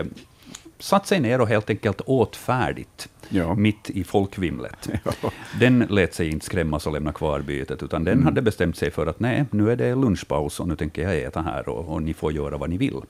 satt 0.78 1.06
sig 1.06 1.20
ner 1.20 1.40
och 1.40 1.48
helt 1.48 1.70
enkelt 1.70 2.00
åt 2.06 2.36
färdigt, 2.36 3.08
Ja. 3.28 3.54
mitt 3.54 3.90
i 3.90 4.04
folkvimlet. 4.04 4.88
Den 5.60 5.78
lät 5.90 6.14
sig 6.14 6.28
inte 6.30 6.46
skrämmas 6.46 6.86
och 6.86 6.92
lämna 6.92 7.12
kvar 7.12 7.40
bytet, 7.40 7.82
utan 7.82 8.04
den 8.04 8.22
hade 8.24 8.42
bestämt 8.42 8.76
sig 8.76 8.90
för 8.90 9.06
att 9.06 9.20
nej, 9.20 9.44
nu 9.50 9.72
är 9.72 9.76
det 9.76 9.94
lunchpaus 9.94 10.60
och 10.60 10.68
nu 10.68 10.76
tänker 10.76 11.02
jag 11.02 11.16
äta 11.22 11.42
här 11.42 11.68
och, 11.68 11.94
och 11.94 12.02
ni 12.02 12.14
får 12.14 12.32
göra 12.32 12.56
vad 12.56 12.70
ni 12.70 12.76
vill. 12.76 13.00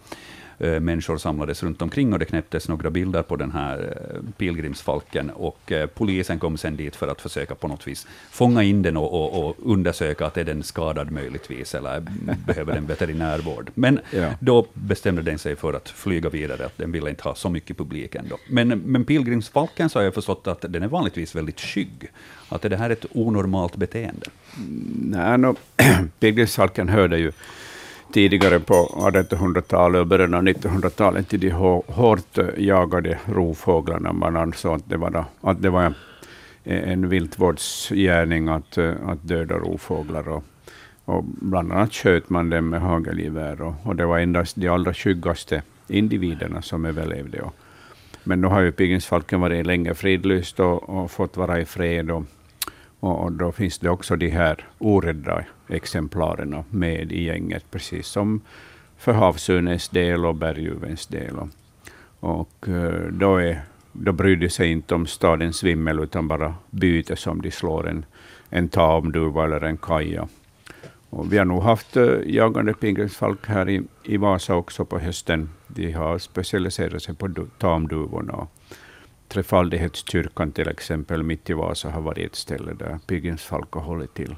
Eh, 0.61 0.81
Människor 0.81 1.19
samlades 1.19 1.63
runt 1.63 1.83
omkring 1.83 2.13
och 2.13 2.19
det 2.19 2.25
knäpptes 2.25 2.69
några 2.69 2.91
bilder 2.91 3.23
på 3.23 3.37
den 3.37 3.53
här 3.53 3.97
eh, 4.15 4.21
pilgrimsfalken 4.39 5.31
och 5.31 5.73
eh, 5.73 5.87
polisen 5.87 6.39
kom 6.39 6.57
sen 6.59 6.77
dit 6.77 6.97
för 6.97 7.09
att 7.09 7.21
försöka 7.21 7.55
på 7.55 7.69
något 7.69 7.87
vis 7.87 8.07
fånga 8.31 8.63
in 8.63 8.83
den 8.83 8.97
och, 8.97 9.13
och, 9.15 9.45
och 9.49 9.57
undersöka 9.73 10.27
att 10.27 10.37
är 10.37 10.45
den 10.45 10.63
skadad 10.63 11.11
möjligtvis 11.11 11.75
eller 11.75 12.03
behöver 12.47 12.75
den 12.75 12.87
veterinärvård. 12.87 13.71
Men 13.75 14.01
Ja. 14.11 14.31
då 14.41 14.67
bestämde 14.75 15.23
den 15.23 15.39
sig 15.39 15.57
för 15.57 15.73
att 15.75 15.89
flyga 15.89 16.29
vidare, 16.29 16.67
att 16.67 16.79
den 16.79 16.93
ville 16.93 17.11
inte 17.11 17.23
ha 17.23 17.35
så 17.35 17.49
mycket 17.51 17.79
publik 17.79 18.15
ändå. 18.15 18.39
Men, 18.51 18.69
men 18.69 19.05
pilgrimsfalken 19.05 19.89
så 19.89 19.99
har 19.99 20.05
jag 20.05 20.15
förstått 20.15 20.47
att 20.47 20.65
den 20.69 20.83
är 20.83 20.89
vanligtvis 20.89 21.35
väldigt 21.35 21.61
skygg. 21.61 22.11
Att 22.49 22.65
är 22.65 22.69
det 22.69 22.77
här 22.77 22.91
ett 22.91 23.07
onormalt 23.13 23.77
beteende? 23.77 24.27
Nej, 25.03 25.39
no, 25.39 25.57
pilgrimsfalken 26.21 26.89
hörde 26.89 27.19
ju 27.19 27.33
tidigare 28.13 28.61
på 28.61 28.75
1800-talet 28.75 30.01
och 30.01 30.07
början 30.07 30.35
av 30.35 30.43
1900-talet 30.43 31.29
till 31.29 31.41
de 31.41 31.51
hårt 31.87 32.39
jagade 32.57 33.19
rovfåglarna. 33.27 34.13
Man 34.13 34.37
ansåg 34.37 34.75
att 34.75 34.89
det 34.89 34.97
var, 34.97 35.11
då- 35.11 35.25
att 35.41 35.63
det 35.63 35.71
var 35.71 35.93
en, 36.65 37.09
viltvårdsgärning 37.09 38.49
att, 38.49 38.79
att 38.79 39.19
döda 39.23 39.55
rovfåglar. 39.55 40.29
Och, 40.29 40.45
och 41.05 41.25
bland 41.25 41.73
annat 41.73 41.95
sköt 41.95 42.31
man 42.31 42.51
dem 42.51 42.69
med 42.69 42.81
hagelgevär 42.81 43.61
och, 43.63 43.75
och 43.83 43.97
det 43.97 44.07
var 44.07 44.19
endast 44.19 44.57
de 44.57 44.69
allra 44.69 44.95
skyggaste 44.95 45.63
individerna 45.89 46.63
som 46.63 46.85
överlevde. 46.85 47.41
Och, 47.41 47.55
men 48.25 48.41
nu 48.41 48.47
har 48.47 48.61
ju 48.61 48.73
pilgrimsfalken 48.73 49.41
varit 49.41 49.67
länge 49.67 49.95
fridlyst 49.95 50.61
och, 50.61 50.89
och 50.89 51.11
fått 51.11 51.37
vara 51.37 51.61
i 51.61 51.65
fred. 51.65 52.11
Och, 52.11 52.25
och, 53.01 53.25
och 53.25 53.33
då 53.33 53.53
finns 53.53 53.79
det 53.79 53.91
också 53.91 54.17
de 54.17 54.29
här 54.31 54.67
orädda 54.79 55.45
exemplaren 55.69 56.65
med 56.71 57.13
i 57.13 57.25
gänget, 57.25 57.71
precis 57.71 58.07
som 58.07 58.41
för 58.99 59.13
havsörnens 59.13 59.89
del 59.89 60.27
och 60.27 60.35
berguvens 60.35 61.07
del. 61.07 61.37
Och, 61.37 61.49
och 62.21 62.69
eh, 62.69 63.03
då, 63.13 63.37
är, 63.37 63.63
då 63.93 64.13
bryr 64.13 64.37
de 64.37 64.51
sig 64.51 64.71
inte 64.71 64.95
om 64.95 65.07
stadens 65.07 65.63
vimmel, 65.63 66.01
utan 66.01 66.29
bara 66.29 66.55
byte 66.71 67.17
som 67.17 67.43
de 67.43 67.51
slår 67.51 67.89
en, 67.89 68.05
en 68.51 68.69
tamduva 68.69 69.45
eller 69.45 69.61
en 69.61 69.77
kaja. 69.77 70.29
Och 71.11 71.33
vi 71.33 71.39
har 71.39 71.45
nog 71.45 71.63
haft 71.63 71.97
eh, 71.97 72.19
jagande 72.27 72.75
pilgrimsfalk 72.75 73.47
här 73.47 73.69
i, 73.69 73.83
i 74.05 74.17
Vasa 74.17 74.55
också 74.55 74.85
på 74.85 74.99
hösten. 74.99 75.51
De 75.67 75.93
har 75.93 76.19
specialiserat 76.19 77.03
sig 77.03 77.15
på 77.15 77.29
tamduvorna. 77.59 78.47
Trefaldighetskyrkan 79.29 80.53
till 80.53 80.69
exempel, 80.69 81.23
mitt 81.23 81.51
i 81.51 81.53
Vasa, 81.53 81.91
har 81.91 82.01
varit 82.01 82.27
ett 82.27 82.37
ställe 82.37 82.73
där 82.73 82.99
pilgrimsfalk 83.07 83.73
har 83.73 83.81
hållit 83.81 84.15
till. 84.15 84.37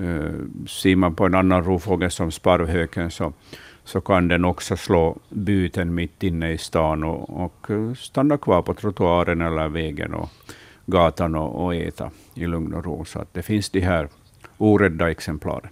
Uh, 0.00 0.66
ser 0.66 0.96
man 0.96 1.14
på 1.14 1.26
en 1.26 1.34
annan 1.34 1.64
rovfågel 1.64 2.10
som 2.10 2.30
sparvhöken 2.30 3.10
så, 3.10 3.32
så 3.84 4.00
kan 4.00 4.28
den 4.28 4.44
också 4.44 4.76
slå 4.76 5.18
byten 5.28 5.94
mitt 5.94 6.22
inne 6.22 6.52
i 6.52 6.58
stan 6.58 7.04
och, 7.04 7.44
och 7.44 7.70
eh, 7.70 7.94
stanna 7.94 8.38
kvar 8.38 8.62
på 8.62 8.74
trottoaren 8.74 9.40
eller 9.40 9.68
vägen 9.68 10.14
och 10.14 10.30
gatan 10.86 11.34
och, 11.34 11.64
och 11.64 11.74
äta 11.74 12.10
i 12.34 12.46
lugn 12.46 12.74
och 12.74 12.84
ro. 12.84 13.04
Så 13.04 13.18
att 13.18 13.34
det 13.34 13.42
finns 13.42 13.70
de 13.70 13.80
här 13.80 14.08
orädda 14.58 15.10
exemplaren. 15.10 15.68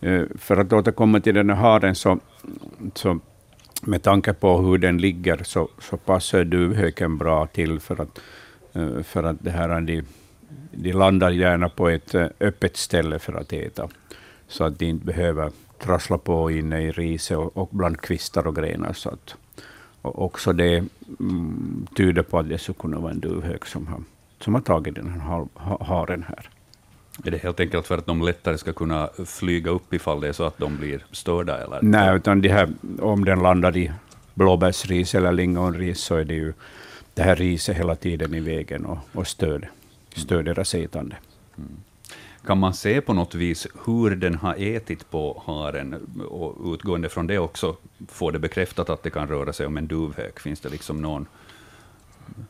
Eh, 0.00 0.22
för 0.38 0.56
att 0.56 0.72
återkomma 0.72 1.20
till 1.20 1.34
den 1.34 1.50
här 1.50 1.56
haren, 1.56 1.94
så, 1.94 2.18
så 2.94 3.18
med 3.82 4.02
tanke 4.02 4.32
på 4.32 4.58
hur 4.58 4.78
den 4.78 4.98
ligger, 4.98 5.40
så, 5.44 5.68
så 5.78 5.96
passar 5.96 6.44
duvhöken 6.44 7.18
bra 7.18 7.46
till 7.46 7.80
för 7.80 8.00
att, 8.00 8.20
för 9.06 9.22
att 9.22 9.36
det 9.40 9.50
här, 9.50 9.80
de, 9.80 10.02
de 10.72 10.92
landar 10.92 11.30
gärna 11.30 11.68
på 11.68 11.88
ett 11.88 12.14
eh, 12.14 12.26
öppet 12.40 12.76
ställe 12.76 13.18
för 13.18 13.32
att 13.32 13.52
äta, 13.52 13.88
så 14.48 14.64
att 14.64 14.78
de 14.78 14.86
inte 14.86 15.06
behöver 15.06 15.50
trassla 15.78 16.18
på 16.18 16.50
inne 16.50 16.80
i 16.82 16.92
riset 16.92 17.36
och, 17.38 17.56
och 17.56 17.68
bland 17.72 18.00
kvistar 18.00 18.46
och 18.46 18.56
grenar. 18.56 18.92
Så 18.92 19.08
att, 19.08 19.34
och 20.02 20.24
också 20.24 20.52
det 20.52 20.84
mm, 21.20 21.86
tyder 21.96 22.22
på 22.22 22.38
att 22.38 22.48
det 22.48 22.58
skulle 22.58 22.78
kunna 22.78 22.98
vara 22.98 23.12
en 23.12 23.20
duvhök 23.20 23.66
som 23.66 23.86
har, 23.86 24.00
som 24.40 24.54
har 24.54 24.60
tagit 24.60 24.94
den 24.94 25.10
här 25.10 25.20
har- 25.20 25.48
ha- 25.54 25.84
haren 25.84 26.24
här. 26.28 26.48
Är 27.24 27.30
det 27.30 27.38
helt 27.42 27.60
enkelt 27.60 27.86
för 27.86 27.98
att 27.98 28.06
de 28.06 28.22
lättare 28.22 28.58
ska 28.58 28.72
kunna 28.72 29.08
flyga 29.26 29.70
upp 29.70 29.94
ifall 29.94 30.20
det 30.20 30.28
är 30.28 30.32
så 30.32 30.44
att 30.44 30.58
de 30.58 30.76
blir 30.76 31.04
störda? 31.12 31.58
Eller? 31.64 31.78
Nej, 31.82 32.16
utan 32.16 32.40
det 32.40 32.48
här, 32.48 32.68
om 33.00 33.24
den 33.24 33.42
landar 33.42 33.76
i 33.76 33.90
blåbärsris 34.34 35.14
eller 35.14 35.32
lingonris 35.32 36.00
så 36.00 36.16
är 36.16 36.24
det 36.24 36.34
ju 36.34 36.52
det 37.14 37.22
här 37.22 37.36
riset 37.36 37.76
hela 37.76 37.94
tiden 37.96 38.34
i 38.34 38.40
vägen 38.40 38.84
och, 38.86 38.98
och 39.12 39.26
stör, 39.26 39.70
stör 40.14 40.42
deras 40.42 40.74
ätande. 40.74 41.16
Kan 42.46 42.58
man 42.58 42.74
se 42.74 43.00
på 43.00 43.12
något 43.12 43.34
vis 43.34 43.66
hur 43.86 44.16
den 44.16 44.34
har 44.34 44.54
ätit 44.58 45.10
på 45.10 45.42
haren 45.46 45.94
och 46.30 46.74
utgående 46.74 47.08
från 47.08 47.26
det 47.26 47.38
också 47.38 47.76
få 48.08 48.30
det 48.30 48.38
bekräftat 48.38 48.90
att 48.90 49.02
det 49.02 49.10
kan 49.10 49.28
röra 49.28 49.52
sig 49.52 49.66
om 49.66 49.76
en 49.76 49.86
duvhök? 49.86 50.40
Finns 50.40 50.60
det 50.60 50.68
liksom 50.68 51.02
någon, 51.02 51.26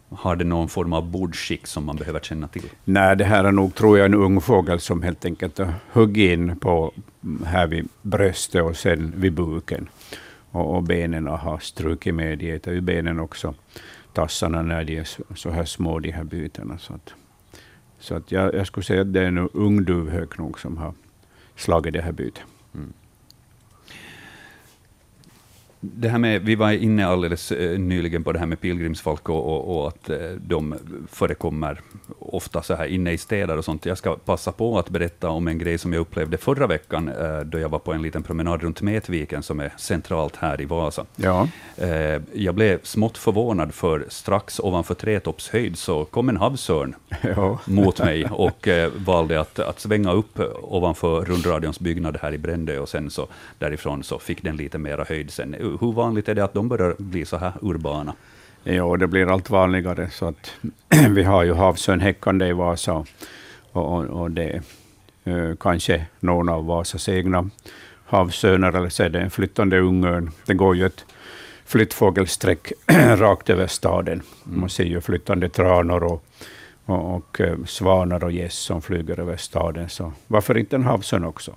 har 0.09 0.37
det 0.37 0.45
någon 0.45 0.69
form 0.69 0.93
av 0.93 1.11
bordskick 1.11 1.67
som 1.67 1.85
man 1.85 1.97
behöver 1.97 2.21
känna 2.21 2.49
till? 2.49 2.71
Nej, 2.85 3.17
det 3.17 3.25
här 3.25 3.45
är 3.45 3.53
nog, 3.53 3.75
tror 3.75 3.99
jag, 3.99 4.05
en 4.05 4.15
ung 4.15 4.41
fågel 4.41 4.81
som 4.81 5.03
helt 5.03 5.25
enkelt 5.25 5.59
har 5.59 5.75
huggit 5.93 6.31
in 6.31 6.57
på, 6.57 6.93
här 7.45 7.67
vid 7.67 7.89
bröstet 8.03 8.63
och 8.63 8.77
sen 8.77 9.13
vid 9.17 9.33
buken. 9.33 9.89
Och, 10.51 10.77
och 10.77 10.83
benen 10.83 11.27
har 11.27 11.59
strukit 11.59 12.15
med. 12.15 12.39
De 12.39 12.51
äter 12.53 12.75
ju 12.75 12.81
benen 12.81 13.21
också, 13.21 13.55
tassarna, 14.13 14.63
när 14.63 14.85
de 14.85 14.97
är 14.97 15.05
så, 15.05 15.23
så 15.35 15.51
här 15.51 15.65
små, 15.65 15.99
de 15.99 16.11
här 16.11 16.25
bytena. 16.25 16.79
Så 16.79 16.95
att, 16.95 17.15
så 18.01 18.15
att 18.15 18.33
jag, 18.33 18.55
jag 18.55 18.67
skulle 18.67 18.85
säga 18.85 19.01
att 19.01 19.13
det 19.13 19.21
är 19.21 19.27
en 19.27 19.39
ung 19.39 19.85
duvhök 19.85 20.39
nog 20.39 20.61
som 20.61 20.77
har 20.77 20.95
slagit 21.57 21.93
det 21.93 22.03
här 22.03 22.13
bytet. 22.13 22.43
Mm. 22.75 22.93
Det 25.83 26.09
här 26.09 26.18
med, 26.18 26.43
vi 26.43 26.55
var 26.55 26.72
inne 26.72 27.07
alldeles 27.07 27.53
eh, 27.53 27.78
nyligen 27.78 28.24
på 28.24 28.33
det 28.33 28.39
här 28.39 28.47
med 28.47 28.61
pilgrimsfalk 28.61 29.28
och, 29.28 29.47
och, 29.47 29.76
och 29.76 29.89
att 29.89 30.11
eh, 30.11 30.16
de 30.41 30.74
förekommer 31.12 31.81
ofta 32.18 32.62
så 32.62 32.74
här 32.74 32.87
inne 32.87 33.12
i 33.12 33.18
städer 33.18 33.57
och 33.59 33.64
sånt. 33.64 33.87
Jag 33.87 33.99
ska 33.99 34.16
passa 34.16 34.53
på 34.53 34.78
att 34.78 34.91
berätta 34.91 35.28
om 35.28 35.49
en 35.49 35.59
grej 35.59 35.78
som 35.78 35.93
jag 35.93 36.01
upplevde 36.01 36.39
förra 36.39 36.66
veckan, 36.66 37.09
eh, 37.09 37.41
då 37.41 37.59
jag 37.59 37.68
var 37.68 37.78
på 37.78 37.93
en 37.93 38.03
liten 38.03 38.22
promenad 38.22 38.62
runt 38.62 38.83
Metviken, 38.83 39.43
som 39.43 39.61
är 39.61 39.72
centralt 39.76 40.37
här 40.37 40.61
i 40.61 40.64
Vasa. 40.64 41.05
Ja. 41.16 41.49
Jag 42.33 42.55
blev 42.55 42.83
smått 42.83 43.18
förvånad, 43.18 43.74
för 43.74 44.05
strax 44.09 44.61
ovanför 44.61 44.95
Trätopps 44.95 45.49
höjd 45.49 45.78
så 45.78 46.05
kom 46.05 46.28
en 46.28 46.37
havsörn 46.37 46.95
Ja. 47.37 47.59
mot 47.64 47.99
mig 47.99 48.24
och 48.24 48.68
valde 48.97 49.41
att, 49.41 49.59
att 49.59 49.81
svänga 49.81 50.12
upp 50.12 50.41
ovanför 50.62 51.24
rundradions 51.24 51.81
byggnad 51.81 52.18
här 52.22 52.35
i 52.35 52.39
Brändö 52.39 52.78
och 52.78 52.89
sen 52.89 53.11
så 53.11 53.28
därifrån 53.59 54.03
så 54.03 54.18
fick 54.18 54.43
den 54.43 54.57
lite 54.57 54.78
mera 54.78 55.05
höjd 55.09 55.31
sen. 55.31 55.55
Hur 55.81 55.93
vanligt 55.93 56.29
är 56.29 56.35
det 56.35 56.45
att 56.45 56.55
de 56.55 56.68
börjar 56.68 56.95
bli 56.99 57.25
så 57.25 57.37
här 57.37 57.53
urbana? 57.61 58.14
Ja, 58.64 58.97
det 58.97 59.07
blir 59.07 59.33
allt 59.33 59.51
vanligare. 59.51 60.11
Så 60.11 60.29
att 60.29 60.53
vi 61.11 61.23
har 61.23 61.43
ju 61.43 61.55
havsörn 61.55 62.01
häckande 62.01 62.47
i 62.47 62.53
Vasa. 62.53 63.05
Och, 63.73 63.95
och, 63.95 64.05
och 64.05 64.31
det 64.31 64.62
är 65.25 65.49
eh, 65.51 65.57
kanske 65.57 66.07
någon 66.21 66.49
av 66.49 66.66
Vasas 66.66 67.09
egna 67.09 67.51
havsörnar, 68.07 68.73
eller 68.73 68.89
så 68.89 69.03
är 69.03 69.09
det 69.09 69.21
en 69.21 69.31
flyttande 69.31 69.79
ungörn. 69.79 70.31
Det 70.47 70.55
går 70.55 70.77
ju 70.77 70.87
ett 70.87 71.05
flyttfågelsträck 71.64 72.73
rakt 73.16 73.51
över 73.51 73.66
staden. 73.66 74.23
Man 74.45 74.71
ser 74.71 74.85
ju 74.85 75.01
flyttande 75.01 75.49
tranor 75.49 76.05
och, 76.05 76.25
och, 76.85 77.14
och 77.14 77.41
eh, 77.41 77.57
svanar 77.66 78.25
och 78.25 78.33
gäss 78.33 78.55
som 78.55 78.83
flyger 78.83 79.21
över 79.21 79.37
staden. 79.37 79.89
Så 79.89 80.12
varför 80.27 80.59
inte 80.59 80.77
en 80.77 80.85
havsörn 80.85 81.25
också? 81.25 81.55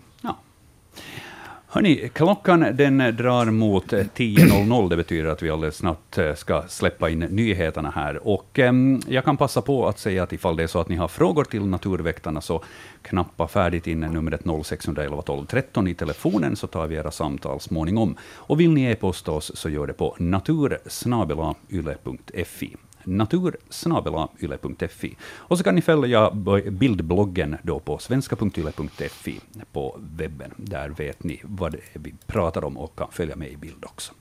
Hörni, 1.73 2.09
klockan 2.13 2.65
den 2.73 2.97
drar 2.97 3.45
mot 3.45 3.93
10.00. 3.93 4.89
Det 4.89 4.97
betyder 4.97 5.29
att 5.29 5.43
vi 5.43 5.49
alldeles 5.49 5.75
snart 5.75 6.17
eh, 6.17 6.35
ska 6.35 6.63
släppa 6.67 7.09
in 7.09 7.19
nyheterna 7.19 7.91
här. 7.95 8.27
Och 8.27 8.59
ehm, 8.59 9.01
jag 9.07 9.25
kan 9.25 9.37
passa 9.37 9.61
på 9.61 9.87
att 9.87 9.99
säga 9.99 10.23
att 10.23 10.33
ifall 10.33 10.55
det 10.55 10.63
är 10.63 10.67
så 10.67 10.79
att 10.79 10.89
ni 10.89 10.95
har 10.95 11.07
frågor 11.07 11.43
till 11.43 11.65
Naturväktarna, 11.65 12.41
så 12.41 12.63
knappa 13.01 13.47
färdigt 13.47 13.87
in 13.87 13.99
numret 13.99 14.41
0611 14.63 15.21
12 15.21 15.45
13 15.45 15.87
i 15.87 15.93
telefonen, 15.93 16.55
så 16.55 16.67
tar 16.67 16.87
vi 16.87 16.95
era 16.95 17.11
samtal 17.11 17.59
småningom. 17.59 18.15
Och 18.21 18.59
vill 18.59 18.71
ni 18.71 18.83
e-posta 18.83 19.31
oss, 19.31 19.51
så 19.55 19.69
gör 19.69 19.87
det 19.87 19.93
på 19.93 20.15
natursnabelayle.fi 20.19 22.75
natursnabelayle.fi. 23.03 25.15
Och 25.23 25.57
så 25.57 25.63
kan 25.63 25.75
ni 25.75 25.81
följa 25.81 26.31
bildbloggen 26.71 27.57
då 27.63 27.79
på 27.79 27.97
svenska.yle.fi 27.97 29.41
på 29.71 29.99
webben. 29.99 30.51
Där 30.57 30.89
vet 30.89 31.23
ni 31.23 31.41
vad 31.43 31.75
vi 31.93 32.13
pratar 32.25 32.63
om 32.63 32.77
och 32.77 32.95
kan 32.95 33.11
följa 33.11 33.35
med 33.35 33.51
i 33.51 33.57
bild 33.57 33.85
också. 33.85 34.13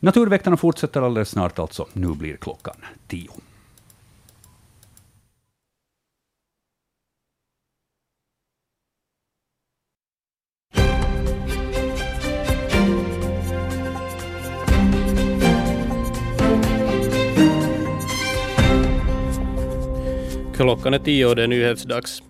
Naturväktarna 0.00 0.56
fortsätter 0.56 1.02
alldeles 1.02 1.28
snart 1.28 1.58
alltså. 1.58 1.86
Nu 1.92 2.14
blir 2.14 2.36
klockan 2.36 2.76
tio. 3.06 3.30
Klockan 20.60 20.94
är 20.94 20.98
tio 20.98 21.26
och 21.26 21.36
det 21.36 21.42
är 21.42 21.46
nyhetsdags. 21.46 22.22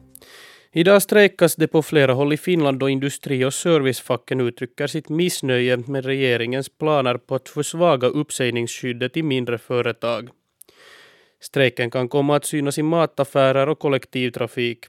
Idag 0.73 1.03
strejkas 1.03 1.57
det 1.57 1.69
på 1.69 1.83
flera 1.83 2.13
håll 2.13 2.33
i 2.33 2.37
Finland 2.37 2.79
då 2.79 2.89
industri 2.89 3.45
och 3.45 3.55
servicefacken 3.55 4.41
uttrycker 4.41 4.87
sitt 4.87 5.09
missnöje 5.09 5.77
med 5.77 6.05
regeringens 6.05 6.69
planer 6.69 7.15
på 7.15 7.35
att 7.35 7.49
försvaga 7.49 8.09
uppsägningsskyddet 8.09 9.17
i 9.17 9.23
mindre 9.23 9.59
företag. 9.59 10.29
Strejken 11.41 11.91
kan 11.91 12.09
komma 12.09 12.37
att 12.37 12.45
synas 12.45 12.79
i 12.79 12.83
mataffärer 12.83 13.69
och 13.69 13.79
kollektivtrafik. 13.79 14.85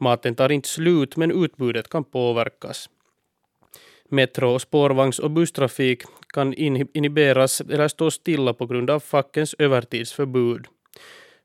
Maten 0.00 0.34
tar 0.34 0.52
inte 0.52 0.68
slut 0.68 1.16
men 1.16 1.44
utbudet 1.44 1.88
kan 1.88 2.04
påverkas. 2.04 2.90
Metro, 4.08 4.58
spårvagns 4.58 5.18
och 5.18 5.30
busstrafik 5.30 6.02
kan 6.34 6.54
inhiberas 6.94 7.60
eller 7.60 7.88
stå 7.88 8.10
stilla 8.10 8.54
på 8.54 8.66
grund 8.66 8.90
av 8.90 9.00
fackens 9.00 9.54
övertidsförbud. 9.58 10.66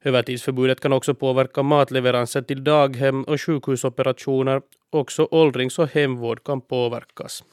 Övertidsförbudet 0.06 0.80
kan 0.80 0.93
också 0.93 1.14
påverka 1.14 1.64
matleveranser 1.64 2.41
till 2.41 2.64
daghem 2.64 3.24
och 3.24 3.41
sjukhusoperationer. 3.41 4.62
Också 4.89 5.28
åldrings 5.32 5.80
och 5.80 5.88
hemvård 5.88 6.43
kan 6.43 6.62
påverkas. 6.62 7.43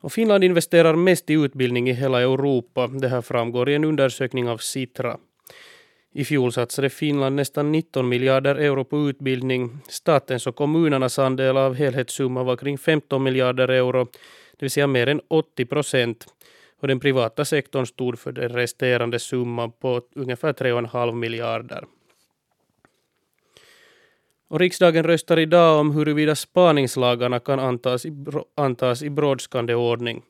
Och 0.00 0.12
Finland 0.12 0.44
investerar 0.44 0.94
mest 0.94 1.30
i 1.30 1.32
utbildning 1.32 1.88
i 1.88 1.92
hela 1.92 2.20
Europa. 2.20 2.86
Det 2.86 3.08
här 3.08 3.22
framgår 3.22 3.68
i 3.68 3.74
en 3.74 3.84
undersökning 3.84 4.48
av 4.48 4.58
Sitra. 4.58 5.18
I 6.14 6.24
fjol 6.24 6.52
satsade 6.52 6.90
Finland 6.90 7.36
nästan 7.36 7.72
19 7.72 8.08
miljarder 8.08 8.54
euro 8.54 8.84
på 8.84 9.08
utbildning. 9.08 9.78
Statens 9.88 10.46
och 10.46 10.56
kommunernas 10.56 11.18
andel 11.18 11.56
av 11.56 11.74
helhetssumman 11.74 12.46
var 12.46 12.56
kring 12.56 12.78
15 12.78 13.22
miljarder 13.22 13.68
euro, 13.68 14.04
det 14.56 14.62
vill 14.62 14.70
säga 14.70 14.86
mer 14.86 15.06
än 15.06 15.20
80 15.28 15.66
procent 15.66 16.26
och 16.84 16.88
den 16.88 17.00
privata 17.00 17.44
sektorn 17.44 17.86
stod 17.86 18.18
för 18.18 18.32
den 18.32 18.48
resterande 18.48 19.18
summan 19.18 19.72
på 19.72 20.02
ungefär 20.14 20.52
3,5 20.52 21.14
miljarder. 21.14 21.84
Och 24.48 24.60
riksdagen 24.60 25.04
röstar 25.04 25.38
idag 25.38 25.80
om 25.80 25.90
huruvida 25.90 26.34
spaningslagarna 26.34 27.40
kan 27.40 27.60
antas 27.60 28.06
i, 28.06 28.12
antas 28.56 29.02
i 29.02 29.10
brådskande 29.10 29.74
ordning. 29.74 30.22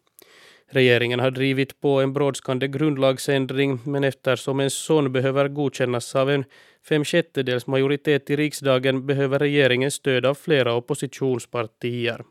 Regeringen 0.66 1.20
har 1.20 1.30
drivit 1.30 1.80
på 1.80 2.00
en 2.00 2.12
brådskande 2.12 2.68
grundlagsändring 2.68 3.80
men 3.84 4.04
eftersom 4.04 4.60
en 4.60 4.70
sån 4.70 5.12
behöver 5.12 5.48
godkännas 5.48 6.14
av 6.14 6.30
en 6.30 6.44
fem 6.88 7.04
sjättedels 7.04 7.66
majoritet 7.66 8.30
i 8.30 8.36
riksdagen 8.36 9.06
behöver 9.06 9.38
regeringen 9.38 9.90
stöd 9.90 10.26
av 10.26 10.34
flera 10.34 10.74
oppositionspartier. 10.74 12.24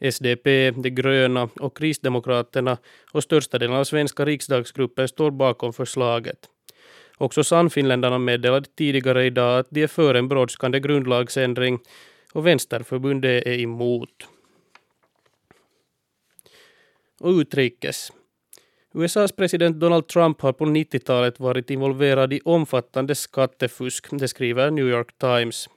SDP, 0.00 0.70
De 0.70 0.90
gröna 0.90 1.48
och 1.60 1.76
Kristdemokraterna 1.76 2.78
och 3.12 3.22
största 3.22 3.58
delen 3.58 3.76
av 3.76 3.84
svenska 3.84 4.24
riksdagsgruppen 4.24 5.08
står 5.08 5.30
bakom 5.30 5.72
förslaget. 5.72 6.38
Också 7.18 7.44
Sannfinländarna 7.44 8.18
meddelade 8.18 8.68
tidigare 8.76 9.24
idag 9.24 9.58
att 9.58 9.66
de 9.70 9.82
är 9.82 9.86
för 9.86 10.14
en 10.14 10.28
brådskande 10.28 10.80
grundlagsändring 10.80 11.78
och 12.32 12.46
Vänsterförbundet 12.46 13.46
är 13.46 13.58
emot. 13.60 14.28
Och 17.20 17.30
utrikes. 17.30 18.12
USAs 18.94 19.32
president 19.32 19.80
Donald 19.80 20.08
Trump 20.08 20.40
har 20.40 20.52
på 20.52 20.64
90-talet 20.64 21.40
varit 21.40 21.70
involverad 21.70 22.32
i 22.32 22.40
omfattande 22.44 23.14
skattefusk, 23.14 24.06
det 24.10 24.28
skriver 24.28 24.70
New 24.70 24.88
York 24.88 25.18
Times. 25.18 25.68